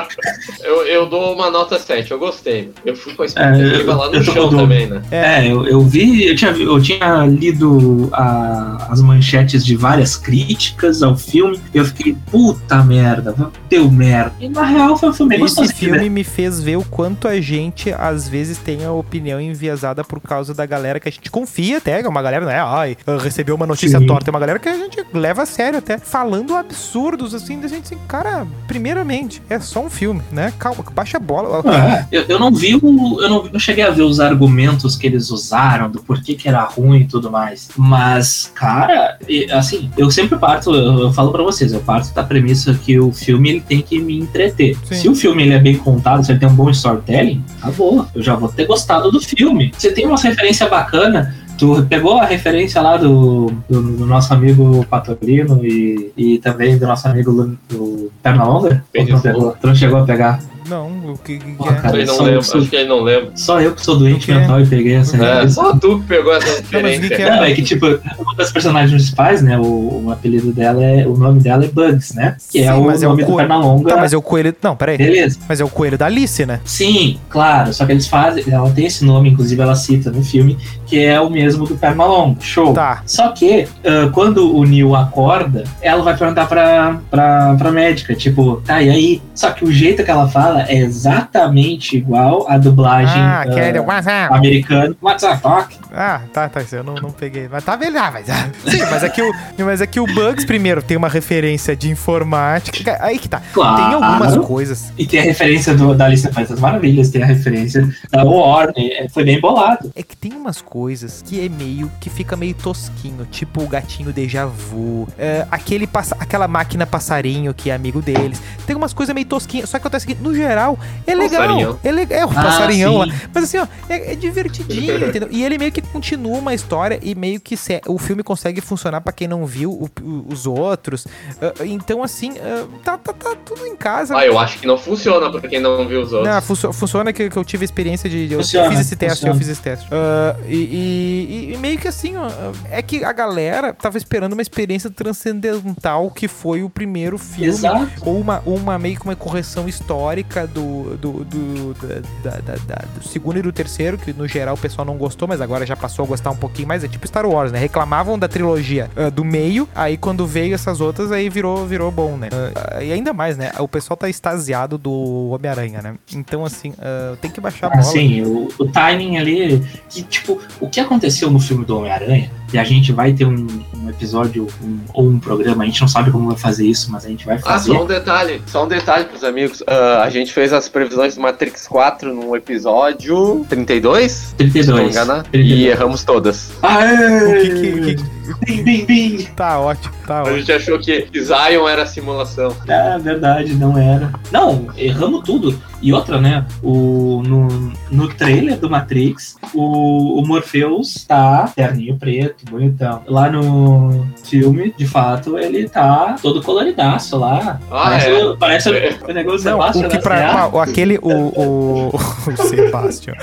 [0.63, 2.71] eu, eu dou uma nota 7, eu gostei.
[2.85, 4.51] Eu fui com a expectativa expectativa lá lá no dor.
[4.61, 5.03] também, né?
[5.11, 11.03] É, eu, eu vi, eu tinha, eu tinha lido a- as manchetes de várias críticas
[11.03, 13.35] ao filme, e eu fiquei, puta merda,
[13.69, 14.33] deu merda.
[14.41, 16.09] E na real foi um filme bem Esse gostosinho, filme né?
[16.09, 20.53] me fez ver o quanto a gente, às vezes, tem a opinião enviesada por causa
[20.55, 22.61] da galera que a gente confia até, que é uma galera, não é?
[22.61, 24.07] Ai, recebeu uma notícia Sim.
[24.07, 27.69] torta, é uma galera que a gente leva a sério até, falando absurdos, assim, da
[27.69, 30.53] gente assim, cara, primeiramente, é só um filme, né?
[30.59, 31.63] Calma, baixa a bola.
[31.73, 33.21] É, eu, eu não vi o.
[33.21, 36.63] Eu não, não cheguei a ver os argumentos que eles usaram, do porquê que era
[36.65, 37.69] ruim e tudo mais.
[37.77, 42.23] Mas, cara, e, assim, eu sempre parto, eu, eu falo pra vocês, eu parto da
[42.23, 44.77] premissa que o filme ele tem que me entreter.
[44.85, 44.95] Sim.
[44.95, 48.07] Se o filme ele é bem contado, se ele tem um bom storytelling, acabou.
[48.15, 49.73] Eu já vou ter gostado do filme.
[49.77, 51.35] Você tem uma referência bacana.
[51.59, 56.87] Tu pegou a referência lá do, do, do nosso amigo Patorino e, e também do
[56.87, 58.85] nosso amigo Lu- do Pernalonga?
[58.97, 59.57] Ou tu não pegou?
[59.61, 60.41] Tu não chegou a pegar?
[60.69, 61.73] Não, o que, que é?
[61.75, 61.97] cara.
[61.97, 62.59] Ele não só lembra, isso.
[62.59, 63.31] acho que ele não lembra.
[63.35, 64.35] Só eu que sou doente O quê?
[64.35, 65.23] mental e peguei essa quê?
[65.25, 65.63] É, referência.
[65.63, 67.17] só tu que pegou essa Não, que referência.
[67.17, 67.87] que Não, é que tipo,
[68.19, 69.59] uma das personagens principais, né?
[69.59, 71.07] O, o apelido dela é.
[71.07, 72.37] O nome dela é Bugs, né?
[72.51, 73.89] Que é Sim, o mas é o nome do Pernalonga.
[73.91, 74.55] Tá, mas é o coelho.
[74.63, 74.97] Não, peraí.
[74.99, 75.39] Beleza.
[75.49, 76.61] Mas é o coelho da Alice, né?
[76.65, 77.73] Sim, claro.
[77.73, 78.45] Só que eles fazem.
[78.49, 80.57] Ela tem esse nome, inclusive ela cita no filme,
[80.87, 82.37] que é o mesmo do Pernalonga.
[82.41, 82.73] Show.
[82.73, 83.03] Tá.
[83.07, 88.63] Só que, ah, quando o Neil acorda, ela vai perguntar pra, pra, pra médica, tipo,
[88.65, 89.23] tá, e aí?
[89.35, 93.59] Só que o jeito que ela fala é exatamente igual à dublagem Ah, ah, que
[93.61, 93.81] é.
[93.81, 94.35] WhatsApp.
[94.35, 94.95] americana.
[95.03, 95.71] What's up, Doc?
[95.93, 97.49] Ah, tá, tá, eu não, não peguei.
[97.51, 100.07] Mas tá beleza, ah, mas, ah, sim, mas é que o, mas é que o
[100.07, 102.97] Bugs primeiro tem uma referência de informática.
[103.01, 103.43] Aí que tá.
[103.53, 103.77] Claro.
[103.77, 104.93] Tem algumas coisas.
[104.97, 108.73] E tem a referência do, da Alice País das Maravilhas, tem a referência da Warner,
[108.79, 109.91] é, foi bem bolado.
[109.95, 114.13] É que tem umas coisas que é meio que fica meio tosquinho, tipo o gatinho
[114.13, 118.41] déjà vu, é, aquele passa- aquela máquina passarinho que é amigo deles.
[118.67, 121.41] Tem umas coisas meio tosquinhas, só que acontece que no geral é legal.
[121.43, 121.79] Passarinhão.
[121.85, 123.07] É legal, é o Ah, passarinhão lá.
[123.07, 123.13] sim.
[123.35, 125.29] Mas assim, ó, é, é divertidinho, entendeu?
[125.31, 129.01] E ele meio que continua uma história e meio que se- o filme consegue funcionar
[129.01, 131.07] pra quem não viu o- o- os outros.
[131.41, 134.17] Ah, então, assim, ah, tá, tá, tá tudo em casa.
[134.17, 136.33] Ah, eu acho que não funciona pra quem não viu os outros.
[136.33, 138.29] Não, funcio- funciona que, que eu tive a experiência de.
[138.29, 139.35] de- eu Funciona, fiz esse teste, funciona.
[139.35, 139.87] eu fiz esse teste.
[139.91, 142.29] Ah, e, e- e meio que assim, ó,
[142.71, 147.49] é que a galera tava esperando uma experiência transcendental que foi o primeiro filme.
[147.49, 147.91] Exato.
[148.05, 151.75] Ou uma, ou uma meio que uma correção histórica do, do, do,
[152.23, 154.97] da- da- da- da- do segundo e do terceiro, que no geral o pessoal não
[154.97, 156.83] gostou, mas agora já passou a gostar um pouquinho mais.
[156.83, 157.59] É tipo Star Wars, né?
[157.59, 162.17] Reclamavam da trilogia ah, do meio, aí quando veio essas outras, aí virou, virou bom,
[162.17, 162.29] né?
[162.57, 163.53] Ah, e ainda mais, né?
[163.59, 165.95] O pessoal tá extasiado do Homem-Aranha, né?
[166.15, 167.81] Então, assim, ah, tem que baixar a bola.
[167.83, 172.59] Assim, o, o timing ali, que tipo, o que aconteceu no filme do Homem-Aranha, e
[172.59, 176.11] a gente vai ter um, um episódio um- ou um programa, a gente não sabe
[176.11, 177.73] como vai fazer isso, mas a gente vai Ah, fazer.
[177.73, 179.63] só um detalhe, só um detalhe pros amigos.
[179.67, 184.53] Ah, a gente fez as previsões do Matrix 4 no episódio 32, se não me
[184.53, 184.91] 32.
[184.91, 185.59] engano, 32.
[185.59, 186.51] e erramos todas.
[186.63, 187.25] Aê!
[187.27, 189.25] O que que- que- Bim, bim, bim.
[189.37, 190.39] Tá ótimo, tá A ótimo.
[190.39, 192.55] gente achou que Zion era simulação.
[192.69, 194.11] É verdade, não era.
[194.31, 195.59] Não, erramos tudo.
[195.81, 196.47] E outra, né?
[196.63, 203.03] O, no, no trailer do Matrix, o, o Morpheus tá terninho preto, bonitão.
[203.09, 207.59] Lá no filme, de fato, ele tá todo coloridaço lá.
[207.69, 208.25] Ah, parece é.
[208.25, 208.97] o, parece o- É.
[209.09, 210.33] o negócio do Não, Sebastian o que pra.
[210.43, 210.99] Ah, o- aquele.
[211.03, 211.89] O, o,
[212.31, 213.15] o Sebastian.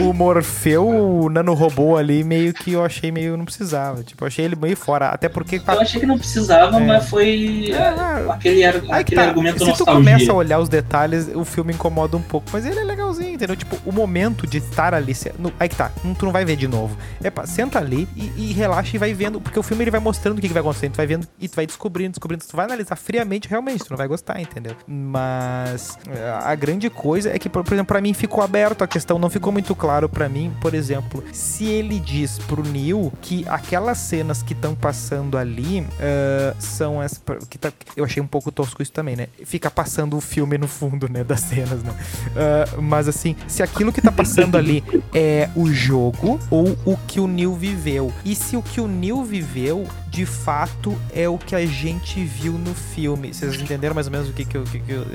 [0.00, 3.38] O Morfeu, o nanorobô ali, meio que eu achei meio.
[3.38, 4.02] Não precisava.
[4.02, 5.08] Tipo, achei ele meio fora.
[5.08, 5.56] Até porque.
[5.66, 6.86] Eu achei que não precisava, É.
[6.86, 9.28] mas foi Ah, aquele, ar- Aí que aquele tá.
[9.28, 9.94] argumento Se tu nostalgia.
[9.94, 12.48] começa a olhar os detalhes, o filme incomoda um pouco.
[12.52, 13.56] Mas ele é legalzinho, entendeu?
[13.56, 15.12] Tipo, o momento de estar ali.
[15.38, 15.90] no- aí que tá.
[16.18, 16.96] Tu não vai ver de novo.
[17.22, 19.40] É pá, senta ali e, e relaxa e vai vendo.
[19.40, 20.92] Porque o filme ele vai mostrando o que, que vai acontecendo.
[20.92, 22.44] Tu vai vendo e tu vai descobrindo, descobrindo.
[22.48, 23.84] Tu vai analisar friamente, realmente.
[23.84, 24.74] Tu não vai gostar, entendeu?
[24.86, 28.86] Mas é, a grande coisa é que, por, por exemplo, pra mim ficou aberto a
[28.88, 29.18] questão.
[29.18, 33.98] Não ficou muito claro pra mim, por exemplo, se ele diz pro Neil que aquelas
[34.32, 37.20] cenas que estão passando ali ah, são as.
[37.48, 39.28] Que tá, eu achei um pouco tosco isso também, né?
[39.44, 41.22] Fica passando o filme no fundo, né?
[41.22, 41.94] Das cenas, né?
[42.34, 44.82] Ah, mas assim, se aquilo que tá passando ali
[45.14, 48.12] é o jogo ou o que o Neil viveu.
[48.24, 52.52] E se o que o Neil viveu, de fato, é o que a gente viu
[52.52, 53.32] no filme.
[53.32, 54.62] Vocês entenderam mais ou menos o que, que eu.
[54.64, 55.06] Que, que eu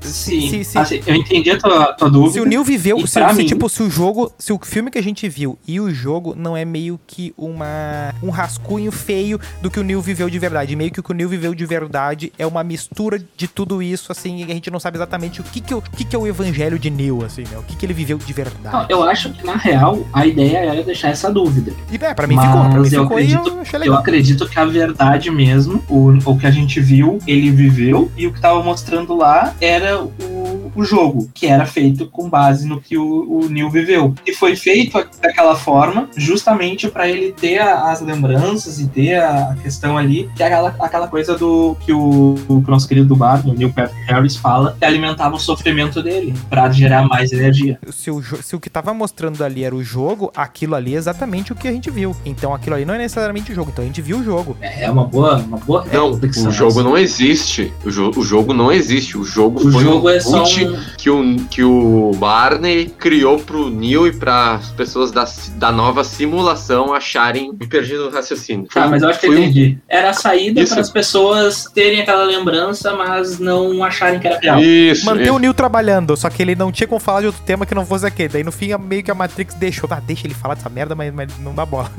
[0.00, 2.32] Sim, se- se- assim, eu entendi a tua, tua dúvida.
[2.32, 5.02] se o Neil viveu, se, mim- tipo, se o jogo, se o filme que a
[5.02, 9.78] gente viu e o jogo não é meio que uma um rascunho feio do que
[9.78, 12.46] o Neil viveu de verdade, meio que o que o Neil viveu de verdade é
[12.46, 15.74] uma mistura de tudo isso, assim, e a gente não sabe exatamente o que que,
[15.74, 17.58] o, que, que é o evangelho de Neil, assim, né?
[17.58, 18.86] O que que ele viveu de Não, verdade.
[18.92, 21.72] eu acho que, na real, a ideia era deixar essa dúvida.
[21.92, 23.80] E é, pra mim Mas ficou, pra mim eu ficou e acredito- eu achei Eu
[23.80, 23.98] legal.
[24.44, 28.32] Acredito que a verdade mesmo, o, o que a gente viu, ele viveu, e o
[28.32, 32.96] que tava mostrando lá era o, o jogo, que era feito com base no que
[32.96, 34.14] o, o Neil viveu.
[34.26, 39.56] E foi feito daquela forma, justamente para ele ter a- as lembranças e ter a
[39.62, 43.72] questão ali, que é aquela, aquela coisa do que o, o nosso querido o Neil
[43.72, 47.78] Patrick Harris, fala, que alimentava o sofrimento dele, para gerar mais energia.
[47.90, 51.52] Se o, se o que tava mostrando ali era o jogo, aquilo ali é exatamente
[51.52, 52.14] o que a gente viu.
[52.24, 53.70] Então aquilo ali não é necessariamente o jogo.
[53.72, 54.27] Então a gente viu o jogo.
[54.60, 56.82] É uma boa, uma boa Não, o jogo essa.
[56.82, 57.72] não existe.
[57.84, 59.16] O, jo o jogo não existe.
[59.16, 62.86] O jogo O foi jogo um é só boot um, que o, que o Barney
[62.98, 65.24] criou pro Neil e para as pessoas da,
[65.56, 67.52] da nova simulação acharem.
[67.58, 68.66] Me perdi no raciocínio.
[68.72, 69.78] Tá, mas eu acho que eu Foi um- entendi.
[69.88, 74.60] Era a saída para as pessoas terem aquela lembrança, mas não acharem que era real.
[74.60, 75.04] Isso.
[75.06, 75.34] Manter isso.
[75.34, 77.84] o Neil trabalhando, só que ele não tinha como falar de outro tema que não
[77.86, 78.28] fosse aquele.
[78.28, 79.88] Daí no fim, meio que a Matrix deixou.
[79.90, 81.90] Ah, deixa ele falar dessa merda, mas, mas não dá bola.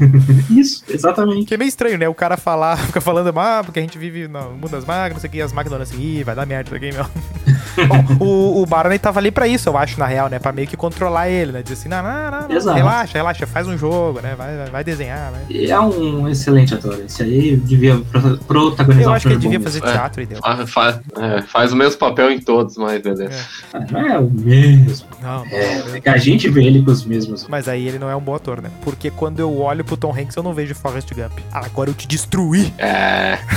[0.50, 1.46] Isso, exatamente.
[1.46, 2.08] Que é meio estranho, né?
[2.08, 5.20] O cara falar, fica falando, ah, porque a gente vive no mundo das máquinas, não
[5.20, 7.06] sei o que, as máquinas olham assim, vai dar merda isso aqui, meu.
[7.86, 10.38] Bom, o, o Barney tava ali pra isso, eu acho, na real, né?
[10.38, 11.62] Pra meio que controlar ele, né?
[11.62, 14.34] Dizer assim, não, não, não, não, relaxa, relaxa, faz um jogo, né?
[14.36, 15.40] Vai, vai- vai desenhar, vai.
[15.50, 16.98] E é um excelente ator.
[17.04, 19.92] Esse aí devia pro- protagonizar Eu um acho que ele devia fazer É.
[19.92, 20.38] teatro e deu.
[20.38, 23.30] Fa- fa- é, faz o mesmo papel em todos, mas beleza.
[23.72, 25.06] Ah, Não é o mesmo.
[25.22, 27.46] Não, É, é que a gente vê ele com os mesmos.
[27.48, 28.70] Mas aí ele não é um bom ator, né?
[28.82, 31.38] Porque quando eu olho pro Tom Hanks, eu não vejo Forrest Gump.
[31.52, 32.72] Ah, agora eu te destruí.
[32.78, 33.38] É.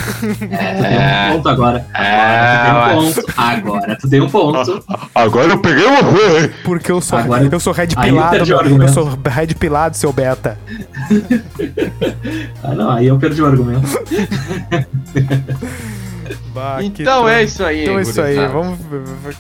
[0.52, 1.30] É, É.
[1.32, 1.86] um ponto agora.
[1.94, 2.02] É,
[2.68, 3.34] Agora tu deu um ponto.
[3.38, 4.84] Agora tu deu um ponto.
[5.16, 6.52] Agora eu peguei você!
[6.64, 8.94] Porque eu sou, Agora- eu sou red eu pilado, meu- eu argumento.
[8.94, 10.60] sou red pilado, seu beta.
[12.64, 13.88] Ah, não, aí eu perdi o argumento.
[16.54, 18.80] Bah, Então é isso aí, Então é isso aí, vamos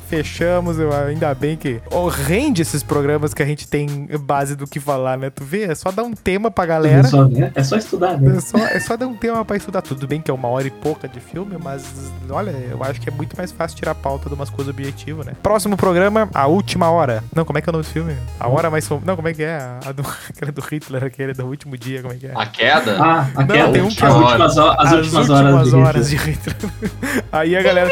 [0.09, 4.67] fechamos, eu- ainda bem que oh, rende esses programas que a gente tem base do
[4.67, 5.29] que falar, né?
[5.29, 6.99] Tu vê, é só dar um tema pra galera.
[6.99, 7.51] É só, né?
[7.55, 8.37] é só estudar, né?
[8.37, 9.81] É só, é só dar um tema pra estudar.
[9.81, 11.83] Tudo bem que é uma hora e pouca de filme, mas
[12.29, 15.33] olha, eu acho que é muito mais fácil tirar pauta de umas coisas objetivas, né?
[15.41, 17.23] Próximo programa, A Última Hora.
[17.35, 18.15] Não, como é que é o nome do filme?
[18.39, 19.01] A Hora Mais Som...
[19.05, 19.57] Não, como é que é?
[19.85, 22.31] A do, aquele do Hitler, aquele do último dia, como é que é?
[22.35, 22.97] A queda?
[22.99, 26.25] Ah, aquela, tem um que as, é- últimas, ho- as, últimas horas, de horas Hitler.
[26.25, 26.80] de Hitler.
[27.31, 27.89] Aí a galera.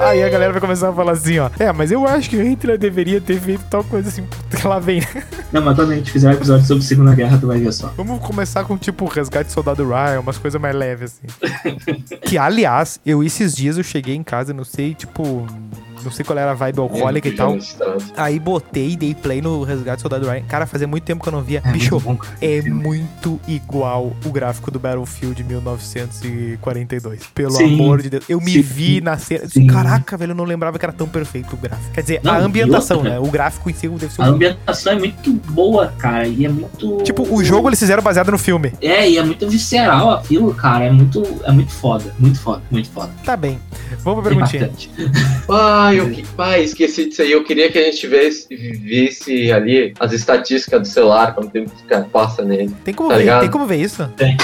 [0.00, 1.50] Aí a galera vai começar a falar assim, ó.
[1.58, 4.24] É, mas eu acho que o Hitler deveria ter feito tal coisa assim.
[4.50, 5.02] Porque lá vem.
[5.52, 7.92] Não, mas quando a gente fizer um episódio sobre Segunda Guerra, tu vai ver só.
[7.96, 12.02] Vamos começar com tipo Resgate Soldado Ryan, umas coisas mais leves assim.
[12.22, 15.46] que aliás, eu esses dias eu cheguei em casa, não sei, tipo.
[16.02, 17.56] Não sei qual era a vibe alcoólica e tal.
[18.16, 20.42] Aí botei e dei play no Resgate Soldado Ryan.
[20.48, 21.62] Cara, fazia muito tempo que eu não via.
[21.64, 27.26] É Bicho, muito bom, é muito igual o gráfico do Battlefield 1942.
[27.34, 27.74] Pelo Sim.
[27.74, 28.24] amor de Deus.
[28.28, 28.62] Eu me Sim.
[28.62, 29.48] vi na cena.
[29.48, 29.66] Sim.
[29.66, 31.92] Caraca, velho, eu não lembrava que era tão perfeito o gráfico.
[31.92, 33.18] Quer dizer, Não, a ambientação, outra, né?
[33.18, 36.98] O gráfico em si deve ser A ambientação é muito boa, cara, e é muito...
[37.02, 38.72] Tipo, o jogo eles fizeram baseado no filme.
[38.80, 42.88] É, e é muito visceral aquilo, cara, é muito, é muito foda, muito foda, muito
[42.90, 43.10] foda.
[43.24, 43.58] Tá bem.
[44.02, 44.64] Vamos pra perguntinha.
[44.64, 44.90] Impactante.
[45.88, 47.32] Ah, eu que- ah, esqueci disso aí.
[47.32, 52.00] Eu queria que a gente visse, visse ali as estatísticas do celular, quanto tempo que
[52.10, 52.74] passa nele.
[52.84, 53.20] Tem como Tá ver?
[53.22, 53.40] ligado?
[53.40, 54.08] Tem como ver isso?
[54.16, 54.36] Tem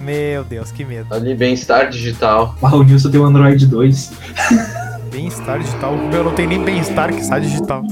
[0.00, 1.12] Meu Deus, que medo.
[1.14, 2.56] ali bem-estar digital.
[2.62, 4.12] Ah, o Nilson tem o Android 2.
[5.12, 5.94] Bem-estar digital.
[5.94, 7.82] O meu não tem nem bem-estar que está digital.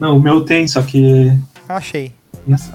[0.00, 1.30] Não, o meu tem, só que.
[1.68, 2.12] Achei.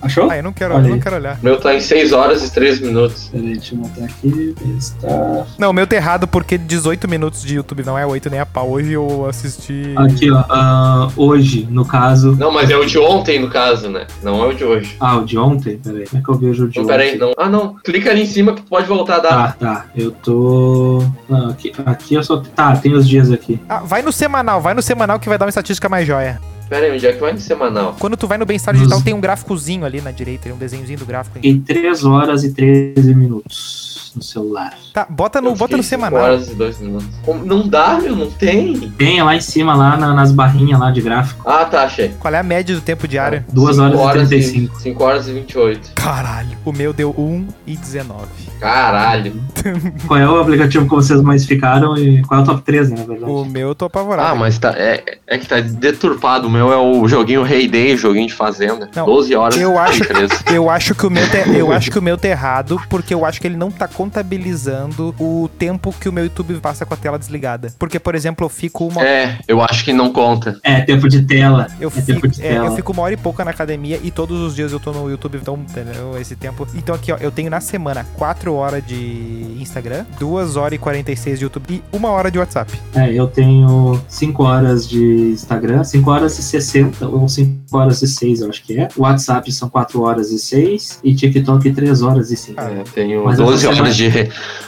[0.02, 0.32] Achou?
[0.32, 1.38] Ah, eu não quero, eu não quero olhar.
[1.40, 3.30] O meu tá em 6 horas e 3 minutos.
[3.32, 4.56] Peraí, deixa eu botar aqui.
[4.78, 5.46] Está.
[5.60, 8.46] Não, o meu tá errado porque 18 minutos de YouTube não é 8 nem a
[8.48, 8.68] pau.
[8.72, 9.94] Hoje eu assisti.
[9.96, 10.44] Aqui, ó.
[10.50, 12.36] ah, hoje, no caso.
[12.36, 14.08] Não, mas é o de ontem, no caso, né?
[14.24, 14.96] Não é o de hoje.
[15.00, 15.78] Ah, o de ontem?
[15.78, 16.08] Peraí.
[16.08, 16.92] Como é que eu vejo o de Não, ontem?
[16.98, 17.34] peraí, não.
[17.38, 17.76] Ah, não.
[17.84, 19.58] Clica ali em cima que tu pode voltar a dar.
[19.58, 19.86] Tá, tá.
[19.96, 21.04] Eu tô.
[21.28, 22.38] Não, aqui, aqui eu só.
[22.56, 23.60] Tá, tem os dias aqui.
[23.70, 26.42] Ah, vai no semanal, vai no semanal que vai dar uma estatística mais joia.
[26.70, 27.96] Pera aí, onde é que vai no semanal?
[28.00, 30.58] Quando tu vai no bem-estar Nos- digital, tem um gráficozinho ali na direita, tem um
[30.58, 31.38] desenhozinho do gráfico.
[31.38, 31.42] aí.
[31.42, 34.78] Fiquei 3 horas e 13 minutos no celular.
[34.94, 36.20] Tá, bota no, bota no semanal.
[36.22, 37.08] horas e 2 minutos.
[37.24, 38.90] Como- Não dá, meu, não tem.
[38.98, 41.42] Tem lá em cima, lá na- nas barrinhas lá de gráfico.
[41.50, 42.10] Ah, tá, achei.
[42.20, 43.44] Qual é a média do tempo diário?
[43.52, 44.80] 2 Cinco horas e 35.
[44.80, 45.92] 5 horas e 28.
[45.96, 46.58] Caralho.
[46.66, 48.28] O meu deu 1 e 19.
[48.60, 49.34] Caralho.
[50.08, 52.98] Qual é o aplicativo que vocês mais ficaram e qual é o top 3, né,
[53.00, 53.32] na verdade?
[53.32, 54.30] O meu eu tô apavorado.
[54.30, 56.48] Ah, mas tá, é, é que tá deturpado.
[56.48, 58.90] O meu é o joguinho Rei Day, joguinho de fazenda.
[58.96, 60.34] Não, 12 horas eu acho- 13.
[60.54, 63.26] Eu acho que o meu tá, eu acho que o meu tá errado, porque eu
[63.26, 66.98] acho que ele não tá contabilizando o tempo que o meu YouTube passa com a
[66.98, 67.74] tela desligada.
[67.78, 70.58] Porque, por exemplo, eu fico uma É, eu acho que não conta.
[70.64, 71.68] É, tempo de tela.
[71.80, 72.66] Eu é fico, tempo de é, tela.
[72.68, 75.10] eu fico uma hora e pouca na academia e todos os dias eu tô no
[75.10, 76.18] YouTube, então, entendeu?
[76.20, 76.68] Esse tempo.
[76.74, 78.06] Então aqui, ó, eu tenho na semana
[78.50, 82.72] 4 horas de Instagram, 2 horas e 46 de YouTube e 1 hora de WhatsApp.
[82.96, 88.08] É, eu tenho 5 horas de Instagram, 5 horas e 60, ou 5 horas e
[88.08, 88.88] 6, eu acho que é.
[88.98, 92.60] WhatsApp são 4 horas e 6, e TikTok 3 horas e 5.
[92.60, 94.10] Ah, É, tenho Mas 12 essa horas de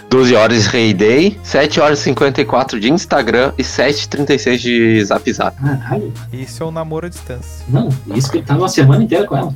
[0.09, 4.61] 12 horas de Rei Day, 7 horas e 54 de Instagram e 7 e 36
[4.61, 5.57] de Zap Zap.
[5.57, 7.65] Caralho, Isso é o namoro à distância.
[7.69, 9.53] não, isso que eu tava a semana inteira com ela.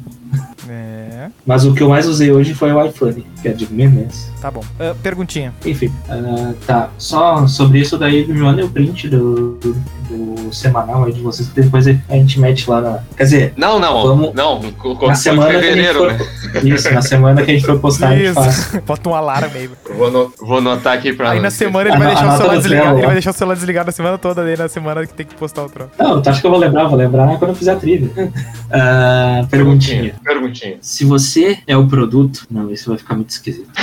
[0.69, 4.31] É, Mas o que eu mais usei hoje foi o iPhone, que é de memes.
[4.41, 4.61] tá bom.
[4.79, 5.53] Ah, perguntinha.
[5.65, 6.89] Enfim, ah, tá.
[6.97, 9.73] Só sobre isso daí, me mandem o print do, do,
[10.09, 12.99] do semanal aí de vocês, que depois a gente mete lá na.
[13.17, 16.13] Quer dizer, Não, não, Vamos- não, na em semana que a gente fevereiro, for.
[16.13, 16.19] né?
[16.63, 18.57] Isso, na semana que a gente for postar, a gente faz.
[18.57, 18.81] Isso.
[18.85, 19.69] Bota um alarme aí.
[19.97, 21.31] Vou, no- vou anotar aqui pra.
[21.31, 22.97] Aí na semana ele vai deixar o celular desligado.
[22.97, 25.35] Ele vai deixar o celular desligado a semana toda daí na semana que tem que
[25.35, 25.91] postar o troço.
[25.99, 26.87] Não, tu acha que eu vou lembrar?
[26.87, 28.09] Vou lembrar quando eu fizer a trilha.
[28.71, 30.15] Ah, perguntinha.
[30.23, 30.44] Perguntinha.
[30.81, 32.45] Se você é o produto.
[32.49, 33.69] Não, isso vai ficar muito esquisito.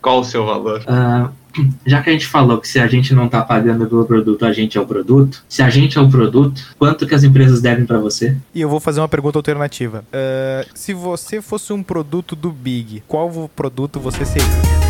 [0.00, 0.82] Qual o seu valor?
[0.86, 1.30] Ah,
[1.86, 4.52] já que a gente falou que se a gente não tá pagando pelo produto, a
[4.52, 5.44] gente é o produto.
[5.48, 8.36] Se a gente é o produto, quanto que as empresas devem pra você?
[8.54, 10.04] E eu vou fazer uma pergunta alternativa.
[10.12, 14.81] Ah, se você fosse um produto do Big, qual produto você seria?